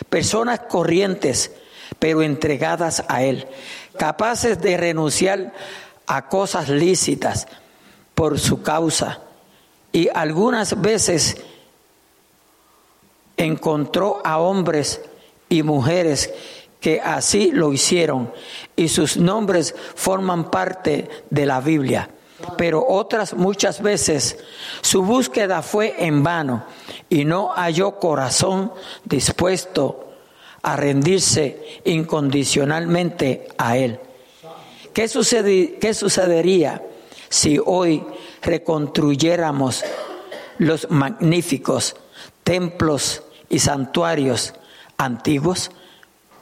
Personas 0.09 0.59
corrientes, 0.67 1.51
pero 1.97 2.21
entregadas 2.21 3.05
a 3.07 3.23
Él. 3.23 3.47
Capaces 3.97 4.61
de 4.61 4.75
renunciar 4.75 5.53
a 6.07 6.27
cosas 6.27 6.67
lícitas 6.67 7.47
por 8.13 8.37
su 8.37 8.61
causa. 8.63 9.21
Y 9.93 10.09
algunas 10.13 10.81
veces 10.81 11.37
encontró 13.37 14.21
a 14.25 14.39
hombres 14.39 15.01
y 15.47 15.63
mujeres 15.63 16.33
que 16.79 16.99
así 17.01 17.51
lo 17.51 17.73
hicieron 17.73 18.31
y 18.75 18.87
sus 18.89 19.17
nombres 19.17 19.75
forman 19.95 20.51
parte 20.51 21.09
de 21.29 21.45
la 21.45 21.61
Biblia. 21.61 22.09
Pero 22.55 22.85
otras 22.87 23.33
muchas 23.33 23.81
veces 23.81 24.37
su 24.81 25.03
búsqueda 25.03 25.61
fue 25.61 25.95
en 25.97 26.23
vano 26.23 26.65
y 27.09 27.25
no 27.25 27.49
halló 27.49 27.99
corazón 27.99 28.71
dispuesto 29.05 30.07
a 30.61 30.75
rendirse 30.75 31.81
incondicionalmente 31.85 33.47
a 33.57 33.77
Él. 33.77 33.99
¿Qué, 34.93 35.07
sucedería 35.07 36.83
si 37.29 37.59
hoy 37.63 38.03
reconstruyéramos 38.41 39.83
los 40.57 40.89
magníficos 40.89 41.95
templos 42.43 43.23
y 43.49 43.59
santuarios 43.59 44.53
antiguos? 44.97 45.71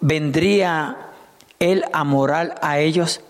¿Vendría 0.02 1.12
Él 1.60 1.84
a 1.94 2.04
moral 2.04 2.56
a 2.62 2.80
ellos? 2.80 3.22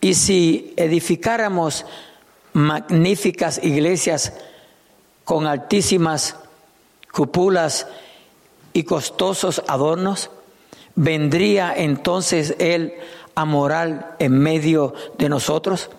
Y 0.00 0.14
si 0.14 0.72
edificáramos 0.76 1.84
magníficas 2.52 3.60
iglesias 3.62 4.32
con 5.24 5.46
altísimas 5.46 6.36
cúpulas 7.12 7.86
y 8.72 8.84
costosos 8.84 9.62
adornos, 9.68 10.30
¿vendría 10.94 11.74
entonces 11.76 12.54
Él 12.58 12.94
a 13.34 13.44
moral 13.44 14.14
en 14.18 14.38
medio 14.38 14.94
de 15.18 15.28
nosotros? 15.28 15.90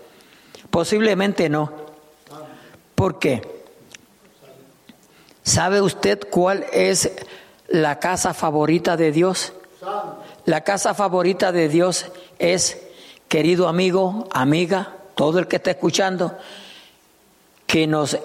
Posiblemente 0.69 1.49
no. 1.49 1.71
¿Por 2.95 3.19
qué? 3.19 3.60
¿Sabe 5.43 5.81
usted 5.81 6.19
cuál 6.29 6.65
es 6.71 7.11
la 7.67 7.99
casa 7.99 8.33
favorita 8.33 8.97
de 8.97 9.11
Dios? 9.11 9.53
La 10.45 10.63
casa 10.63 10.93
favorita 10.93 11.51
de 11.51 11.69
Dios 11.69 12.05
es, 12.39 12.77
querido 13.27 13.67
amigo, 13.67 14.27
amiga, 14.31 14.95
todo 15.15 15.39
el 15.39 15.47
que 15.47 15.57
está 15.57 15.71
escuchando, 15.71 16.37
que 17.65 17.87
nos 17.87 18.17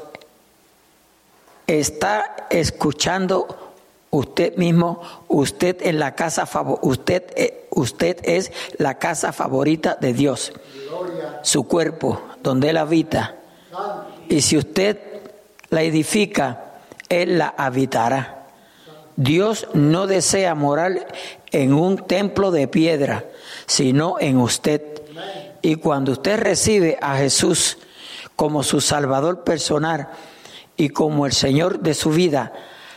está 1.67 2.49
escuchando 2.51 3.75
usted 4.11 4.57
mismo, 4.57 5.03
usted 5.29 5.77
en 5.83 5.99
la 5.99 6.15
casa 6.15 6.49
usted 6.83 7.25
eh, 7.37 7.69
usted 7.71 8.19
es 8.23 8.53
la 8.79 8.99
casa 8.99 9.33
favorita 9.33 9.97
de 10.01 10.13
Dios. 10.13 10.53
Su 11.43 11.67
cuerpo 11.67 12.23
donde 12.43 12.71
él 12.71 12.77
habita. 12.77 13.37
Y 14.29 14.41
si 14.41 14.57
usted 14.57 14.99
la 15.71 15.83
edifica, 15.83 16.66
él 17.09 17.39
la 17.39 17.55
habitará. 17.57 18.47
Dios 19.17 19.67
no 19.73 20.07
desea 20.07 20.55
morar 20.55 21.07
en 21.51 21.73
un 21.73 21.97
templo 21.97 22.51
de 22.51 22.69
piedra, 22.69 23.25
sino 23.67 24.17
en 24.21 24.39
usted. 24.39 24.83
Y 25.63 25.77
cuando 25.77 26.13
usted 26.13 26.39
recibe 26.39 26.99
a 27.01 27.17
Jesús 27.17 27.79
como 28.37 28.63
su 28.63 28.81
Salvador 28.81 29.43
personal 29.43 30.09
y 30.77 30.91
como 30.91 31.25
el 31.25 31.33
Señor 31.33 31.81
de 31.81 31.95
su 31.95 32.11
vida, 32.11 32.53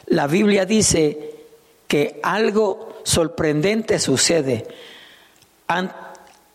la 0.08 0.28
Biblia 0.28 0.66
dice 0.66 1.36
que 1.88 2.20
algo 2.22 3.02
sorprendente 3.04 3.98
sucede. 4.00 4.68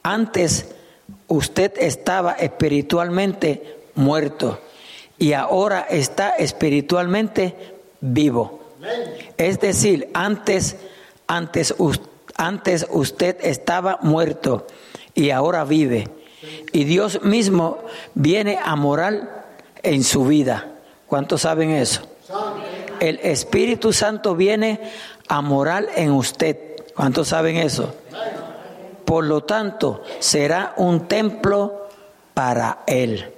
Antes 0.03 0.67
usted 1.29 1.73
estaba 1.79 2.33
espiritualmente 2.33 3.79
muerto 3.95 4.61
y 5.19 5.33
ahora 5.33 5.87
está 5.89 6.31
espiritualmente 6.31 7.55
vivo. 8.01 8.61
Es 9.37 9.61
decir, 9.61 10.11
antes, 10.15 10.77
antes, 11.27 11.75
usted 12.91 13.37
estaba 13.43 13.99
muerto 14.03 14.67
y 15.15 15.31
ahora 15.31 15.65
vive. 15.65 16.09
Y 16.73 16.85
Dios 16.85 17.23
mismo 17.23 17.79
viene 18.15 18.59
a 18.63 18.77
morar 18.77 19.47
en 19.83 20.05
su 20.05 20.27
vida. 20.27 20.73
¿Cuántos 21.07 21.43
saben 21.43 21.71
eso? 21.71 22.03
El 23.01 23.19
Espíritu 23.23 23.93
Santo 23.93 24.35
viene 24.35 24.81
a 25.29 25.41
morar 25.41 25.89
en 25.97 26.13
usted. 26.13 26.59
¿Cuántos 26.95 27.29
saben 27.29 27.57
eso? 27.57 27.95
Por 29.05 29.25
lo 29.25 29.43
tanto, 29.45 30.03
será 30.19 30.75
un 30.77 31.07
templo 31.07 31.89
para 32.35 32.81
Él. 32.87 33.34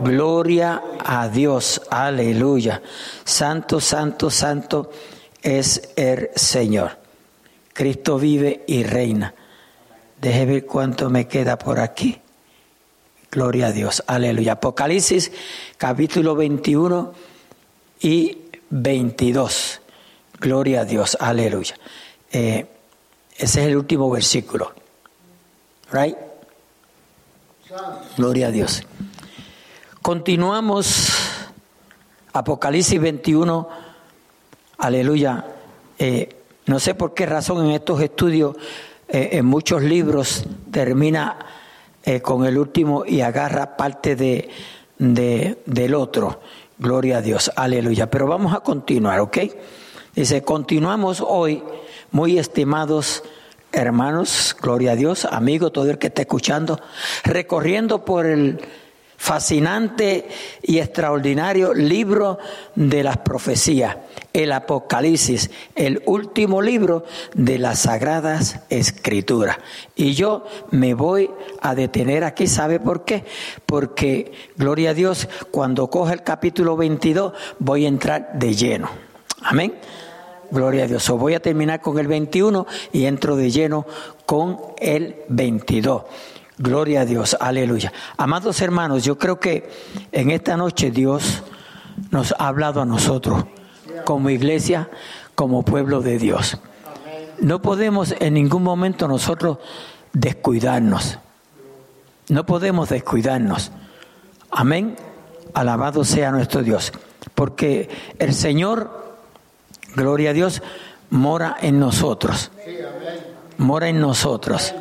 Gloria 0.00 0.82
a 1.04 1.28
Dios, 1.28 1.82
aleluya. 1.90 2.80
Santo, 3.22 3.80
santo, 3.80 4.30
santo 4.30 4.90
es 5.42 5.92
el 5.94 6.30
Señor. 6.34 6.98
Cristo 7.74 8.18
vive 8.18 8.64
y 8.66 8.82
reina. 8.82 9.34
Deje 10.18 10.46
ver 10.46 10.66
cuánto 10.66 11.10
me 11.10 11.28
queda 11.28 11.58
por 11.58 11.80
aquí. 11.80 12.18
Gloria 13.30 13.66
a 13.66 13.72
Dios, 13.72 14.02
aleluya. 14.06 14.52
Apocalipsis 14.52 15.32
capítulo 15.76 16.34
21 16.34 17.12
y 18.00 18.38
22. 18.70 19.82
Gloria 20.40 20.80
a 20.80 20.84
Dios, 20.86 21.16
aleluya. 21.20 21.76
Eh, 22.32 22.66
ese 23.36 23.60
es 23.60 23.66
el 23.66 23.76
último 23.76 24.10
versículo. 24.10 24.72
Right? 25.92 26.16
Gloria 28.16 28.48
a 28.48 28.50
Dios. 28.50 28.82
Continuamos 30.02 31.12
Apocalipsis 32.32 32.98
21. 32.98 33.68
Aleluya. 34.78 35.44
Eh, 35.98 36.36
no 36.64 36.80
sé 36.80 36.94
por 36.94 37.12
qué 37.12 37.26
razón 37.26 37.66
en 37.66 37.72
estos 37.72 38.00
estudios, 38.00 38.56
eh, 39.08 39.28
en 39.32 39.44
muchos 39.44 39.82
libros, 39.82 40.44
termina 40.70 41.36
eh, 42.02 42.22
con 42.22 42.46
el 42.46 42.56
último 42.56 43.04
y 43.04 43.20
agarra 43.20 43.76
parte 43.76 44.16
de, 44.16 44.48
del 44.96 45.94
otro. 45.94 46.40
Gloria 46.78 47.18
a 47.18 47.22
Dios. 47.22 47.52
Aleluya. 47.54 48.10
Pero 48.10 48.26
vamos 48.26 48.54
a 48.54 48.60
continuar, 48.60 49.20
¿ok? 49.20 49.36
Dice, 50.14 50.42
continuamos 50.42 51.22
hoy 51.24 51.62
muy 52.10 52.38
estimados 52.38 53.22
hermanos, 53.72 54.56
gloria 54.60 54.92
a 54.92 54.96
Dios, 54.96 55.26
amigo, 55.26 55.70
todo 55.70 55.90
el 55.90 55.98
que 55.98 56.08
está 56.08 56.22
escuchando, 56.22 56.80
recorriendo 57.22 58.04
por 58.04 58.26
el 58.26 58.60
fascinante 59.20 60.28
y 60.62 60.78
extraordinario 60.78 61.74
libro 61.74 62.38
de 62.74 63.04
las 63.04 63.18
profecías, 63.18 63.98
el 64.32 64.50
Apocalipsis, 64.50 65.50
el 65.74 66.02
último 66.06 66.62
libro 66.62 67.04
de 67.34 67.58
las 67.58 67.80
sagradas 67.80 68.60
escrituras. 68.70 69.58
Y 69.94 70.14
yo 70.14 70.46
me 70.70 70.94
voy 70.94 71.30
a 71.60 71.74
detener 71.74 72.24
aquí, 72.24 72.46
¿sabe 72.46 72.80
por 72.80 73.04
qué? 73.04 73.26
Porque, 73.66 74.32
gloria 74.56 74.90
a 74.90 74.94
Dios, 74.94 75.28
cuando 75.50 75.90
coge 75.90 76.14
el 76.14 76.22
capítulo 76.22 76.78
22 76.78 77.34
voy 77.58 77.84
a 77.84 77.88
entrar 77.88 78.32
de 78.38 78.54
lleno. 78.54 78.88
Amén. 79.42 79.74
Gloria 80.50 80.84
a 80.84 80.86
Dios. 80.86 81.06
voy 81.10 81.34
a 81.34 81.40
terminar 81.40 81.82
con 81.82 81.98
el 81.98 82.06
21 82.06 82.66
y 82.90 83.04
entro 83.04 83.36
de 83.36 83.50
lleno 83.50 83.86
con 84.24 84.58
el 84.78 85.16
22. 85.28 86.04
Gloria 86.60 87.00
a 87.00 87.04
Dios, 87.06 87.38
aleluya. 87.40 87.90
Amados 88.18 88.60
hermanos, 88.60 89.02
yo 89.02 89.16
creo 89.16 89.40
que 89.40 89.70
en 90.12 90.30
esta 90.30 90.58
noche 90.58 90.90
Dios 90.90 91.42
nos 92.10 92.34
ha 92.38 92.48
hablado 92.48 92.82
a 92.82 92.84
nosotros 92.84 93.46
como 94.04 94.28
iglesia, 94.28 94.90
como 95.34 95.62
pueblo 95.62 96.02
de 96.02 96.18
Dios. 96.18 96.58
No 97.40 97.62
podemos 97.62 98.14
en 98.20 98.34
ningún 98.34 98.62
momento 98.62 99.08
nosotros 99.08 99.56
descuidarnos. 100.12 101.18
No 102.28 102.44
podemos 102.44 102.90
descuidarnos. 102.90 103.72
Amén. 104.50 104.96
Alabado 105.54 106.04
sea 106.04 106.30
nuestro 106.30 106.62
Dios. 106.62 106.92
Porque 107.34 107.88
el 108.18 108.34
Señor 108.34 109.16
gloria 109.96 110.28
a 110.28 110.34
Dios, 110.34 110.62
mora 111.08 111.56
en 111.62 111.80
nosotros. 111.80 112.50
Mora 113.56 113.88
en 113.88 113.98
nosotros. 113.98 114.74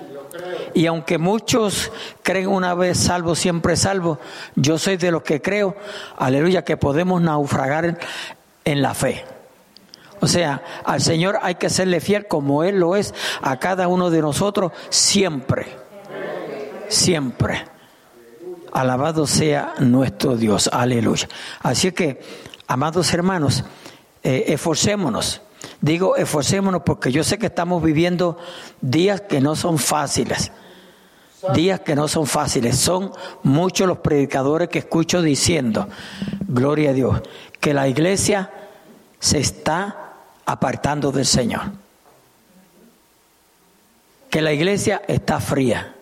Y 0.74 0.86
aunque 0.86 1.17
muchos 1.17 1.91
creen 2.24 2.47
una 2.47 2.74
vez 2.74 2.97
salvo, 2.97 3.36
siempre 3.36 3.76
salvo, 3.76 4.20
yo 4.55 4.78
soy 4.78 4.97
de 4.97 5.11
los 5.11 5.24
que 5.24 5.41
creo, 5.41 5.76
aleluya, 6.17 6.63
que 6.63 6.78
podemos 6.78 7.22
naufragar 7.22 7.97
en 8.65 8.82
la 8.82 8.93
fe. 8.93 9.26
O 10.22 10.28
sea, 10.28 10.61
al 10.84 11.01
Señor 11.01 11.39
hay 11.41 11.55
que 11.55 11.70
serle 11.70 12.01
fiel 12.01 12.28
como 12.28 12.63
Él 12.63 12.80
lo 12.80 12.95
es 12.95 13.13
a 13.41 13.57
cada 13.57 13.88
uno 13.88 14.09
de 14.09 14.22
nosotros 14.22 14.72
siempre. 14.89 15.67
Siempre. 16.89 17.65
Alabado 18.74 19.26
sea 19.26 19.74
nuestro 19.80 20.36
Dios. 20.36 20.70
Aleluya. 20.72 21.28
Así 21.61 21.91
que, 21.91 22.22
amados 22.67 23.13
hermanos, 23.13 23.63
eh, 24.24 24.45
esforcémonos. 24.47 25.41
Digo 25.82 26.16
esforcémonos 26.18 26.82
porque 26.84 27.12
yo 27.12 27.24
sé 27.24 27.38
que 27.38 27.46
estamos 27.46 27.82
viviendo 27.82 28.38
días 28.82 29.22
que 29.22 29.40
no 29.40 29.56
son 29.56 29.78
fáciles. 29.78 30.52
Días 31.54 31.80
que 31.80 31.96
no 31.96 32.08
son 32.10 32.28
fáciles. 32.28 32.78
Son 32.78 33.14
muchos 33.44 33.88
los 33.88 34.00
predicadores 34.00 34.68
que 34.68 34.80
escucho 34.80 35.22
diciendo, 35.22 35.88
gloria 36.48 36.90
a 36.90 36.94
Dios, 36.94 37.22
que 37.62 37.74
la 37.74 37.88
iglesia 37.88 38.52
se 39.20 39.40
está 39.40 40.16
apartando 40.46 41.14
del 41.14 41.26
Señor. 41.26 41.72
Que 44.30 44.42
la 44.42 44.52
iglesia 44.52 45.02
está 45.08 45.40
fría. 45.40 45.96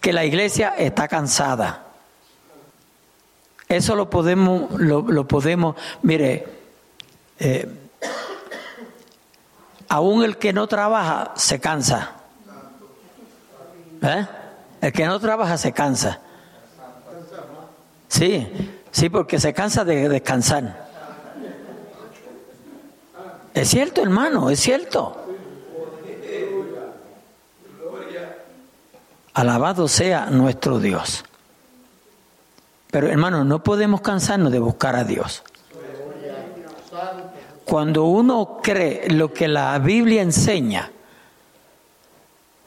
Que 0.00 0.12
la 0.12 0.24
iglesia 0.24 0.74
está 0.78 1.08
cansada. 1.08 1.87
Eso 3.68 3.94
lo 3.94 4.08
podemos, 4.08 4.70
lo, 4.80 5.28
podemos, 5.28 5.76
mire, 6.02 6.46
eh, 7.38 7.68
aún 9.88 10.24
el 10.24 10.38
que 10.38 10.54
no 10.54 10.66
trabaja 10.66 11.32
se 11.36 11.60
cansa. 11.60 12.12
¿Eh? 14.02 14.26
El 14.80 14.92
que 14.92 15.04
no 15.04 15.20
trabaja 15.20 15.58
se 15.58 15.72
cansa. 15.72 16.20
Sí, 18.08 18.48
sí, 18.90 19.10
porque 19.10 19.38
se 19.38 19.52
cansa 19.52 19.84
de 19.84 20.08
descansar. 20.08 20.88
Es 23.52 23.68
cierto, 23.68 24.02
hermano, 24.02 24.48
es 24.48 24.60
cierto. 24.60 25.16
Alabado 29.34 29.88
sea 29.88 30.26
nuestro 30.30 30.78
Dios. 30.78 31.24
Pero 32.90 33.08
hermano, 33.08 33.44
no 33.44 33.62
podemos 33.62 34.00
cansarnos 34.00 34.50
de 34.50 34.58
buscar 34.58 34.96
a 34.96 35.04
Dios. 35.04 35.42
Cuando 37.64 38.04
uno 38.04 38.60
cree 38.62 39.10
lo 39.10 39.32
que 39.32 39.46
la 39.46 39.78
Biblia 39.78 40.22
enseña, 40.22 40.90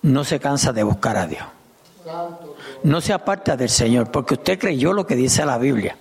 no 0.04 0.24
se 0.24 0.40
cansa 0.40 0.72
de 0.74 0.84
buscar 0.84 1.18
a 1.18 1.28
Dios. 1.28 1.44
No 2.84 3.02
se 3.02 3.14
aparta 3.14 3.58
del 3.58 3.70
Señor, 3.70 4.12
porque 4.12 4.36
usted 4.36 4.60
creyó 4.60 4.94
lo 4.94 5.06
que 5.06 5.16
dice 5.16 5.46
la 5.46 5.58
Biblia. 5.58 5.98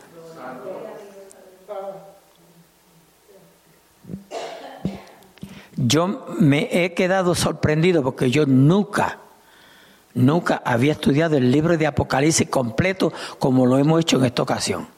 Yo 5.76 6.26
me 6.38 6.68
he 6.70 6.92
quedado 6.92 7.34
sorprendido 7.34 8.02
porque 8.02 8.30
yo 8.30 8.44
nunca, 8.44 9.18
nunca 10.14 10.62
había 10.64 10.92
estudiado 10.92 11.36
el 11.36 11.50
libro 11.50 11.76
de 11.76 11.86
Apocalipsis 11.86 12.48
completo 12.48 13.12
como 13.38 13.66
lo 13.66 13.78
hemos 13.78 14.00
hecho 14.00 14.18
en 14.18 14.24
esta 14.24 14.42
ocasión. 14.42 14.88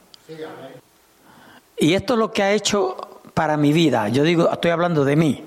Y 1.76 1.94
esto 1.94 2.14
es 2.14 2.18
lo 2.18 2.32
que 2.32 2.42
ha 2.42 2.52
hecho 2.52 3.20
para 3.34 3.56
mi 3.56 3.72
vida. 3.72 4.08
Yo 4.08 4.22
digo, 4.22 4.50
estoy 4.50 4.70
hablando 4.70 5.04
de 5.04 5.16
mí, 5.16 5.44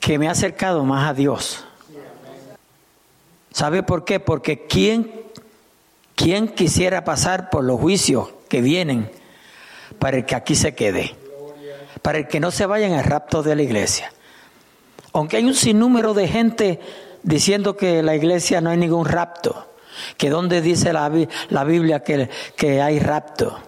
que 0.00 0.18
me 0.18 0.28
ha 0.28 0.32
acercado 0.32 0.84
más 0.84 1.08
a 1.08 1.14
Dios 1.14 1.64
¿Sabe 3.52 3.82
por 3.82 4.04
qué? 4.04 4.18
Porque 4.18 4.66
¿quién, 4.66 5.12
quién 6.14 6.48
quisiera 6.48 7.04
pasar 7.04 7.50
por 7.50 7.64
los 7.64 7.78
juicios 7.78 8.30
que 8.48 8.62
vienen 8.62 9.10
para 9.98 10.16
el 10.16 10.24
que 10.24 10.34
aquí 10.34 10.54
se 10.54 10.74
quede? 10.74 11.14
Para 12.00 12.18
el 12.18 12.28
que 12.28 12.40
no 12.40 12.50
se 12.50 12.66
vaya 12.66 12.86
en 12.86 12.94
el 12.94 13.04
rapto 13.04 13.42
de 13.42 13.54
la 13.54 13.62
iglesia. 13.62 14.12
Aunque 15.12 15.36
hay 15.36 15.44
un 15.44 15.54
sinnúmero 15.54 16.14
de 16.14 16.28
gente 16.28 16.80
diciendo 17.22 17.76
que 17.76 18.02
la 18.02 18.14
iglesia 18.14 18.60
no 18.60 18.70
hay 18.70 18.78
ningún 18.78 19.04
rapto, 19.04 19.68
que 20.16 20.30
donde 20.30 20.60
dice 20.60 20.92
la, 20.92 21.10
la 21.50 21.64
Biblia 21.64 22.02
que, 22.02 22.28
que, 22.56 22.80
hay 22.80 22.98
rapto. 22.98 23.58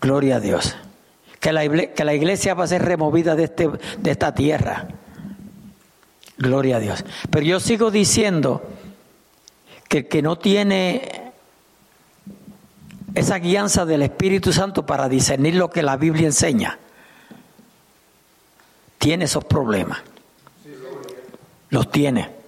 Gloria 0.00 0.36
a 0.36 0.40
Dios. 0.40 0.76
Que 1.38 1.52
la, 1.52 1.68
que 1.68 2.04
la 2.04 2.14
iglesia 2.14 2.54
va 2.54 2.64
a 2.64 2.68
ser 2.68 2.82
removida 2.82 3.34
de, 3.34 3.44
este, 3.44 3.70
de 3.98 4.10
esta 4.10 4.34
tierra. 4.34 4.88
Gloria 6.36 6.76
a 6.76 6.80
Dios. 6.80 7.04
Pero 7.30 7.44
yo 7.44 7.60
sigo 7.60 7.90
diciendo 7.90 8.62
que 9.88 9.98
el 9.98 10.08
que 10.08 10.22
no 10.22 10.36
tiene 10.36 11.32
esa 13.14 13.38
guianza 13.38 13.84
del 13.84 14.02
Espíritu 14.02 14.52
Santo 14.52 14.86
para 14.86 15.08
discernir 15.08 15.54
lo 15.54 15.70
que 15.70 15.82
la 15.82 15.96
Biblia 15.96 16.26
enseña, 16.26 16.78
tiene 18.98 19.24
esos 19.24 19.44
problemas. 19.44 20.00
Los 21.70 21.90
tiene. 21.90 22.40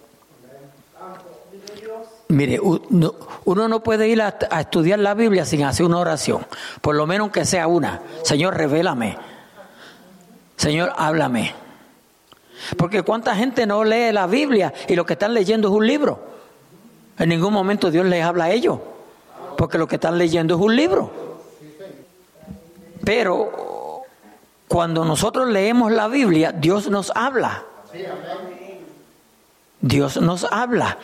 Mire, 2.29 2.61
uno 2.61 3.69
no 3.69 3.83
puede 3.83 4.09
ir 4.09 4.23
a, 4.23 4.37
estudiar 4.59 4.99
la 4.99 5.15
Biblia 5.15 5.45
sin 5.45 5.65
hacer 5.65 5.85
una 5.85 5.99
oración, 5.99 6.47
por 6.81 6.95
lo 6.95 7.07
menos 7.07 7.31
que 7.31 7.45
sea 7.45 7.67
una. 7.67 8.01
Señor, 8.23 8.57
revélame. 8.57 9.19
Señor, 10.57 10.93
háblame. 10.97 11.55
Porque 12.77 13.03
cuánta 13.03 13.35
gente 13.37 13.67
no 13.67 13.85
lee 13.85 14.13
la 14.13 14.27
Biblia 14.27 14.73
y 14.89 14.95
lo 14.95 15.05
que 15.05 15.13
están 15.13 15.35
leyendo 15.35 15.69
es 15.69 15.75
un 15.75 15.87
libro. 15.87 16.21
En 17.19 17.29
ningún 17.29 17.53
momento 17.53 17.91
Dios 17.91 18.07
les 18.07 18.25
habla 18.25 18.45
a 18.45 18.51
ellos, 18.51 18.79
porque 19.59 19.77
lo 19.77 19.87
que 19.87 19.97
están 19.97 20.17
leyendo 20.17 20.55
es 20.55 20.61
un 20.61 20.75
libro. 20.75 21.11
Pero 23.05 24.03
cuando 24.69 25.05
nosotros 25.05 25.49
leemos 25.49 25.93
la 25.93 26.09
Biblia, 26.09 26.53
Dios 26.53 26.89
nos 26.89 27.13
habla. 27.15 27.65
Dios 29.83 30.21
nos 30.21 30.45
habla. 30.45 30.99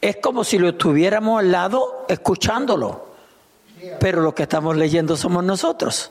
Es 0.00 0.16
como 0.16 0.44
si 0.44 0.58
lo 0.58 0.68
estuviéramos 0.68 1.40
al 1.40 1.50
lado 1.50 2.04
escuchándolo. 2.08 3.06
Pero 4.00 4.20
lo 4.20 4.34
que 4.34 4.42
estamos 4.42 4.76
leyendo 4.76 5.16
somos 5.16 5.42
nosotros. 5.42 6.10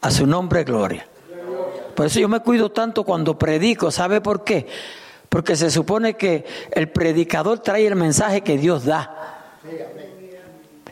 A 0.00 0.10
su 0.10 0.26
nombre, 0.26 0.64
gloria. 0.64 1.06
Por 1.94 2.06
eso 2.06 2.20
yo 2.20 2.28
me 2.28 2.40
cuido 2.40 2.70
tanto 2.70 3.04
cuando 3.04 3.38
predico. 3.38 3.90
¿Sabe 3.90 4.20
por 4.20 4.44
qué? 4.44 4.66
Porque 5.28 5.56
se 5.56 5.70
supone 5.70 6.14
que 6.14 6.44
el 6.72 6.90
predicador 6.90 7.60
trae 7.60 7.86
el 7.86 7.96
mensaje 7.96 8.42
que 8.42 8.58
Dios 8.58 8.84
da. 8.84 9.60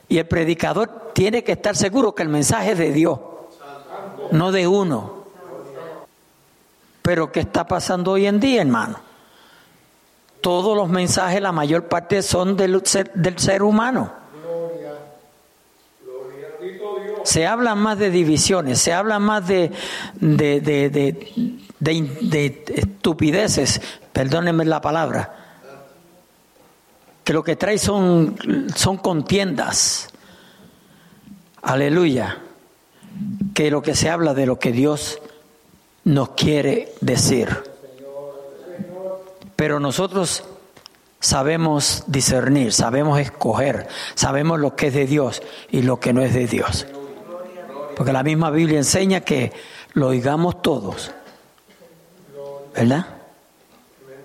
Y 0.08 0.18
el 0.18 0.26
predicador 0.26 1.12
tiene 1.14 1.42
que 1.42 1.52
estar 1.52 1.76
seguro 1.76 2.14
que 2.14 2.22
el 2.22 2.28
mensaje 2.28 2.72
es 2.72 2.78
de 2.78 2.92
Dios, 2.92 3.18
no 4.30 4.52
de 4.52 4.66
uno. 4.68 5.22
Pero 7.03 7.32
¿qué 7.32 7.40
está 7.40 7.66
pasando 7.66 8.12
hoy 8.12 8.26
en 8.26 8.38
día, 8.38 8.62
hermano? 8.62 8.98
Todos 10.40 10.76
los 10.76 10.88
mensajes, 10.88 11.40
la 11.40 11.53
mayor 11.53 11.88
parte 11.88 12.22
son 12.22 12.57
del 12.57 12.82
del 13.14 13.38
ser 13.38 13.62
humano. 13.62 14.22
Se 17.24 17.46
habla 17.46 17.74
más 17.74 17.98
de 17.98 18.11
divisiones, 18.11 18.80
se 18.80 18.92
habla 18.92 19.18
más 19.18 19.46
de, 19.46 19.70
de, 20.20 20.61
de, 21.80 22.64
estupideces, 22.74 23.80
perdónenme 24.12 24.64
la 24.64 24.80
palabra, 24.80 25.36
que 27.22 27.32
lo 27.32 27.44
que 27.44 27.55
trae 27.55 27.78
son, 27.78 28.36
son 28.74 28.96
contiendas. 28.96 30.09
Aleluya. 31.62 32.38
Que 33.55 33.70
lo 33.70 33.82
que 33.82 33.94
se 33.94 34.11
habla 34.11 34.34
de 34.34 34.46
lo 34.46 34.59
que 34.59 34.72
Dios 34.72 35.20
nos 36.05 36.30
quiere 36.30 36.92
decir. 37.00 37.48
Pero 39.57 39.78
nosotros 39.78 40.44
sabemos 41.20 42.05
discernir, 42.09 42.72
sabemos 42.72 43.20
escoger, 43.20 43.86
sabemos 44.14 44.59
lo 44.59 44.74
que 44.74 44.88
es 44.88 44.94
de 44.94 45.07
Dios 45.07 45.42
y 45.70 45.82
lo 45.82 46.00
que 46.00 46.12
no 46.12 46.22
es 46.22 46.34
de 46.34 46.46
Dios. 46.46 46.86
Porque 47.96 48.12
la 48.12 48.22
misma 48.22 48.50
Biblia 48.50 48.78
enseña 48.78 49.20
que 49.20 49.53
lo 49.92 50.09
oigamos 50.09 50.62
todos. 50.62 51.12
¿Verdad? 52.74 53.07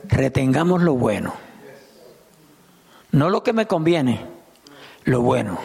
Retengamos 0.06 0.82
lo 0.82 0.94
bueno. 0.94 1.34
No 3.12 3.30
lo 3.30 3.44
que 3.44 3.54
me 3.54 3.68
conviene, 3.68 4.26
lo 5.04 5.22
bueno. 5.22 5.60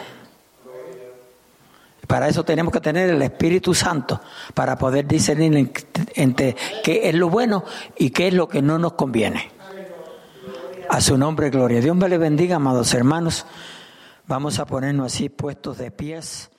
Para 2.13 2.27
eso 2.27 2.43
tenemos 2.43 2.71
que 2.71 2.79
tener 2.79 3.09
el 3.09 3.23
Espíritu 3.23 3.73
Santo, 3.73 4.21
para 4.53 4.77
poder 4.77 5.07
discernir 5.07 5.73
entre 6.13 6.55
qué 6.83 7.09
es 7.09 7.15
lo 7.15 7.27
bueno 7.27 7.63
y 7.97 8.11
qué 8.11 8.27
es 8.27 8.35
lo 8.35 8.47
que 8.47 8.61
no 8.61 8.77
nos 8.77 8.93
conviene. 8.93 9.49
A 10.91 11.01
su 11.01 11.17
nombre, 11.17 11.49
gloria. 11.49 11.81
Dios 11.81 11.95
me 11.95 12.07
le 12.07 12.19
bendiga, 12.19 12.57
amados 12.57 12.93
hermanos. 12.93 13.47
Vamos 14.27 14.59
a 14.59 14.67
ponernos 14.67 15.11
así 15.11 15.27
puestos 15.27 15.79
de 15.79 15.89
pies. 15.89 16.51